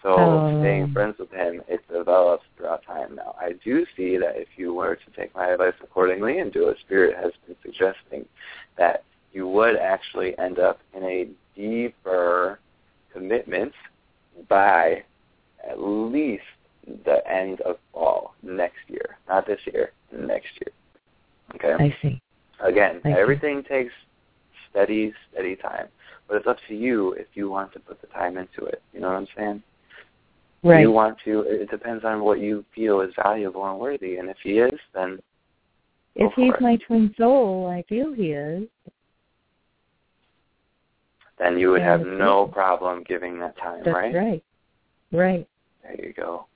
So 0.03 0.17
Oh. 0.17 0.59
staying 0.59 0.89
friends 0.89 1.19
with 1.19 1.31
him, 1.33 1.63
it 1.67 1.87
develops 1.89 2.45
throughout 2.57 2.85
time. 2.85 3.17
Now, 3.17 3.35
I 3.41 3.53
do 3.65 3.85
see 3.97 4.17
that 4.17 4.37
if 4.37 4.49
you 4.57 4.73
were 4.73 4.95
to 4.97 5.11
take 5.11 5.35
my 5.35 5.49
advice 5.49 5.75
accordingly 5.83 6.39
and 6.39 6.53
do 6.53 6.67
what 6.67 6.79
Spirit 6.79 7.17
has 7.17 7.33
been 7.47 7.57
suggesting, 7.63 8.29
that 8.77 9.03
you 9.33 9.49
would 9.49 9.77
actually 9.77 10.39
end 10.39 10.59
up 10.59 10.81
in 10.95 11.03
a 11.03 11.29
deeper 11.57 12.61
commitment 13.13 13.73
by 14.49 15.03
at 15.69 15.81
least 15.81 16.45
the 17.05 17.27
end 17.29 17.61
of 17.63 17.79
fall 17.93 18.35
next 18.43 18.89
year. 18.89 19.19
Not 19.29 19.47
this 19.47 19.61
year, 19.67 19.93
next 20.13 20.49
year. 20.61 20.73
Okay? 21.57 21.85
I 21.85 21.97
see. 22.01 22.21
Again, 22.61 23.01
I 23.05 23.09
see. 23.09 23.19
everything 23.19 23.63
takes 23.65 23.93
steady, 24.71 25.13
steady 25.33 25.57
time. 25.57 25.89
But 26.29 26.37
it's 26.37 26.47
up 26.47 26.59
to 26.69 26.75
you 26.75 27.13
if 27.13 27.27
you 27.35 27.51
want 27.51 27.73
to 27.73 27.81
put 27.81 28.01
the 28.01 28.07
time 28.09 28.37
into 28.37 28.65
it. 28.65 28.83
You 28.93 29.01
know 29.01 29.09
what 29.09 29.17
I'm 29.17 29.29
saying? 29.37 29.63
Right. 30.63 30.81
You 30.81 30.91
want 30.91 31.19
to. 31.25 31.43
It 31.43 31.71
depends 31.71 32.05
on 32.05 32.21
what 32.23 32.41
you 32.41 32.65
feel 32.75 33.01
is 33.01 33.13
valuable 33.23 33.65
and 33.71 33.79
worthy. 33.79 34.17
And 34.17 34.29
if 34.29 34.37
he 34.43 34.59
is, 34.59 34.79
then 34.93 35.19
if 36.17 36.33
he's 36.35 36.53
my 36.61 36.77
twin 36.87 37.15
soul, 37.17 37.69
I 37.69 37.83
feel 37.89 38.13
he 38.13 38.33
is. 38.33 38.69
then 41.39 41.57
you 41.57 41.71
would 41.71 41.83
have 41.83 42.01
Yeah, 42.01 42.15
no 42.15 42.49
problem 42.49 43.05
giving 43.07 43.39
that 43.39 43.57
time, 43.59 43.83
That's 43.85 43.95
right? 43.95 44.13
right. 44.15 44.45
Right. 45.13 45.49
There 45.85 45.95
you 46.07 46.13
go. 46.13 46.47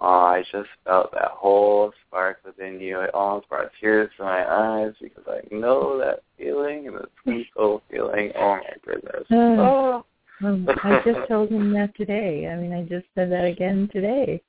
Oh, 0.00 0.06
I 0.06 0.42
just 0.50 0.70
felt 0.84 1.12
that 1.12 1.30
whole 1.32 1.92
spark 2.06 2.38
within 2.44 2.80
you. 2.80 3.00
It 3.00 3.14
almost 3.14 3.48
brought 3.50 3.70
tears 3.78 4.10
to 4.16 4.24
my 4.24 4.50
eyes 4.50 4.94
because 5.00 5.24
I 5.28 5.40
know 5.54 5.98
that 5.98 6.22
feeling 6.38 6.88
and 6.88 6.96
the 6.96 7.06
twin 7.22 7.44
soul 7.54 7.82
feeling. 7.90 8.32
Oh 8.36 8.56
my 8.56 8.62
goodness. 8.84 9.26
Oh. 9.30 9.60
Oh. 9.60 10.04
Um, 10.42 10.68
I 10.84 11.00
just 11.04 11.28
told 11.28 11.50
him 11.50 11.72
that 11.74 11.94
today. 11.96 12.48
I 12.48 12.56
mean, 12.56 12.72
I 12.72 12.82
just 12.82 13.06
said 13.14 13.30
that 13.32 13.44
again 13.44 13.88
today. 13.92 14.42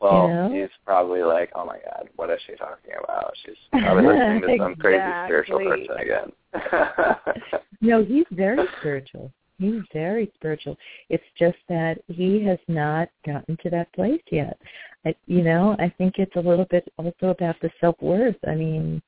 Well, 0.00 0.28
You 0.28 0.34
know? 0.34 0.50
he's 0.52 0.70
probably 0.86 1.22
like, 1.22 1.50
"Oh 1.54 1.66
my 1.66 1.78
God, 1.78 2.08
what 2.16 2.30
is 2.30 2.38
she 2.46 2.54
talking 2.56 2.92
about?" 3.02 3.34
She's 3.44 3.54
probably 3.70 4.06
listening 4.06 4.40
to 4.42 4.56
some 4.58 4.76
crazy 4.76 5.02
spiritual 5.26 5.58
person 5.58 5.96
again. 5.98 6.32
No, 7.82 8.04
he's 8.04 8.26
very 8.30 8.62
spiritual. 8.78 9.32
He's 9.58 9.80
very 9.92 10.30
spiritual. 10.34 10.76
It's 11.08 11.24
just 11.38 11.56
that 11.68 11.98
he 12.08 12.44
has 12.44 12.58
not 12.68 13.08
gotten 13.24 13.56
to 13.62 13.70
that 13.70 13.90
place 13.94 14.20
yet. 14.30 14.58
I, 15.06 15.14
you 15.26 15.42
know, 15.42 15.76
I 15.78 15.92
think 15.96 16.18
it's 16.18 16.36
a 16.36 16.40
little 16.40 16.66
bit 16.66 16.92
also 16.98 17.28
about 17.28 17.56
the 17.60 17.70
self 17.80 17.96
worth. 18.02 18.36
I 18.46 18.54
mean, 18.54 19.00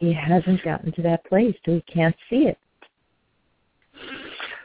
he 0.00 0.12
hasn't 0.12 0.64
gotten 0.64 0.92
to 0.92 1.02
that 1.02 1.24
place, 1.26 1.54
so 1.64 1.74
he 1.74 1.82
can't 1.82 2.16
see 2.28 2.48
it. 2.48 2.58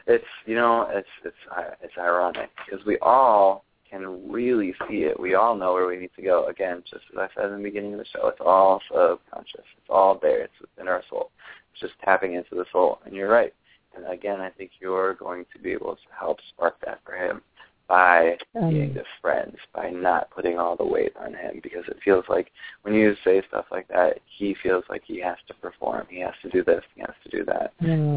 It's 0.06 0.24
you 0.46 0.54
know, 0.54 0.88
it's 0.90 1.08
it's 1.24 1.36
it's 1.82 1.98
ironic 1.98 2.50
because 2.64 2.84
we 2.86 2.98
all 2.98 3.64
can 3.88 4.30
really 4.30 4.74
see 4.88 4.98
it. 4.98 5.18
We 5.18 5.34
all 5.34 5.54
know 5.56 5.72
where 5.72 5.86
we 5.86 5.98
need 5.98 6.10
to 6.16 6.22
go. 6.22 6.46
Again, 6.46 6.82
just 6.90 7.04
as 7.12 7.18
I 7.18 7.28
said 7.34 7.50
in 7.50 7.58
the 7.58 7.62
beginning 7.62 7.92
of 7.92 8.00
the 8.00 8.06
show, 8.06 8.28
it's 8.28 8.40
all 8.40 8.80
subconscious. 8.88 9.64
It's 9.76 9.88
all 9.88 10.18
there. 10.20 10.42
It's 10.42 10.60
within 10.60 10.88
our 10.88 11.02
soul. 11.08 11.30
It's 11.72 11.80
just 11.80 11.94
tapping 12.04 12.34
into 12.34 12.54
the 12.54 12.64
soul. 12.72 12.98
And 13.04 13.14
you're 13.14 13.30
right. 13.30 13.54
And 13.96 14.06
again, 14.06 14.40
I 14.40 14.50
think 14.50 14.72
you're 14.80 15.14
going 15.14 15.44
to 15.54 15.62
be 15.62 15.70
able 15.70 15.94
to 15.94 16.00
help 16.18 16.38
spark 16.48 16.76
that 16.84 17.00
for 17.04 17.14
him 17.14 17.42
by 17.86 18.38
Um, 18.54 18.70
being 18.70 18.94
the 18.94 19.04
friends, 19.20 19.56
by 19.74 19.90
not 19.90 20.30
putting 20.30 20.58
all 20.58 20.76
the 20.76 20.84
weight 20.84 21.14
on 21.16 21.34
him 21.34 21.60
because 21.62 21.86
it 21.88 22.00
feels 22.02 22.24
like 22.28 22.50
when 22.82 22.94
you 22.94 23.14
say 23.24 23.42
stuff 23.48 23.66
like 23.70 23.86
that, 23.88 24.18
he 24.26 24.54
feels 24.62 24.84
like 24.88 25.02
he 25.04 25.20
has 25.20 25.36
to 25.48 25.54
perform. 25.54 26.06
He 26.08 26.20
has 26.20 26.34
to 26.42 26.48
do 26.48 26.62
this, 26.64 26.82
he 26.94 27.02
has 27.02 27.14
to 27.24 27.28
do 27.28 27.44
that. 27.44 27.72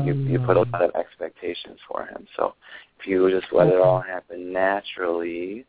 You 0.06 0.14
you 0.14 0.40
put 0.40 0.58
a 0.58 0.62
lot 0.72 0.82
of 0.82 0.96
expectations 0.96 1.80
for 1.88 2.06
him. 2.06 2.28
So 2.36 2.54
if 3.00 3.08
you 3.08 3.30
just 3.30 3.52
let 3.52 3.68
it 3.68 3.80
all 3.80 4.00
happen 4.02 4.54
naturally 4.54 5.66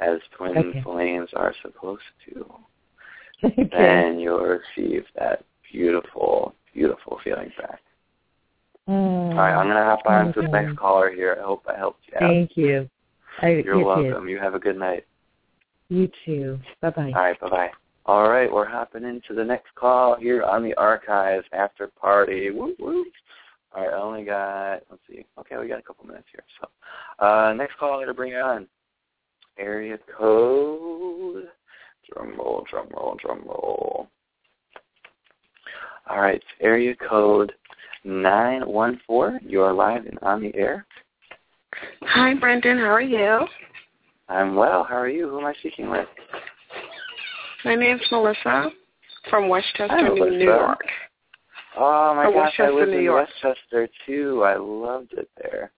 as 0.00 0.18
twin 0.36 0.56
Okay. 0.58 0.80
flames 0.82 1.30
are 1.34 1.54
supposed 1.62 2.02
to, 2.26 2.54
okay. 3.44 3.68
then 3.70 4.18
you'll 4.18 4.40
receive 4.40 5.06
that 5.14 5.44
beautiful, 5.70 6.54
beautiful 6.74 7.20
feeling 7.22 7.52
back. 7.56 7.80
Oh, 8.88 8.92
All 9.30 9.36
right, 9.36 9.54
I'm 9.54 9.68
gonna 9.68 9.84
hop 9.84 10.02
on 10.06 10.32
to 10.34 10.42
the 10.42 10.48
next 10.48 10.76
caller 10.76 11.10
here. 11.10 11.36
I 11.38 11.44
hope 11.44 11.64
I 11.68 11.76
helped 11.76 12.02
you 12.08 12.14
out. 12.16 12.20
Thank 12.20 12.56
you. 12.56 12.90
I, 13.40 13.48
You're 13.48 13.76
you 13.78 13.84
welcome. 13.84 14.28
You 14.28 14.38
have 14.38 14.54
a 14.54 14.58
good 14.58 14.76
night. 14.76 15.04
You 15.88 16.10
too. 16.24 16.58
Bye 16.80 16.90
bye. 16.90 17.12
All 17.14 17.22
right, 17.22 17.40
bye 17.40 17.50
bye. 17.50 17.70
All 18.04 18.28
right, 18.28 18.52
we're 18.52 18.68
hopping 18.68 19.04
into 19.04 19.34
the 19.34 19.44
next 19.44 19.74
call 19.76 20.16
here 20.16 20.42
on 20.42 20.64
the 20.64 20.74
archives 20.74 21.46
after 21.52 21.86
party. 21.86 22.50
Woo 22.50 22.74
woo. 22.78 23.04
All 23.74 23.84
right, 23.84 23.92
I 23.92 24.00
only 24.00 24.24
got 24.24 24.80
let's 24.90 25.02
see. 25.08 25.24
Okay, 25.38 25.56
we 25.58 25.68
got 25.68 25.78
a 25.78 25.82
couple 25.82 26.06
minutes 26.06 26.26
here. 26.32 26.42
So, 26.60 27.24
uh, 27.24 27.52
next 27.52 27.76
call 27.78 27.94
I'm 27.94 28.00
gonna 28.00 28.14
bring 28.14 28.34
on 28.34 28.66
area 29.58 29.98
code. 30.18 31.48
Drum 32.12 32.34
roll, 32.36 32.64
drum 32.68 32.88
roll, 32.94 33.16
drum 33.22 33.42
roll. 33.46 34.08
All 36.08 36.20
right, 36.20 36.42
area 36.60 36.94
code 37.08 37.52
nine 38.04 38.66
one 38.66 39.00
four. 39.06 39.38
You 39.46 39.62
are 39.62 39.72
live 39.72 40.06
and 40.06 40.18
on 40.22 40.42
the 40.42 40.54
air. 40.56 40.86
Hi, 42.02 42.34
Brendan. 42.34 42.78
How 42.78 42.84
are 42.92 43.00
you? 43.00 43.40
I'm 44.28 44.54
well. 44.54 44.84
How 44.84 44.96
are 44.96 45.08
you? 45.08 45.28
Who 45.28 45.38
am 45.40 45.46
I 45.46 45.54
speaking 45.54 45.90
with? 45.90 46.06
My 47.64 47.74
name's 47.74 48.02
Melissa 48.10 48.70
from 49.30 49.48
Westchester, 49.48 49.88
Hi, 49.88 50.02
New, 50.02 50.14
Melissa. 50.14 50.36
New 50.36 50.44
York. 50.44 50.84
Oh 51.76 52.14
my 52.14 52.26
Or 52.26 52.32
gosh, 52.32 52.34
I 52.58 52.62
Westchester, 52.64 52.72
lived 52.74 52.90
New 52.90 52.98
in 52.98 53.04
York. 53.04 53.28
Westchester 53.42 53.88
too. 54.06 54.42
I 54.44 54.56
loved 54.56 55.12
it 55.12 55.30
there. 55.40 55.72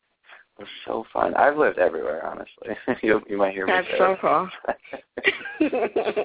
It 0.58 0.62
was 0.62 0.68
so 0.86 1.04
fun. 1.12 1.34
I've 1.34 1.56
lived 1.56 1.78
everywhere, 1.78 2.24
honestly. 2.26 2.76
you 3.02 3.20
you 3.28 3.36
might 3.36 3.52
hear 3.52 3.66
me 3.66 3.72
That's 3.72 3.88
so 3.98 4.16
cool. 4.20 4.48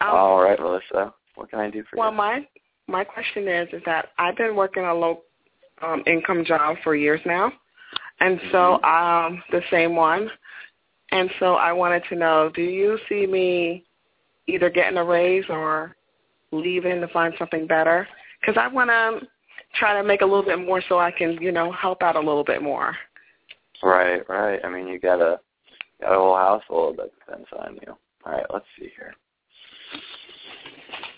Um, 0.00 0.08
All 0.08 0.42
right, 0.42 0.58
Melissa. 0.58 1.14
What 1.36 1.48
can 1.48 1.60
I 1.60 1.70
do 1.70 1.84
for 1.88 1.96
well, 1.96 2.10
you? 2.10 2.18
Well, 2.18 2.26
my 2.26 2.46
my 2.88 3.04
question 3.04 3.46
is 3.46 3.68
is 3.72 3.80
that 3.86 4.08
I've 4.18 4.36
been 4.36 4.56
working 4.56 4.82
a 4.82 4.92
low 4.92 5.22
um, 5.80 6.02
income 6.08 6.44
job 6.44 6.76
for 6.82 6.96
years 6.96 7.20
now, 7.24 7.52
and 8.22 8.40
so 8.52 8.78
mm-hmm. 8.82 9.34
um 9.34 9.42
the 9.50 9.60
same 9.70 9.96
one. 9.96 10.30
And 11.10 11.28
so 11.40 11.54
I 11.54 11.72
wanted 11.72 12.04
to 12.08 12.16
know, 12.16 12.50
do 12.54 12.62
you 12.62 12.98
see 13.08 13.26
me 13.26 13.84
either 14.46 14.70
getting 14.70 14.96
a 14.96 15.04
raise 15.04 15.44
or 15.50 15.96
leaving 16.52 17.00
to 17.00 17.08
find 17.08 17.34
something 17.38 17.66
better? 17.66 18.08
Cuz 18.44 18.56
I 18.56 18.68
want 18.68 18.90
to 18.90 19.26
try 19.74 20.00
to 20.00 20.06
make 20.06 20.20
a 20.22 20.24
little 20.24 20.44
bit 20.44 20.58
more 20.58 20.82
so 20.88 20.98
I 20.98 21.10
can, 21.10 21.32
you 21.42 21.52
know, 21.52 21.72
help 21.72 22.02
out 22.02 22.16
a 22.16 22.20
little 22.20 22.44
bit 22.44 22.62
more. 22.62 22.96
Right, 23.82 24.26
right. 24.28 24.60
I 24.64 24.68
mean, 24.68 24.86
you 24.86 25.00
got 25.00 25.20
a 25.20 25.40
got 26.00 26.12
a 26.12 26.18
whole 26.18 26.36
household 26.36 26.98
that 26.98 27.10
depends 27.18 27.48
on 27.58 27.78
you. 27.82 27.96
All 28.24 28.32
right, 28.32 28.46
let's 28.52 28.64
see 28.78 28.90
here. 28.96 29.14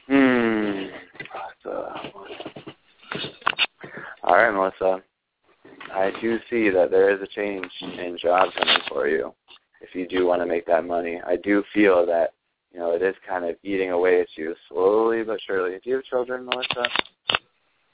Hmm. 0.07 0.87
All 4.23 4.37
right, 4.37 4.51
Melissa. 4.51 5.03
I 5.95 6.11
do 6.21 6.39
see 6.51 6.71
that 6.71 6.91
there 6.91 7.11
is 7.11 7.21
a 7.23 7.27
change 7.27 7.71
in 7.81 8.19
job 8.21 8.49
coming 8.59 8.81
for 8.89 9.09
you 9.09 9.33
if 9.81 9.95
you 9.95 10.09
do 10.09 10.27
want 10.27 10.43
to 10.43 10.47
make 10.47 10.67
that 10.67 10.85
money. 10.85 11.21
I 11.25 11.37
do 11.37 11.63
feel 11.73 12.05
that, 12.07 12.33
you 12.73 12.81
know, 12.81 12.93
it 12.93 13.03
is 13.03 13.15
kind 13.29 13.45
of 13.45 13.57
eating 13.63 13.91
away 13.91 14.21
at 14.21 14.27
you 14.37 14.55
slowly 14.69 15.23
but 15.23 15.41
surely. 15.47 15.79
Do 15.83 15.91
you 15.91 15.97
have 15.97 16.05
children, 16.05 16.47
Melissa? 16.47 16.89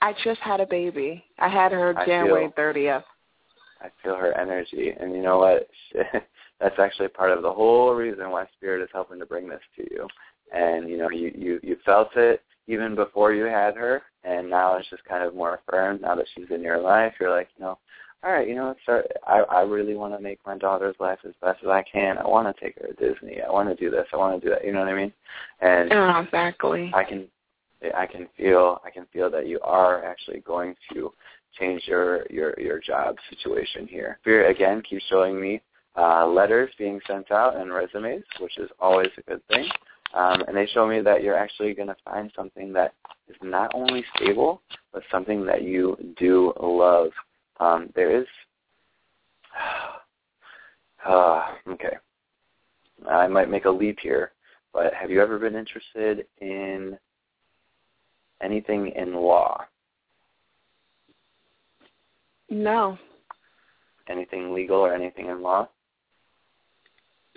I 0.01 0.15
just 0.25 0.41
had 0.41 0.61
a 0.61 0.67
baby. 0.67 1.23
I 1.39 1.49
had 1.49 1.73
her 1.73 1.97
I 1.99 2.07
January 2.07 2.51
feel- 2.57 2.65
30th. 2.65 3.05
I 3.83 3.89
feel 4.03 4.17
her 4.17 4.33
energy. 4.39 4.93
And 4.99 5.13
you 5.13 5.23
know 5.23 5.39
what? 5.39 5.69
That's 6.61 6.79
actually 6.79 7.09
part 7.09 7.33
of 7.33 7.43
the 7.43 7.53
whole 7.53 7.95
reason 7.95 8.31
why 8.31 8.47
Spirit 8.57 8.83
is 8.83 8.91
helping 8.93 9.19
to 9.19 9.27
bring 9.27 9.49
this 9.49 9.61
to 9.77 9.83
you. 9.91 10.07
And, 10.55 10.89
you 10.89 10.99
know, 10.99 11.11
you, 11.11 11.33
you, 11.35 11.61
you 11.63 11.77
felt 11.85 12.11
it 12.17 12.43
even 12.67 12.95
before 12.95 13.33
you 13.33 13.45
had 13.45 13.77
her, 13.77 14.03
and 14.25 14.49
now 14.49 14.77
it's 14.77 14.91
just 14.91 15.05
kind 15.05 15.25
of 15.25 15.35
more 15.35 15.61
affirmed 15.67 16.03
now 16.03 16.15
that 16.15 16.27
she's 16.35 16.51
in 16.51 16.63
your 16.63 16.79
life. 16.81 17.15
You're 17.21 17.35
like, 17.35 17.49
you 17.57 17.65
know, 17.65 17.79
all 18.23 18.33
right, 18.33 18.47
you 18.47 18.55
know, 18.55 18.75
start, 18.83 19.07
I, 19.27 19.39
I 19.41 19.61
really 19.63 19.95
want 19.95 20.15
to 20.15 20.21
make 20.21 20.41
my 20.45 20.59
daughter's 20.59 20.97
life 21.01 21.19
as 21.27 21.33
best 21.41 21.61
as 21.63 21.71
I 21.71 21.83
can. 21.91 22.19
I 22.19 22.27
want 22.27 22.55
to 22.55 22.65
take 22.65 22.77
her 22.79 22.89
to 22.89 22.93
Disney. 22.93 23.41
I 23.41 23.51
want 23.51 23.71
to 23.71 23.75
do 23.75 23.91
this. 23.91 24.07
I 24.13 24.17
want 24.17 24.41
to 24.41 24.47
do 24.47 24.53
that. 24.53 24.65
You 24.65 24.73
know 24.73 24.81
what 24.81 24.89
I 24.89 24.95
mean? 24.95 25.13
And 25.61 25.93
Oh, 25.93 26.21
exactly. 26.21 26.91
I 26.95 27.05
can 27.05 27.27
I 27.97 28.07
can 28.07 28.29
feel 28.37 28.81
I 28.85 28.91
can 28.91 29.07
feel 29.13 29.31
that 29.31 29.47
you 29.47 29.59
are 29.63 30.05
actually 30.05 30.41
going 30.41 30.75
to 30.93 31.13
change 31.59 31.85
your 31.87 32.27
your 32.29 32.55
your 32.61 32.79
job 32.79 33.17
situation 33.31 33.87
here. 33.89 34.19
Spirit 34.21 34.51
again 34.51 34.83
keeps 34.83 35.05
showing 35.09 35.41
me 35.41 35.63
uh, 35.97 36.27
letters 36.27 36.71
being 36.79 37.01
sent 37.07 37.31
out 37.31 37.57
and 37.57 37.73
resumes, 37.73 38.25
which 38.39 38.59
is 38.59 38.71
always 38.81 39.09
a 39.17 39.23
good 39.23 39.41
thing. 39.49 39.67
Um, 40.15 40.43
and 40.49 40.57
they 40.57 40.67
show 40.67 40.89
me 40.89 41.01
that 41.03 41.23
you're 41.23 41.37
actually 41.37 41.73
going 41.73 41.89
to 41.89 41.97
find 42.05 42.33
something 42.35 42.73
that 42.73 42.95
is 43.29 43.37
not 43.43 43.71
only 43.75 44.05
stable, 44.17 44.61
but 44.93 45.03
something 45.11 45.47
that 45.47 45.63
you 45.63 45.97
do 46.19 46.53
love. 46.61 47.11
Um, 47.61 47.91
there 47.95 48.21
is, 48.21 48.27
uh, 51.07 51.47
okay, 51.69 51.97
I 53.09 53.27
might 53.29 53.51
make 53.51 53.67
a 53.67 53.71
leap 53.71 53.99
here, 54.01 54.33
but 54.73 54.93
have 54.95 55.11
you 55.11 55.23
ever 55.23 55.39
been 55.39 55.55
interested 55.55 56.27
in 56.41 56.99
anything 58.43 58.93
in 58.97 59.15
law? 59.15 59.65
No. 62.49 62.99
Anything 64.09 64.53
legal 64.53 64.79
or 64.79 64.93
anything 64.93 65.27
in 65.27 65.41
law? 65.41 65.69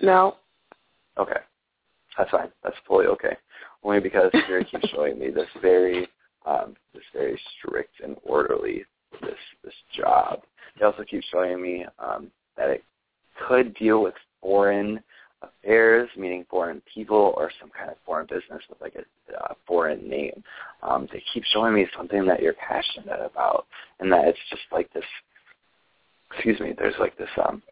No. 0.00 0.36
Okay. 1.16 1.38
That's 2.16 2.30
fine. 2.30 2.50
That's 2.62 2.76
fully 2.86 3.06
okay. 3.06 3.36
Only 3.82 4.00
because 4.00 4.30
Spirit 4.44 4.68
keeps 4.70 4.88
showing 4.90 5.18
me 5.18 5.30
this 5.30 5.48
very 5.60 6.08
um 6.46 6.74
this 6.92 7.02
very 7.12 7.40
strict 7.58 8.00
and 8.02 8.16
orderly 8.22 8.84
this 9.20 9.38
this 9.64 9.74
job. 9.96 10.42
It 10.76 10.84
also 10.84 11.04
keeps 11.04 11.26
showing 11.32 11.60
me 11.60 11.86
um 11.98 12.30
that 12.56 12.70
it 12.70 12.84
could 13.48 13.74
deal 13.74 14.02
with 14.02 14.14
foreign 14.40 15.02
affairs, 15.42 16.08
meaning 16.16 16.44
foreign 16.48 16.80
people 16.92 17.34
or 17.36 17.50
some 17.60 17.70
kind 17.76 17.90
of 17.90 17.96
foreign 18.04 18.26
business 18.26 18.62
with 18.68 18.80
like 18.80 18.94
a, 18.94 19.34
a 19.34 19.54
foreign 19.66 20.08
name. 20.08 20.42
Um, 20.82 21.08
they 21.12 21.22
keep 21.32 21.44
showing 21.52 21.74
me 21.74 21.86
something 21.96 22.24
that 22.26 22.40
you're 22.42 22.54
passionate 22.54 23.20
about, 23.20 23.66
and 24.00 24.10
that 24.12 24.28
it's 24.28 24.38
just 24.50 24.62
like 24.72 24.92
this. 24.92 25.04
Excuse 26.32 26.58
me. 26.60 26.74
There's 26.76 26.94
like 26.98 27.16
this 27.16 27.28
um 27.46 27.62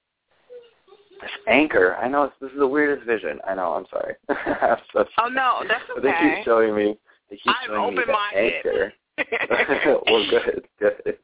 anchor. 1.49 1.97
I 1.97 2.09
know 2.09 2.24
it's, 2.24 2.34
this 2.40 2.51
is 2.51 2.59
the 2.59 2.66
weirdest 2.66 3.07
vision. 3.07 3.38
I 3.47 3.55
know. 3.55 3.72
I'm 3.72 3.86
sorry. 3.90 4.14
Oh 5.18 5.28
no, 5.28 5.62
that's 5.68 5.82
but 5.95 6.03
they 6.03 6.12
keep 6.12 6.45
showing 6.45 6.74
me. 6.74 6.97
They 7.30 7.36
keep 7.36 7.55
I'm 7.62 7.68
showing 7.68 7.95
me 7.97 8.03
the 8.07 8.38
anchor. 8.38 8.93
well, 10.07 10.26
good, 10.30 10.68
good. 10.78 11.18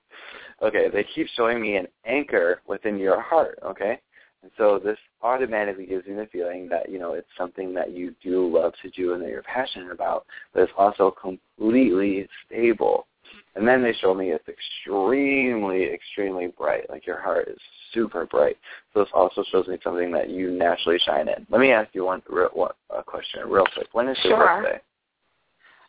Okay, 0.62 0.88
they 0.92 1.04
keep 1.14 1.26
showing 1.36 1.60
me 1.60 1.76
an 1.76 1.86
anchor 2.04 2.60
within 2.66 2.98
your 2.98 3.20
heart. 3.20 3.58
Okay, 3.64 4.00
and 4.42 4.50
so 4.56 4.80
this 4.82 4.98
automatically 5.22 5.86
gives 5.86 6.06
me 6.06 6.14
the 6.14 6.28
feeling 6.32 6.68
that 6.68 6.88
you 6.90 6.98
know 6.98 7.14
it's 7.14 7.28
something 7.36 7.74
that 7.74 7.92
you 7.92 8.14
do 8.22 8.48
love 8.48 8.72
to 8.82 8.90
do 8.90 9.14
and 9.14 9.22
that 9.22 9.28
you're 9.28 9.42
passionate 9.42 9.90
about, 9.90 10.26
but 10.54 10.62
it's 10.62 10.72
also 10.76 11.10
completely 11.10 12.28
stable. 12.46 13.06
And 13.58 13.66
then 13.66 13.82
they 13.82 13.92
show 13.92 14.14
me 14.14 14.30
it's 14.30 14.46
extremely, 14.46 15.92
extremely 15.92 16.46
bright. 16.46 16.88
Like 16.88 17.08
your 17.08 17.20
heart 17.20 17.48
is 17.48 17.58
super 17.92 18.24
bright. 18.24 18.56
So 18.94 19.00
this 19.00 19.08
also 19.12 19.42
shows 19.50 19.66
me 19.66 19.78
something 19.82 20.12
that 20.12 20.30
you 20.30 20.52
naturally 20.52 21.00
shine 21.04 21.26
in. 21.26 21.44
Let 21.50 21.60
me 21.60 21.72
ask 21.72 21.92
you 21.92 22.04
one, 22.04 22.22
real, 22.30 22.50
one 22.52 22.70
a 22.96 23.02
question 23.02 23.40
real 23.48 23.66
quick. 23.74 23.88
When 23.90 24.06
is 24.06 24.16
your 24.22 24.36
Sure. 24.36 24.62
birthday? 24.62 24.80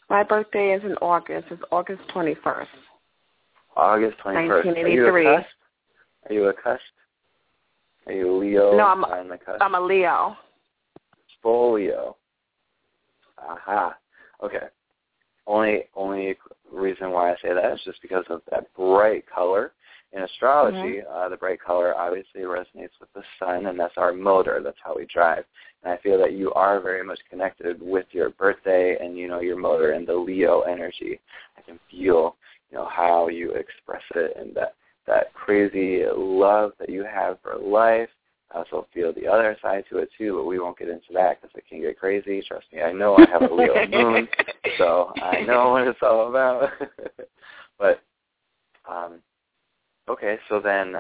My 0.10 0.24
birthday 0.24 0.74
is 0.74 0.84
in 0.84 0.96
August. 0.96 1.50
It's 1.52 1.62
August 1.72 2.02
21st. 2.12 2.66
August 3.78 4.18
21st. 4.18 4.26
Are 4.26 4.92
you 4.92 5.06
a 5.06 5.12
1983. 5.12 5.24
cusp? 5.26 5.48
Are 6.28 6.34
you 6.34 6.48
a 6.48 6.54
cusp? 6.54 6.82
Are 8.08 8.14
you 8.14 8.32
a 8.32 8.36
Leo? 8.36 8.78
No, 8.78 8.86
I'm- 8.88 9.06
on 9.06 9.28
the 9.28 9.38
cusp? 9.38 9.62
I'm 9.62 9.76
a 9.76 9.80
Leo. 9.80 10.36
Full 11.44 11.74
Leo. 11.74 12.18
Aha. 13.38 13.96
Okay. 14.42 14.70
Only 15.46 15.88
only 15.96 16.36
reason 16.72 17.12
why 17.12 17.32
I 17.32 17.36
say 17.42 17.54
that 17.54 17.74
is 17.74 17.82
just 17.86 18.02
because 18.02 18.26
of 18.30 18.42
that 18.52 18.74
bright 18.76 19.26
color. 19.34 19.74
In 20.12 20.24
astrology, 20.24 21.02
uh, 21.08 21.30
the 21.30 21.38
bright 21.38 21.62
color 21.62 21.96
obviously 21.96 22.42
resonates 22.42 22.98
with 23.00 23.14
the 23.14 23.22
sun, 23.38 23.68
and 23.68 23.80
that's 23.80 23.94
our 23.98 24.12
motor. 24.12 24.60
That's 24.64 24.78
how 24.84 24.96
we 24.96 25.06
drive. 25.06 25.44
And 25.84 25.94
I 25.94 25.98
feel 25.98 26.18
that 26.18 26.34
you 26.34 26.52
are 26.54 26.80
very 26.80 27.04
much 27.04 27.20
connected 27.30 27.80
with 27.80 28.08
your 28.12 28.32
birthday 28.32 28.98
and 29.00 29.18
you 29.18 29.28
know 29.28 29.40
your 29.40 29.58
motor 29.58 29.92
and 29.92 30.08
the 30.08 30.16
Leo 30.16 30.62
energy. 30.62 31.20
I 31.58 31.62
can 31.62 31.80
feel 31.92 32.36
you 32.72 32.78
know 32.78 32.88
how 32.90 33.28
you 33.28 33.52
express 33.52 34.02
it 34.16 34.36
and 34.36 34.56
that 34.56 34.74
that 35.06 35.34
crazy 35.34 36.04
love 36.16 36.72
that 36.80 36.90
you 36.90 37.04
have 37.04 37.38
for 37.44 37.56
life. 37.58 38.10
I 38.52 38.60
also 38.60 38.88
feel 38.94 39.14
the 39.14 39.28
other 39.28 39.56
side 39.62 39.84
to 39.90 39.98
it 40.00 40.10
too, 40.18 40.38
but 40.38 40.46
we 40.46 40.60
won't 40.60 40.78
get 40.78 40.90
into 40.90 41.14
that 41.14 41.42
because 41.42 41.56
it 41.56 41.68
can 41.70 41.82
get 41.82 42.00
crazy. 42.00 42.44
Trust 42.48 42.66
me, 42.74 42.82
I 42.82 42.92
know 42.92 43.16
I 43.16 43.26
have 43.32 43.50
a 43.50 43.54
Leo 43.54 43.88
moon, 43.92 44.28
so 44.78 45.14
I 45.22 45.42
know 45.42 45.70
what 45.72 45.88
it's 45.88 46.00
all 46.02 46.30
about. 46.30 46.70
but 47.80 48.02
um, 48.90 49.20
okay, 50.10 50.38
so 50.50 50.60
then 50.60 50.96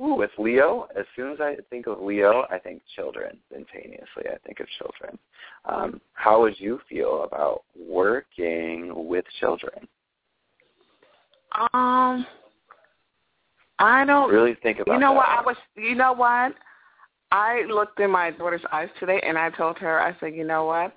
ooh, 0.00 0.14
with 0.14 0.30
Leo, 0.38 0.88
as 0.98 1.06
soon 1.14 1.32
as 1.32 1.40
I 1.40 1.56
think 1.70 1.86
of 1.86 2.00
Leo, 2.00 2.46
I 2.50 2.58
think 2.58 2.82
children. 2.96 3.38
Instantaneously, 3.54 4.24
I 4.26 4.38
think 4.44 4.58
of 4.60 4.66
children. 4.78 5.18
Um, 5.64 6.00
how 6.14 6.40
would 6.40 6.58
you 6.58 6.80
feel 6.88 7.22
about 7.24 7.62
working 7.78 8.92
with 9.08 9.24
children? 9.38 9.86
Um, 11.72 12.26
I 13.78 14.04
don't. 14.04 14.30
Really 14.30 14.56
think 14.62 14.80
about 14.80 14.94
You 14.94 15.00
know 15.00 15.12
that 15.12 15.16
what? 15.16 15.28
I 15.28 15.42
was. 15.42 15.56
You 15.76 15.94
know 15.94 16.12
what? 16.12 16.54
I 17.32 17.62
looked 17.68 17.98
in 17.98 18.10
my 18.10 18.30
daughter's 18.30 18.62
eyes 18.70 18.90
today, 19.00 19.20
and 19.26 19.38
I 19.38 19.48
told 19.50 19.78
her, 19.78 19.98
I 20.00 20.14
said, 20.20 20.34
you 20.34 20.44
know 20.44 20.66
what? 20.66 20.92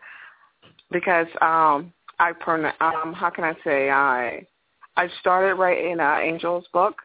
Because 0.91 1.27
um, 1.41 1.93
I 2.19 2.33
pron- 2.33 2.65
um, 2.81 3.13
how 3.13 3.31
can 3.33 3.45
I 3.45 3.53
say 3.63 3.89
I 3.89 4.45
I 4.97 5.09
started 5.19 5.55
writing 5.55 5.99
uh, 5.99 6.03
Angel's 6.03 6.65
book. 6.71 6.95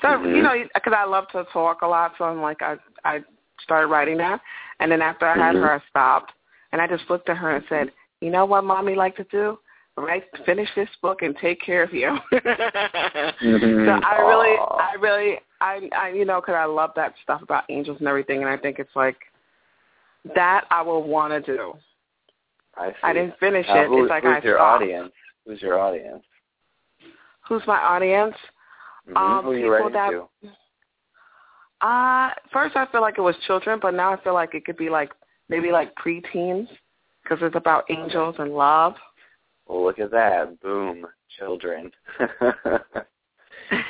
So 0.00 0.08
Mhm. 0.08 0.36
you 0.36 0.42
know, 0.42 0.54
because 0.74 0.92
I 0.96 1.04
love 1.04 1.28
to 1.28 1.44
talk 1.52 1.82
a 1.82 1.86
lot, 1.86 2.14
so 2.18 2.24
I'm 2.24 2.42
like 2.42 2.62
I 2.62 2.76
I 3.04 3.20
started 3.62 3.86
writing 3.88 4.18
that, 4.18 4.40
and 4.80 4.90
then 4.90 5.00
after 5.02 5.26
I 5.26 5.36
had 5.36 5.54
Mhm. 5.54 5.62
her, 5.62 5.72
I 5.74 5.80
stopped, 5.88 6.32
and 6.72 6.82
I 6.82 6.86
just 6.88 7.08
looked 7.08 7.28
at 7.28 7.36
her 7.36 7.50
and 7.56 7.64
said, 7.68 7.92
you 8.20 8.30
know 8.30 8.44
what, 8.44 8.64
mommy 8.64 8.94
like 8.94 9.16
to 9.16 9.24
do? 9.24 9.58
Write, 9.96 10.24
finish 10.46 10.68
this 10.74 10.88
book 11.02 11.22
and 11.22 11.36
take 11.36 11.60
care 11.60 11.82
of 11.82 11.92
you. 11.92 12.18
Mhm. 12.32 13.86
So 13.86 13.92
I 14.06 14.20
really, 14.20 14.56
Aw. 14.58 14.90
I 14.90 14.94
really, 14.94 15.40
I, 15.62 15.88
I, 15.96 16.08
you 16.10 16.24
know, 16.24 16.40
because 16.40 16.54
I 16.56 16.64
love 16.64 16.90
that 16.96 17.14
stuff 17.22 17.40
about 17.42 17.64
angels 17.68 17.98
and 18.00 18.08
everything, 18.08 18.40
and 18.42 18.48
I 18.48 18.56
think 18.56 18.78
it's 18.78 18.94
like 18.96 19.16
that 20.34 20.64
I 20.70 20.82
will 20.82 21.02
want 21.06 21.32
to 21.32 21.40
do. 21.56 21.74
I, 22.76 22.90
see. 22.90 22.96
I 23.02 23.12
didn't 23.12 23.38
finish 23.38 23.66
Now, 23.68 23.82
it. 23.82 23.88
who- 23.88 24.02
it's 24.04 24.10
like 24.10 24.24
who's 24.24 24.32
I 24.42 24.46
your 24.46 24.56
stopped. 24.56 24.82
audience? 24.82 25.12
Who's 25.46 25.62
your 25.62 25.78
audience? 25.78 26.22
Who's 27.48 27.62
my 27.66 27.78
audience? 27.78 28.34
Mhm. 29.08 29.16
Um, 29.16 29.44
Who 29.44 29.50
are 29.50 29.54
you 29.54 29.60
people 29.60 29.70
writing 29.90 29.92
that- 29.92 30.10
to? 30.10 31.86
Uh, 31.86 32.30
first 32.52 32.76
I 32.76 32.86
feel 32.86 33.00
like 33.00 33.18
it 33.18 33.22
was 33.22 33.36
children, 33.46 33.78
but 33.82 33.92
now 33.94 34.12
I 34.12 34.16
feel 34.22 34.34
like 34.34 34.54
it 34.54 34.64
could 34.64 34.76
be 34.76 34.88
like 34.88 35.10
maybe 35.48 35.72
like 35.72 35.92
preteens 35.96 36.68
because 37.22 37.38
it's 37.42 37.56
about 37.56 37.84
angels 37.90 38.36
and 38.38 38.54
love. 38.54 38.94
Well, 39.66 39.84
look 39.84 39.98
at 39.98 40.10
that. 40.12 40.60
Boom. 40.60 41.06
Children. 41.38 41.90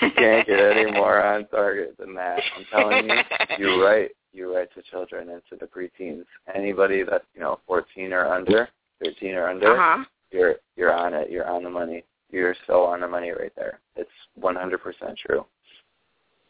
you 0.01 0.11
can't 0.17 0.47
get 0.47 0.61
any 0.61 0.91
more 0.93 1.23
on 1.23 1.47
target 1.49 1.97
than 1.99 2.15
that. 2.15 2.41
I'm 2.57 2.65
telling 2.71 3.09
you, 3.09 3.17
you 3.59 3.85
write 3.85 4.11
you 4.33 4.55
write 4.55 4.73
to 4.75 4.83
children 4.83 5.29
and 5.31 5.43
to 5.51 5.57
the 5.57 5.67
preteens. 5.67 6.25
Anybody 6.55 7.03
that's, 7.03 7.25
you 7.35 7.41
know, 7.41 7.61
fourteen 7.67 8.13
or 8.13 8.27
under, 8.27 8.69
thirteen 9.03 9.35
or 9.35 9.49
under, 9.49 9.77
Uh 9.77 9.97
huh. 9.99 10.05
you're 10.31 10.55
you're 10.77 10.93
on 10.95 11.15
it. 11.15 11.31
You're 11.31 11.49
on 11.49 11.65
the 11.65 11.71
money. 11.71 12.05
You're 12.31 12.57
so 12.67 12.85
on 12.85 13.01
the 13.01 13.09
money 13.09 13.31
right 13.31 13.53
there. 13.57 13.79
It's 13.95 14.09
100% 14.41 14.79
true. 15.19 15.45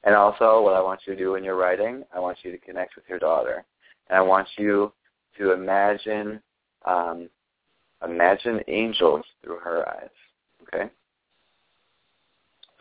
And 0.05 0.15
also, 0.15 0.63
what 0.63 0.75
I 0.75 0.81
want 0.81 1.01
you 1.07 1.15
to 1.15 1.19
do 1.19 1.33
when 1.33 1.43
you're 1.43 1.57
writing, 1.57 2.05
I 2.15 2.21
want 2.21 2.39
you 2.45 2.53
to 2.53 2.59
connect 2.59 2.95
with 2.95 3.05
your 3.09 3.19
daughter, 3.19 3.65
and 4.09 4.17
I 4.17 4.21
want 4.21 4.47
you 4.57 4.93
to 5.39 5.53
imagine, 5.53 6.41
um, 6.87 7.29
imagine 8.05 8.61
angels 8.69 9.25
through 9.43 9.59
her 9.59 9.89
eyes. 9.89 10.11
Okay. 10.63 10.89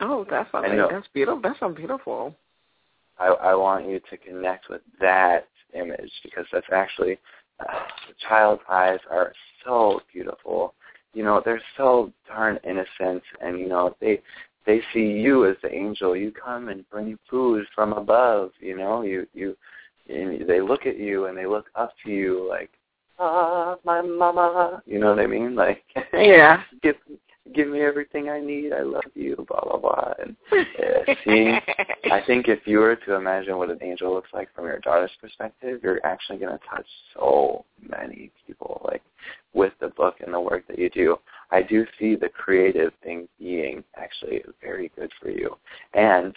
Oh, 0.02 0.26
that's 0.28 0.50
definitely. 0.50 0.78
That's 0.90 1.06
beautiful. 1.14 1.40
That's 1.40 1.60
so 1.60 1.68
beautiful. 1.68 2.34
I, 3.18 3.26
I 3.28 3.54
want 3.54 3.88
you 3.88 4.00
to 4.10 4.16
connect 4.16 4.68
with 4.68 4.82
that 5.00 5.46
image 5.74 6.10
because 6.24 6.44
that's 6.52 6.66
actually 6.72 7.18
uh, 7.60 7.66
the 8.08 8.14
child's 8.28 8.62
eyes 8.68 8.98
are 9.10 9.32
so 9.64 10.00
beautiful. 10.12 10.74
You 11.14 11.22
know, 11.22 11.40
they're 11.44 11.62
so 11.76 12.12
darn 12.26 12.58
innocent, 12.64 13.22
and 13.40 13.58
you 13.58 13.68
know 13.68 13.96
they 14.00 14.20
they 14.66 14.80
see 14.92 15.00
you 15.00 15.46
as 15.48 15.56
the 15.62 15.72
angel. 15.72 16.16
You 16.16 16.32
come 16.32 16.68
and 16.68 16.88
bring 16.90 17.18
food 17.30 17.64
from 17.74 17.92
above. 17.92 18.50
You 18.60 18.76
know, 18.76 19.02
you 19.02 19.26
you 19.34 19.56
and 20.08 20.48
they 20.48 20.60
look 20.60 20.86
at 20.86 20.98
you 20.98 21.26
and 21.26 21.36
they 21.36 21.46
look 21.46 21.66
up 21.74 21.92
to 22.04 22.10
you 22.10 22.46
like, 22.48 22.70
ah, 23.18 23.76
my 23.84 24.00
mama. 24.00 24.82
You 24.86 24.98
know 24.98 25.10
what 25.10 25.20
I 25.20 25.26
mean? 25.26 25.54
Like, 25.54 25.84
yeah, 26.12 26.62
give 26.82 26.96
give 27.54 27.68
me 27.68 27.80
everything 27.80 28.28
I 28.28 28.40
need. 28.40 28.72
I 28.72 28.82
love 28.82 29.02
you. 29.14 29.44
Blah 29.48 29.60
blah 29.62 29.78
blah. 29.78 30.12
And 30.20 30.36
uh, 30.52 31.14
seeing, 31.24 31.58
I 32.10 32.22
think 32.26 32.48
if 32.48 32.60
you 32.66 32.78
were 32.78 32.96
to 32.96 33.14
imagine 33.14 33.58
what 33.58 33.70
an 33.70 33.78
angel 33.82 34.14
looks 34.14 34.30
like 34.32 34.54
from 34.54 34.66
your 34.66 34.78
daughter's 34.78 35.10
perspective, 35.20 35.80
you're 35.82 36.04
actually 36.04 36.38
going 36.38 36.56
to 36.56 36.64
touch 36.68 36.86
so 37.14 37.64
many 37.80 38.30
people. 38.46 38.80
Like 38.84 39.02
with 39.54 39.72
the 39.80 39.88
book 39.88 40.16
and 40.24 40.32
the 40.32 40.40
work 40.40 40.66
that 40.68 40.78
you 40.78 40.88
do, 40.90 41.16
I 41.50 41.62
do 41.62 41.84
see 41.98 42.14
the 42.14 42.28
creative 42.28 42.92
thing 43.02 43.28
being 43.38 43.82
actually 43.96 44.42
very 44.60 44.90
good 44.96 45.10
for 45.20 45.30
you. 45.30 45.56
And 45.94 46.34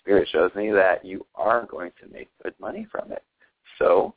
Spirit 0.00 0.28
shows 0.32 0.50
me 0.54 0.70
that 0.72 1.04
you 1.04 1.26
are 1.34 1.66
going 1.66 1.92
to 2.02 2.12
make 2.12 2.28
good 2.42 2.54
money 2.58 2.86
from 2.90 3.12
it. 3.12 3.22
So 3.78 4.14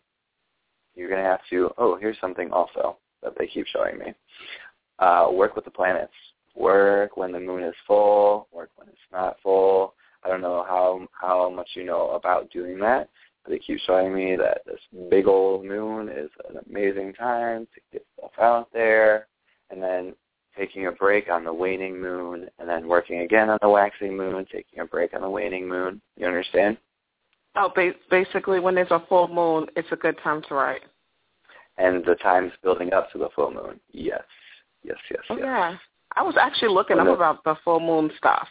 you're 0.96 1.10
going 1.10 1.22
to 1.22 1.30
have 1.30 1.42
to. 1.50 1.72
Oh, 1.78 1.98
here's 2.00 2.20
something 2.22 2.52
also 2.52 2.98
that 3.22 3.34
they 3.38 3.48
keep 3.48 3.68
showing 3.68 4.00
me 4.00 4.14
uh, 5.02 5.28
work 5.32 5.56
with 5.56 5.66
the 5.66 5.72
planets. 5.72 6.14
Work 6.56 7.18
when 7.18 7.32
the 7.32 7.40
moon 7.40 7.64
is 7.64 7.76
full, 7.88 8.48
work 8.52 8.70
when 8.76 8.88
it's 8.88 8.98
not 9.12 9.38
full. 9.42 9.96
I 10.24 10.30
don't 10.30 10.42
know 10.42 10.64
how 10.68 11.08
how 11.20 11.50
much 11.50 11.70
you 11.74 11.84
know 11.84 12.12
about 12.12 12.52
doing 12.52 12.78
that, 12.80 13.10
but 13.44 13.52
they 13.52 13.60
keep 13.60 13.80
showing 13.80 14.14
me 14.14 14.36
that 14.36 14.62
this 14.66 14.80
big 15.10 15.28
old 15.28 15.66
moon 15.66 16.10
is 16.10 16.30
an 16.50 16.58
amazing 16.70 17.14
time 17.14 17.68
to 17.74 17.82
get 17.92 18.06
stuff 18.18 18.32
out 18.40 18.70
there, 18.74 19.28
and 19.72 19.82
then 19.82 20.14
taking 20.58 20.88
a 20.88 20.92
break 20.92 21.30
on 21.30 21.46
the 21.46 21.54
waning 21.54 22.00
moon, 22.00 22.50
and 22.60 22.70
then 22.70 22.88
working 22.88 23.22
again 23.22 23.50
on 23.50 23.58
the 23.62 23.70
waxing 23.70 24.16
moon, 24.16 24.46
taking 24.52 24.80
a 24.80 24.86
break 24.86 25.14
on 25.14 25.22
the 25.22 25.30
waning 25.30 25.68
moon. 25.68 26.02
You 26.18 26.28
understand? 26.28 26.78
Oh, 27.56 27.72
ba- 27.74 27.96
basically, 28.10 28.60
when 28.60 28.76
there's 28.76 28.92
a 28.92 29.04
full 29.08 29.30
moon, 29.30 29.68
it's 29.76 29.92
a 29.92 29.96
good 29.96 30.18
time 30.22 30.44
to 30.50 30.54
write. 30.54 30.82
And 31.78 32.04
the 32.06 32.16
time's 32.16 32.52
building 32.62 32.94
up 32.94 33.12
to 33.14 33.18
the 33.18 33.30
full 33.34 33.52
moon. 33.52 33.80
Yes 33.94 34.22
yes, 34.84 34.98
yes, 35.10 35.22
oh, 35.30 35.36
yes. 35.36 35.46
Yeah. 35.46 35.78
I 36.16 36.24
was 36.24 36.36
actually 36.40 36.70
looking 36.70 37.00
up 37.00 37.08
about 37.08 37.44
the 37.44 37.56
full 37.64 37.80
moon 37.80 38.12
stuff. 38.18 38.48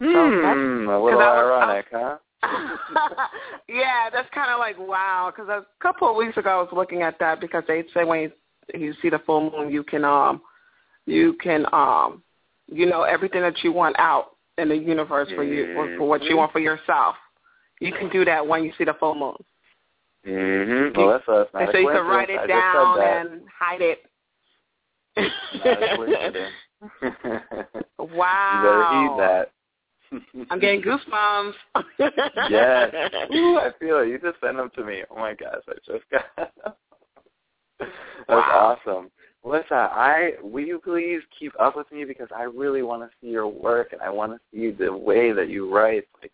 Hmm, 0.00 0.86
so 0.86 0.96
a 0.96 1.04
little 1.04 1.20
ironic, 1.20 1.86
was, 1.92 2.18
huh? 2.42 3.26
yeah, 3.68 4.10
that's 4.12 4.28
kind 4.34 4.50
of 4.50 4.58
like 4.58 4.78
wow. 4.78 5.32
Because 5.34 5.48
a 5.48 5.66
couple 5.80 6.08
of 6.08 6.16
weeks 6.16 6.36
ago, 6.36 6.50
I 6.50 6.62
was 6.62 6.70
looking 6.72 7.02
at 7.02 7.18
that 7.20 7.40
because 7.40 7.64
they 7.68 7.84
say 7.94 8.04
when 8.04 8.20
you, 8.20 8.32
you 8.74 8.94
see 9.00 9.10
the 9.10 9.20
full 9.20 9.50
moon, 9.50 9.72
you 9.72 9.82
can 9.82 10.04
um, 10.04 10.42
you 11.06 11.34
can 11.34 11.66
um, 11.72 12.22
you 12.66 12.86
know 12.86 13.02
everything 13.02 13.42
that 13.42 13.62
you 13.62 13.72
want 13.72 13.96
out 13.98 14.36
in 14.58 14.68
the 14.68 14.76
universe 14.76 15.28
for 15.34 15.44
you 15.44 15.74
for, 15.74 15.96
for 15.96 16.08
what 16.08 16.22
you 16.22 16.36
want 16.36 16.52
for 16.52 16.60
yourself. 16.60 17.16
You 17.80 17.92
can 17.92 18.08
do 18.08 18.24
that 18.24 18.46
when 18.46 18.64
you 18.64 18.72
see 18.78 18.84
the 18.84 18.94
full 18.94 19.14
moon. 19.14 19.36
Mm-hmm. 20.26 20.98
Well, 20.98 21.10
that's, 21.10 21.24
that's 21.26 21.52
not 21.52 21.60
and 21.62 21.68
a 21.68 21.72
so 21.72 21.78
you 21.78 21.88
can 21.88 22.06
write 22.06 22.30
it 22.30 22.46
down 22.46 23.00
and 23.00 23.42
hide 23.58 23.82
it 23.82 23.98
wow. 25.16 25.22
You 28.02 28.62
better 28.62 28.84
heed 29.00 29.18
that. 29.18 29.50
I'm 30.50 30.60
getting 30.60 30.82
goosebumps. 30.82 31.54
yes. 32.50 32.94
Ooh, 33.34 33.58
I 33.58 33.70
feel 33.78 33.98
it. 34.00 34.08
You 34.08 34.18
just 34.18 34.40
sent 34.40 34.56
them 34.56 34.70
to 34.76 34.84
me. 34.84 35.02
Oh 35.10 35.16
my 35.16 35.34
gosh, 35.34 35.62
I 35.68 35.74
just 35.86 36.04
got 36.10 36.24
That's 37.78 37.90
wow. 38.28 38.78
awesome. 38.86 39.10
Listen, 39.44 39.76
I 39.76 40.32
will 40.42 40.64
you 40.64 40.80
please 40.82 41.20
keep 41.38 41.52
up 41.60 41.76
with 41.76 41.90
me 41.92 42.04
because 42.04 42.28
I 42.34 42.44
really 42.44 42.82
want 42.82 43.02
to 43.02 43.10
see 43.20 43.30
your 43.30 43.48
work 43.48 43.92
and 43.92 44.00
I 44.00 44.08
want 44.10 44.32
to 44.32 44.38
see 44.52 44.70
the 44.70 44.92
way 44.92 45.32
that 45.32 45.48
you 45.48 45.72
write. 45.74 46.04
Like, 46.22 46.32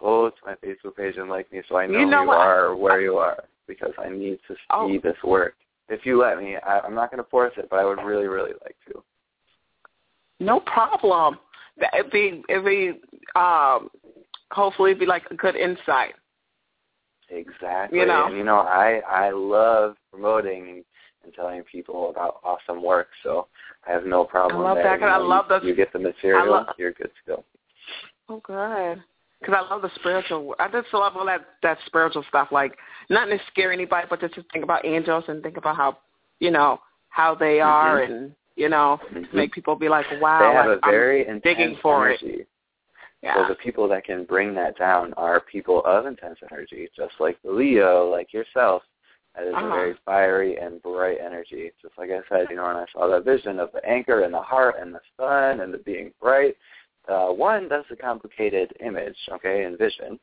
go 0.00 0.30
to 0.30 0.36
my 0.44 0.54
Facebook 0.54 0.96
page 0.96 1.16
and 1.16 1.28
like 1.28 1.52
me 1.52 1.62
so 1.68 1.76
I 1.76 1.86
know, 1.86 1.98
you 1.98 2.06
know 2.06 2.18
who 2.18 2.22
you 2.22 2.28
what? 2.28 2.38
are 2.38 2.66
or 2.66 2.76
where 2.76 3.00
you 3.00 3.16
are 3.16 3.44
because 3.66 3.92
I 3.98 4.08
need 4.08 4.38
to 4.48 4.56
oh. 4.70 4.88
see 4.88 4.98
oh. 4.98 5.00
this 5.02 5.16
work 5.22 5.54
if 5.88 6.04
you 6.04 6.20
let 6.20 6.38
me. 6.38 6.56
I, 6.56 6.80
I'm 6.80 6.94
not 6.94 7.10
going 7.10 7.22
to 7.22 7.30
force 7.30 7.52
it, 7.56 7.68
but 7.70 7.78
I 7.78 7.84
would 7.84 7.98
really, 7.98 8.26
really 8.26 8.52
like 8.62 8.76
to. 8.88 9.02
No 10.40 10.60
problem. 10.60 11.38
It'd 11.96 12.10
be, 12.10 12.42
it'd 12.48 12.64
be, 12.64 13.00
um, 13.36 13.88
hopefully, 14.50 14.90
it'd 14.90 15.00
be 15.00 15.06
like 15.06 15.24
a 15.30 15.34
good 15.34 15.56
insight. 15.56 16.14
Exactly. 17.30 17.98
You 17.98 18.06
know, 18.06 18.26
and 18.26 18.36
you 18.36 18.44
know, 18.44 18.58
I 18.58 19.00
I 19.08 19.30
love 19.30 19.96
promoting 20.10 20.82
and 21.24 21.34
telling 21.34 21.62
people 21.64 22.10
about 22.10 22.40
awesome 22.42 22.82
work, 22.82 23.08
so 23.22 23.48
I 23.86 23.92
have 23.92 24.04
no 24.04 24.24
problem. 24.24 24.60
I 24.60 24.64
love 24.64 24.76
there. 24.76 24.84
that. 24.84 25.00
You, 25.00 25.06
know, 25.06 25.12
I 25.12 25.16
love 25.18 25.46
you, 25.50 25.60
the. 25.60 25.66
You 25.66 25.76
get 25.76 25.92
the 25.92 25.98
material, 25.98 26.50
love, 26.50 26.66
you're 26.78 26.92
good 26.92 27.10
to 27.26 27.36
go. 27.36 27.44
Oh, 28.28 28.40
good 28.44 29.02
because 29.40 29.54
I 29.56 29.72
love 29.72 29.82
the 29.82 29.90
spiritual. 29.96 30.54
I 30.58 30.68
just 30.68 30.92
love 30.92 31.16
all 31.16 31.26
that 31.26 31.42
that 31.62 31.78
spiritual 31.86 32.24
stuff. 32.28 32.48
Like 32.50 32.76
nothing 33.08 33.38
to 33.38 33.44
scare 33.50 33.72
anybody, 33.72 34.06
but 34.08 34.20
just 34.20 34.34
to 34.34 34.44
think 34.52 34.64
about 34.64 34.84
angels 34.84 35.24
and 35.28 35.42
think 35.42 35.56
about 35.56 35.76
how 35.76 35.98
you 36.40 36.50
know 36.50 36.80
how 37.08 37.34
they 37.34 37.58
mm-hmm. 37.58 37.68
are, 37.68 38.02
and 38.02 38.32
you 38.56 38.68
know 38.68 38.98
mm-hmm. 39.12 39.36
make 39.36 39.52
people 39.52 39.76
be 39.76 39.88
like, 39.88 40.06
wow, 40.20 40.40
they 40.40 40.56
have 40.56 40.66
like, 40.66 40.78
a 40.82 40.90
very 40.90 41.28
I'm 41.28 41.40
digging 41.40 41.76
for 41.82 42.08
energy. 42.08 42.40
it. 42.40 42.48
Yeah. 43.22 43.34
So 43.34 43.48
the 43.48 43.56
people 43.56 43.88
that 43.88 44.04
can 44.04 44.24
bring 44.24 44.54
that 44.54 44.78
down 44.78 45.12
are 45.14 45.40
people 45.40 45.82
of 45.84 46.06
intense 46.06 46.38
energy, 46.52 46.88
just 46.96 47.14
like 47.18 47.36
the 47.42 47.50
Leo, 47.50 48.08
like 48.08 48.32
yourself. 48.32 48.82
That 49.34 49.46
is 49.46 49.54
uh-huh. 49.54 49.66
a 49.66 49.70
very 49.70 49.94
fiery 50.04 50.56
and 50.56 50.82
bright 50.82 51.18
energy. 51.24 51.70
Just 51.82 51.94
like 51.98 52.10
I 52.10 52.20
said, 52.28 52.46
you 52.50 52.56
know, 52.56 52.64
when 52.64 52.76
I 52.76 52.86
saw 52.92 53.08
that 53.08 53.24
vision 53.24 53.58
of 53.58 53.70
the 53.72 53.84
anchor 53.88 54.22
and 54.22 54.32
the 54.32 54.40
heart 54.40 54.76
and 54.80 54.94
the 54.94 55.00
sun 55.16 55.60
and 55.60 55.74
the 55.74 55.78
being 55.78 56.12
bright, 56.20 56.56
uh, 57.08 57.28
one, 57.28 57.68
that's 57.68 57.86
a 57.90 57.96
complicated 57.96 58.72
image, 58.84 59.16
okay, 59.32 59.64
and 59.64 59.78
vision. 59.78 60.18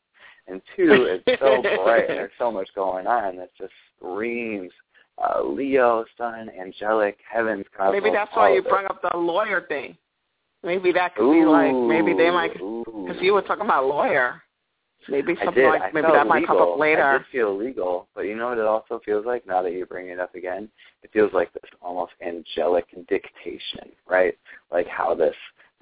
And 0.48 0.62
two, 0.76 1.20
it's 1.26 1.42
so 1.42 1.62
bright 1.84 2.10
and 2.10 2.20
there's 2.20 2.32
so 2.38 2.52
much 2.52 2.70
going 2.76 3.08
on 3.08 3.38
that 3.38 3.50
just 3.58 3.74
screams 3.98 4.72
uh, 5.18 5.42
Leo, 5.44 6.06
sun, 6.18 6.50
angelic, 6.60 7.18
heavens, 7.30 7.66
cosmos. 7.76 7.94
Maybe 8.02 8.14
that's 8.14 8.32
why 8.36 8.54
you 8.54 8.62
brought 8.62 8.86
up 8.86 9.02
the 9.02 9.18
lawyer 9.18 9.66
thing. 9.68 9.98
Maybe 10.64 10.92
that 10.94 11.16
could 11.16 11.24
ooh, 11.24 11.42
be 11.42 11.46
like, 11.46 11.74
maybe 11.74 12.18
they 12.18 12.32
might, 12.32 12.54
because 12.54 13.22
you 13.22 13.34
were 13.34 13.44
talking 13.44 13.66
about 13.66 13.86
lawyer. 13.86 14.42
Maybe 15.08 15.36
something 15.44 15.64
like, 15.64 15.84
I 15.84 15.92
maybe 15.94 16.08
that 16.12 16.26
might 16.26 16.42
legal. 16.42 16.58
come 16.58 16.74
up 16.74 16.80
later. 16.80 17.04
I 17.04 17.18
did 17.20 17.28
feel 17.32 17.56
legal, 17.56 18.08
but 18.16 18.22
you 18.22 18.36
know 18.36 18.50
what 18.50 18.58
it 18.58 18.66
also 18.66 19.00
feels 19.06 19.26
like 19.26 19.46
now 19.46 19.62
that 19.62 19.72
you 19.72 19.86
bring 19.86 20.10
it 20.10 20.20
up 20.20 20.34
again? 20.34 20.68
It 21.04 21.12
feels 21.14 21.32
like 21.32 21.54
this 21.54 21.70
almost 21.82 22.14
angelic 22.26 22.86
dictation, 23.08 23.92
right? 24.10 24.36
Like 24.72 24.88
how 24.88 25.14
this 25.14 25.36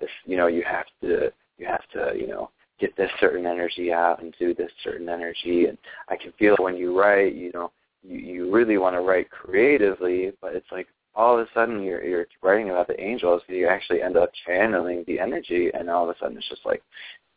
this 0.04 0.12
you 0.26 0.38
know 0.38 0.48
you 0.48 0.64
have 0.70 0.86
to 1.02 1.32
you 1.58 1.66
have 1.66 1.88
to 1.94 2.18
you 2.20 2.28
know 2.28 2.50
get 2.80 2.96
this 2.98 3.12
certain 3.20 3.46
energy 3.46 3.94
out 3.94 4.22
and 4.22 4.36
do 4.40 4.54
this 4.54 4.72
certain 4.84 5.08
energy. 5.08 5.66
And 5.68 5.78
I 6.10 6.16
can 6.16 6.34
feel 6.38 6.56
it 6.56 6.60
when 6.60 6.76
you 6.76 7.00
write 7.00 7.36
you 7.36 7.52
know 7.54 7.72
you 8.04 8.18
you 8.18 8.54
really 8.54 8.78
want 8.78 8.96
to 8.96 9.02
write 9.02 9.30
creatively 9.30 10.32
but 10.42 10.56
it's 10.56 10.72
like 10.72 10.88
all 11.16 11.40
of 11.40 11.46
a 11.46 11.50
sudden 11.54 11.82
you're 11.82 12.04
you're 12.04 12.26
writing 12.42 12.70
about 12.70 12.88
the 12.88 13.00
angels 13.00 13.42
and 13.48 13.58
you 13.58 13.68
actually 13.68 14.02
end 14.02 14.18
up 14.18 14.32
channeling 14.46 15.04
the 15.08 15.20
energy 15.20 15.70
and 15.74 15.90
all 15.90 16.10
of 16.10 16.16
a 16.16 16.20
sudden 16.20 16.38
it's 16.38 16.50
just 16.50 16.66
like 16.66 16.82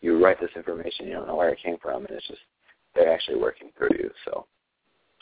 you 0.00 0.22
write 0.22 0.40
this 0.40 0.50
information 0.56 1.06
you 1.06 1.12
don't 1.12 1.26
know 1.26 1.36
where 1.36 1.50
it 1.50 1.62
came 1.62 1.76
from 1.80 2.04
and 2.06 2.10
it's 2.10 2.26
just 2.26 2.40
they're 2.94 3.12
actually 3.12 3.38
working 3.38 3.68
through 3.76 3.90
you. 3.98 4.10
So 4.24 4.46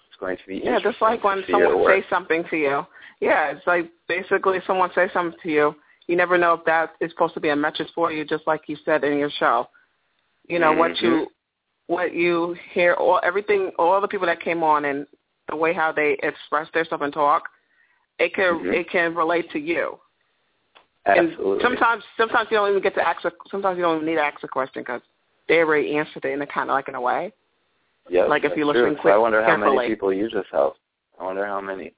it's 0.09 0.18
going 0.20 0.36
to 0.36 0.47
be 0.47 0.62
yeah 0.64 0.78
just 0.80 1.03
like 1.03 1.24
when 1.24 1.42
someone 1.51 1.84
says 1.88 2.05
something 2.09 2.45
to 2.51 2.57
you. 2.57 2.86
Yeah 3.20 3.51
it's 3.51 3.66
like 3.66 3.90
basically 4.09 4.59
someone 4.66 4.90
says 4.95 5.11
something 5.12 5.38
to 5.42 5.51
you 5.51 5.74
you 6.07 6.16
never 6.16 6.36
know 6.36 6.55
if 6.55 6.64
that 6.64 6.92
is 7.00 7.11
supposed 7.11 7.34
to 7.34 7.40
be 7.40 7.48
a 7.48 7.57
message 7.57 7.88
for 7.94 8.12
you, 8.12 8.24
just 8.24 8.46
like 8.46 8.62
you 8.66 8.76
said 8.84 9.05
in 9.05 9.18
your 9.18 9.30
show. 9.30 9.68
You 10.48 10.59
know 10.59 10.70
mm-hmm. 10.70 10.78
what 10.78 11.00
you 11.00 11.26
what 11.86 12.14
you 12.14 12.57
hear, 12.72 12.94
all 12.94 13.20
everything, 13.22 13.70
all 13.78 14.00
the 14.00 14.09
people 14.09 14.26
that 14.26 14.40
came 14.40 14.62
on 14.62 14.84
and 14.86 15.07
the 15.48 15.57
way 15.57 15.72
how 15.72 15.92
they 15.92 16.18
express 16.22 16.68
themselves 16.72 17.02
and 17.05 17.12
talk, 17.12 17.44
it 18.18 18.34
can 18.34 18.55
mm-hmm. 18.55 18.72
it 18.72 18.90
can 18.90 19.14
relate 19.14 19.50
to 19.52 19.59
you. 19.59 19.98
Absolutely. 21.07 21.52
And 21.52 21.62
sometimes 21.62 22.02
sometimes 22.16 22.48
you 22.50 22.57
don't 22.57 22.70
even 22.70 22.82
get 22.82 22.94
to 22.94 23.07
ask 23.07 23.24
a 23.24 23.32
sometimes 23.50 23.76
you 23.76 23.82
don't 23.82 23.96
even 23.96 24.07
need 24.07 24.16
to 24.16 24.22
ask 24.22 24.42
a 24.42 24.48
question 24.48 24.82
because 24.82 25.02
they 25.48 25.59
already 25.59 25.96
answered 25.96 26.24
it 26.24 26.32
in 26.32 26.42
a 26.42 26.46
kind 26.46 26.70
of 26.70 26.74
like 26.74 26.88
in 26.88 26.94
a 26.94 27.00
way. 27.00 27.32
Yeah. 28.09 28.24
Like 28.24 28.44
if 28.44 28.57
you 28.57 28.66
listen 28.66 28.96
quick. 28.96 29.12
I 29.14 29.18
wonder 29.18 29.42
how 29.44 29.57
many 29.57 29.88
people 29.88 30.12
use 30.12 30.32
this 30.34 30.46
help. 30.50 30.76
I 31.18 31.24
wonder 31.24 31.46
how 31.46 31.61
many. 31.61 31.92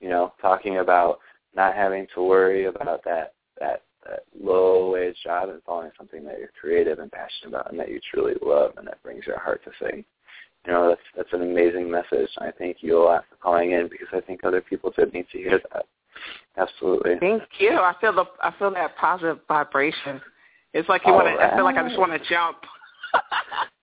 You 0.00 0.08
know, 0.08 0.32
talking 0.40 0.78
about 0.78 1.18
not 1.54 1.74
having 1.74 2.06
to 2.14 2.22
worry 2.22 2.66
about 2.66 3.02
that 3.04 3.34
that 3.58 3.82
that 4.08 4.24
low 4.40 4.90
wage 4.90 5.16
job 5.22 5.48
and 5.48 5.62
following 5.64 5.90
something 5.96 6.24
that 6.24 6.38
you're 6.38 6.52
creative 6.58 6.98
and 6.98 7.12
passionate 7.12 7.48
about 7.48 7.70
and 7.70 7.78
that 7.78 7.90
you 7.90 8.00
truly 8.12 8.34
love 8.42 8.72
and 8.76 8.86
that 8.86 9.02
brings 9.02 9.26
your 9.26 9.38
heart 9.38 9.62
to 9.64 9.70
sing. 9.80 10.04
You 10.66 10.72
know, 10.72 10.88
that's 10.88 11.00
that's 11.16 11.32
an 11.32 11.42
amazing 11.42 11.90
message. 11.90 12.30
I 12.38 12.50
thank 12.58 12.78
you 12.80 12.98
a 12.98 13.04
lot 13.04 13.24
for 13.28 13.36
calling 13.36 13.72
in 13.72 13.88
because 13.88 14.08
I 14.12 14.20
think 14.20 14.44
other 14.44 14.60
people 14.60 14.92
did 14.96 15.12
need 15.12 15.26
to 15.32 15.38
hear 15.38 15.60
that. 15.72 15.86
Absolutely. 16.56 17.18
Thank 17.18 17.42
you. 17.58 17.72
I 17.72 17.94
feel 18.00 18.12
the 18.12 18.24
I 18.42 18.52
feel 18.58 18.70
that 18.72 18.96
positive 18.96 19.38
vibration. 19.48 20.20
It's 20.72 20.88
like 20.88 21.02
you 21.06 21.12
want 21.12 21.28
to. 21.28 21.42
I 21.42 21.56
feel 21.56 21.64
like 21.64 21.76
I 21.76 21.86
just 21.86 21.98
want 21.98 22.12
to 22.12 22.28
jump 22.28 22.58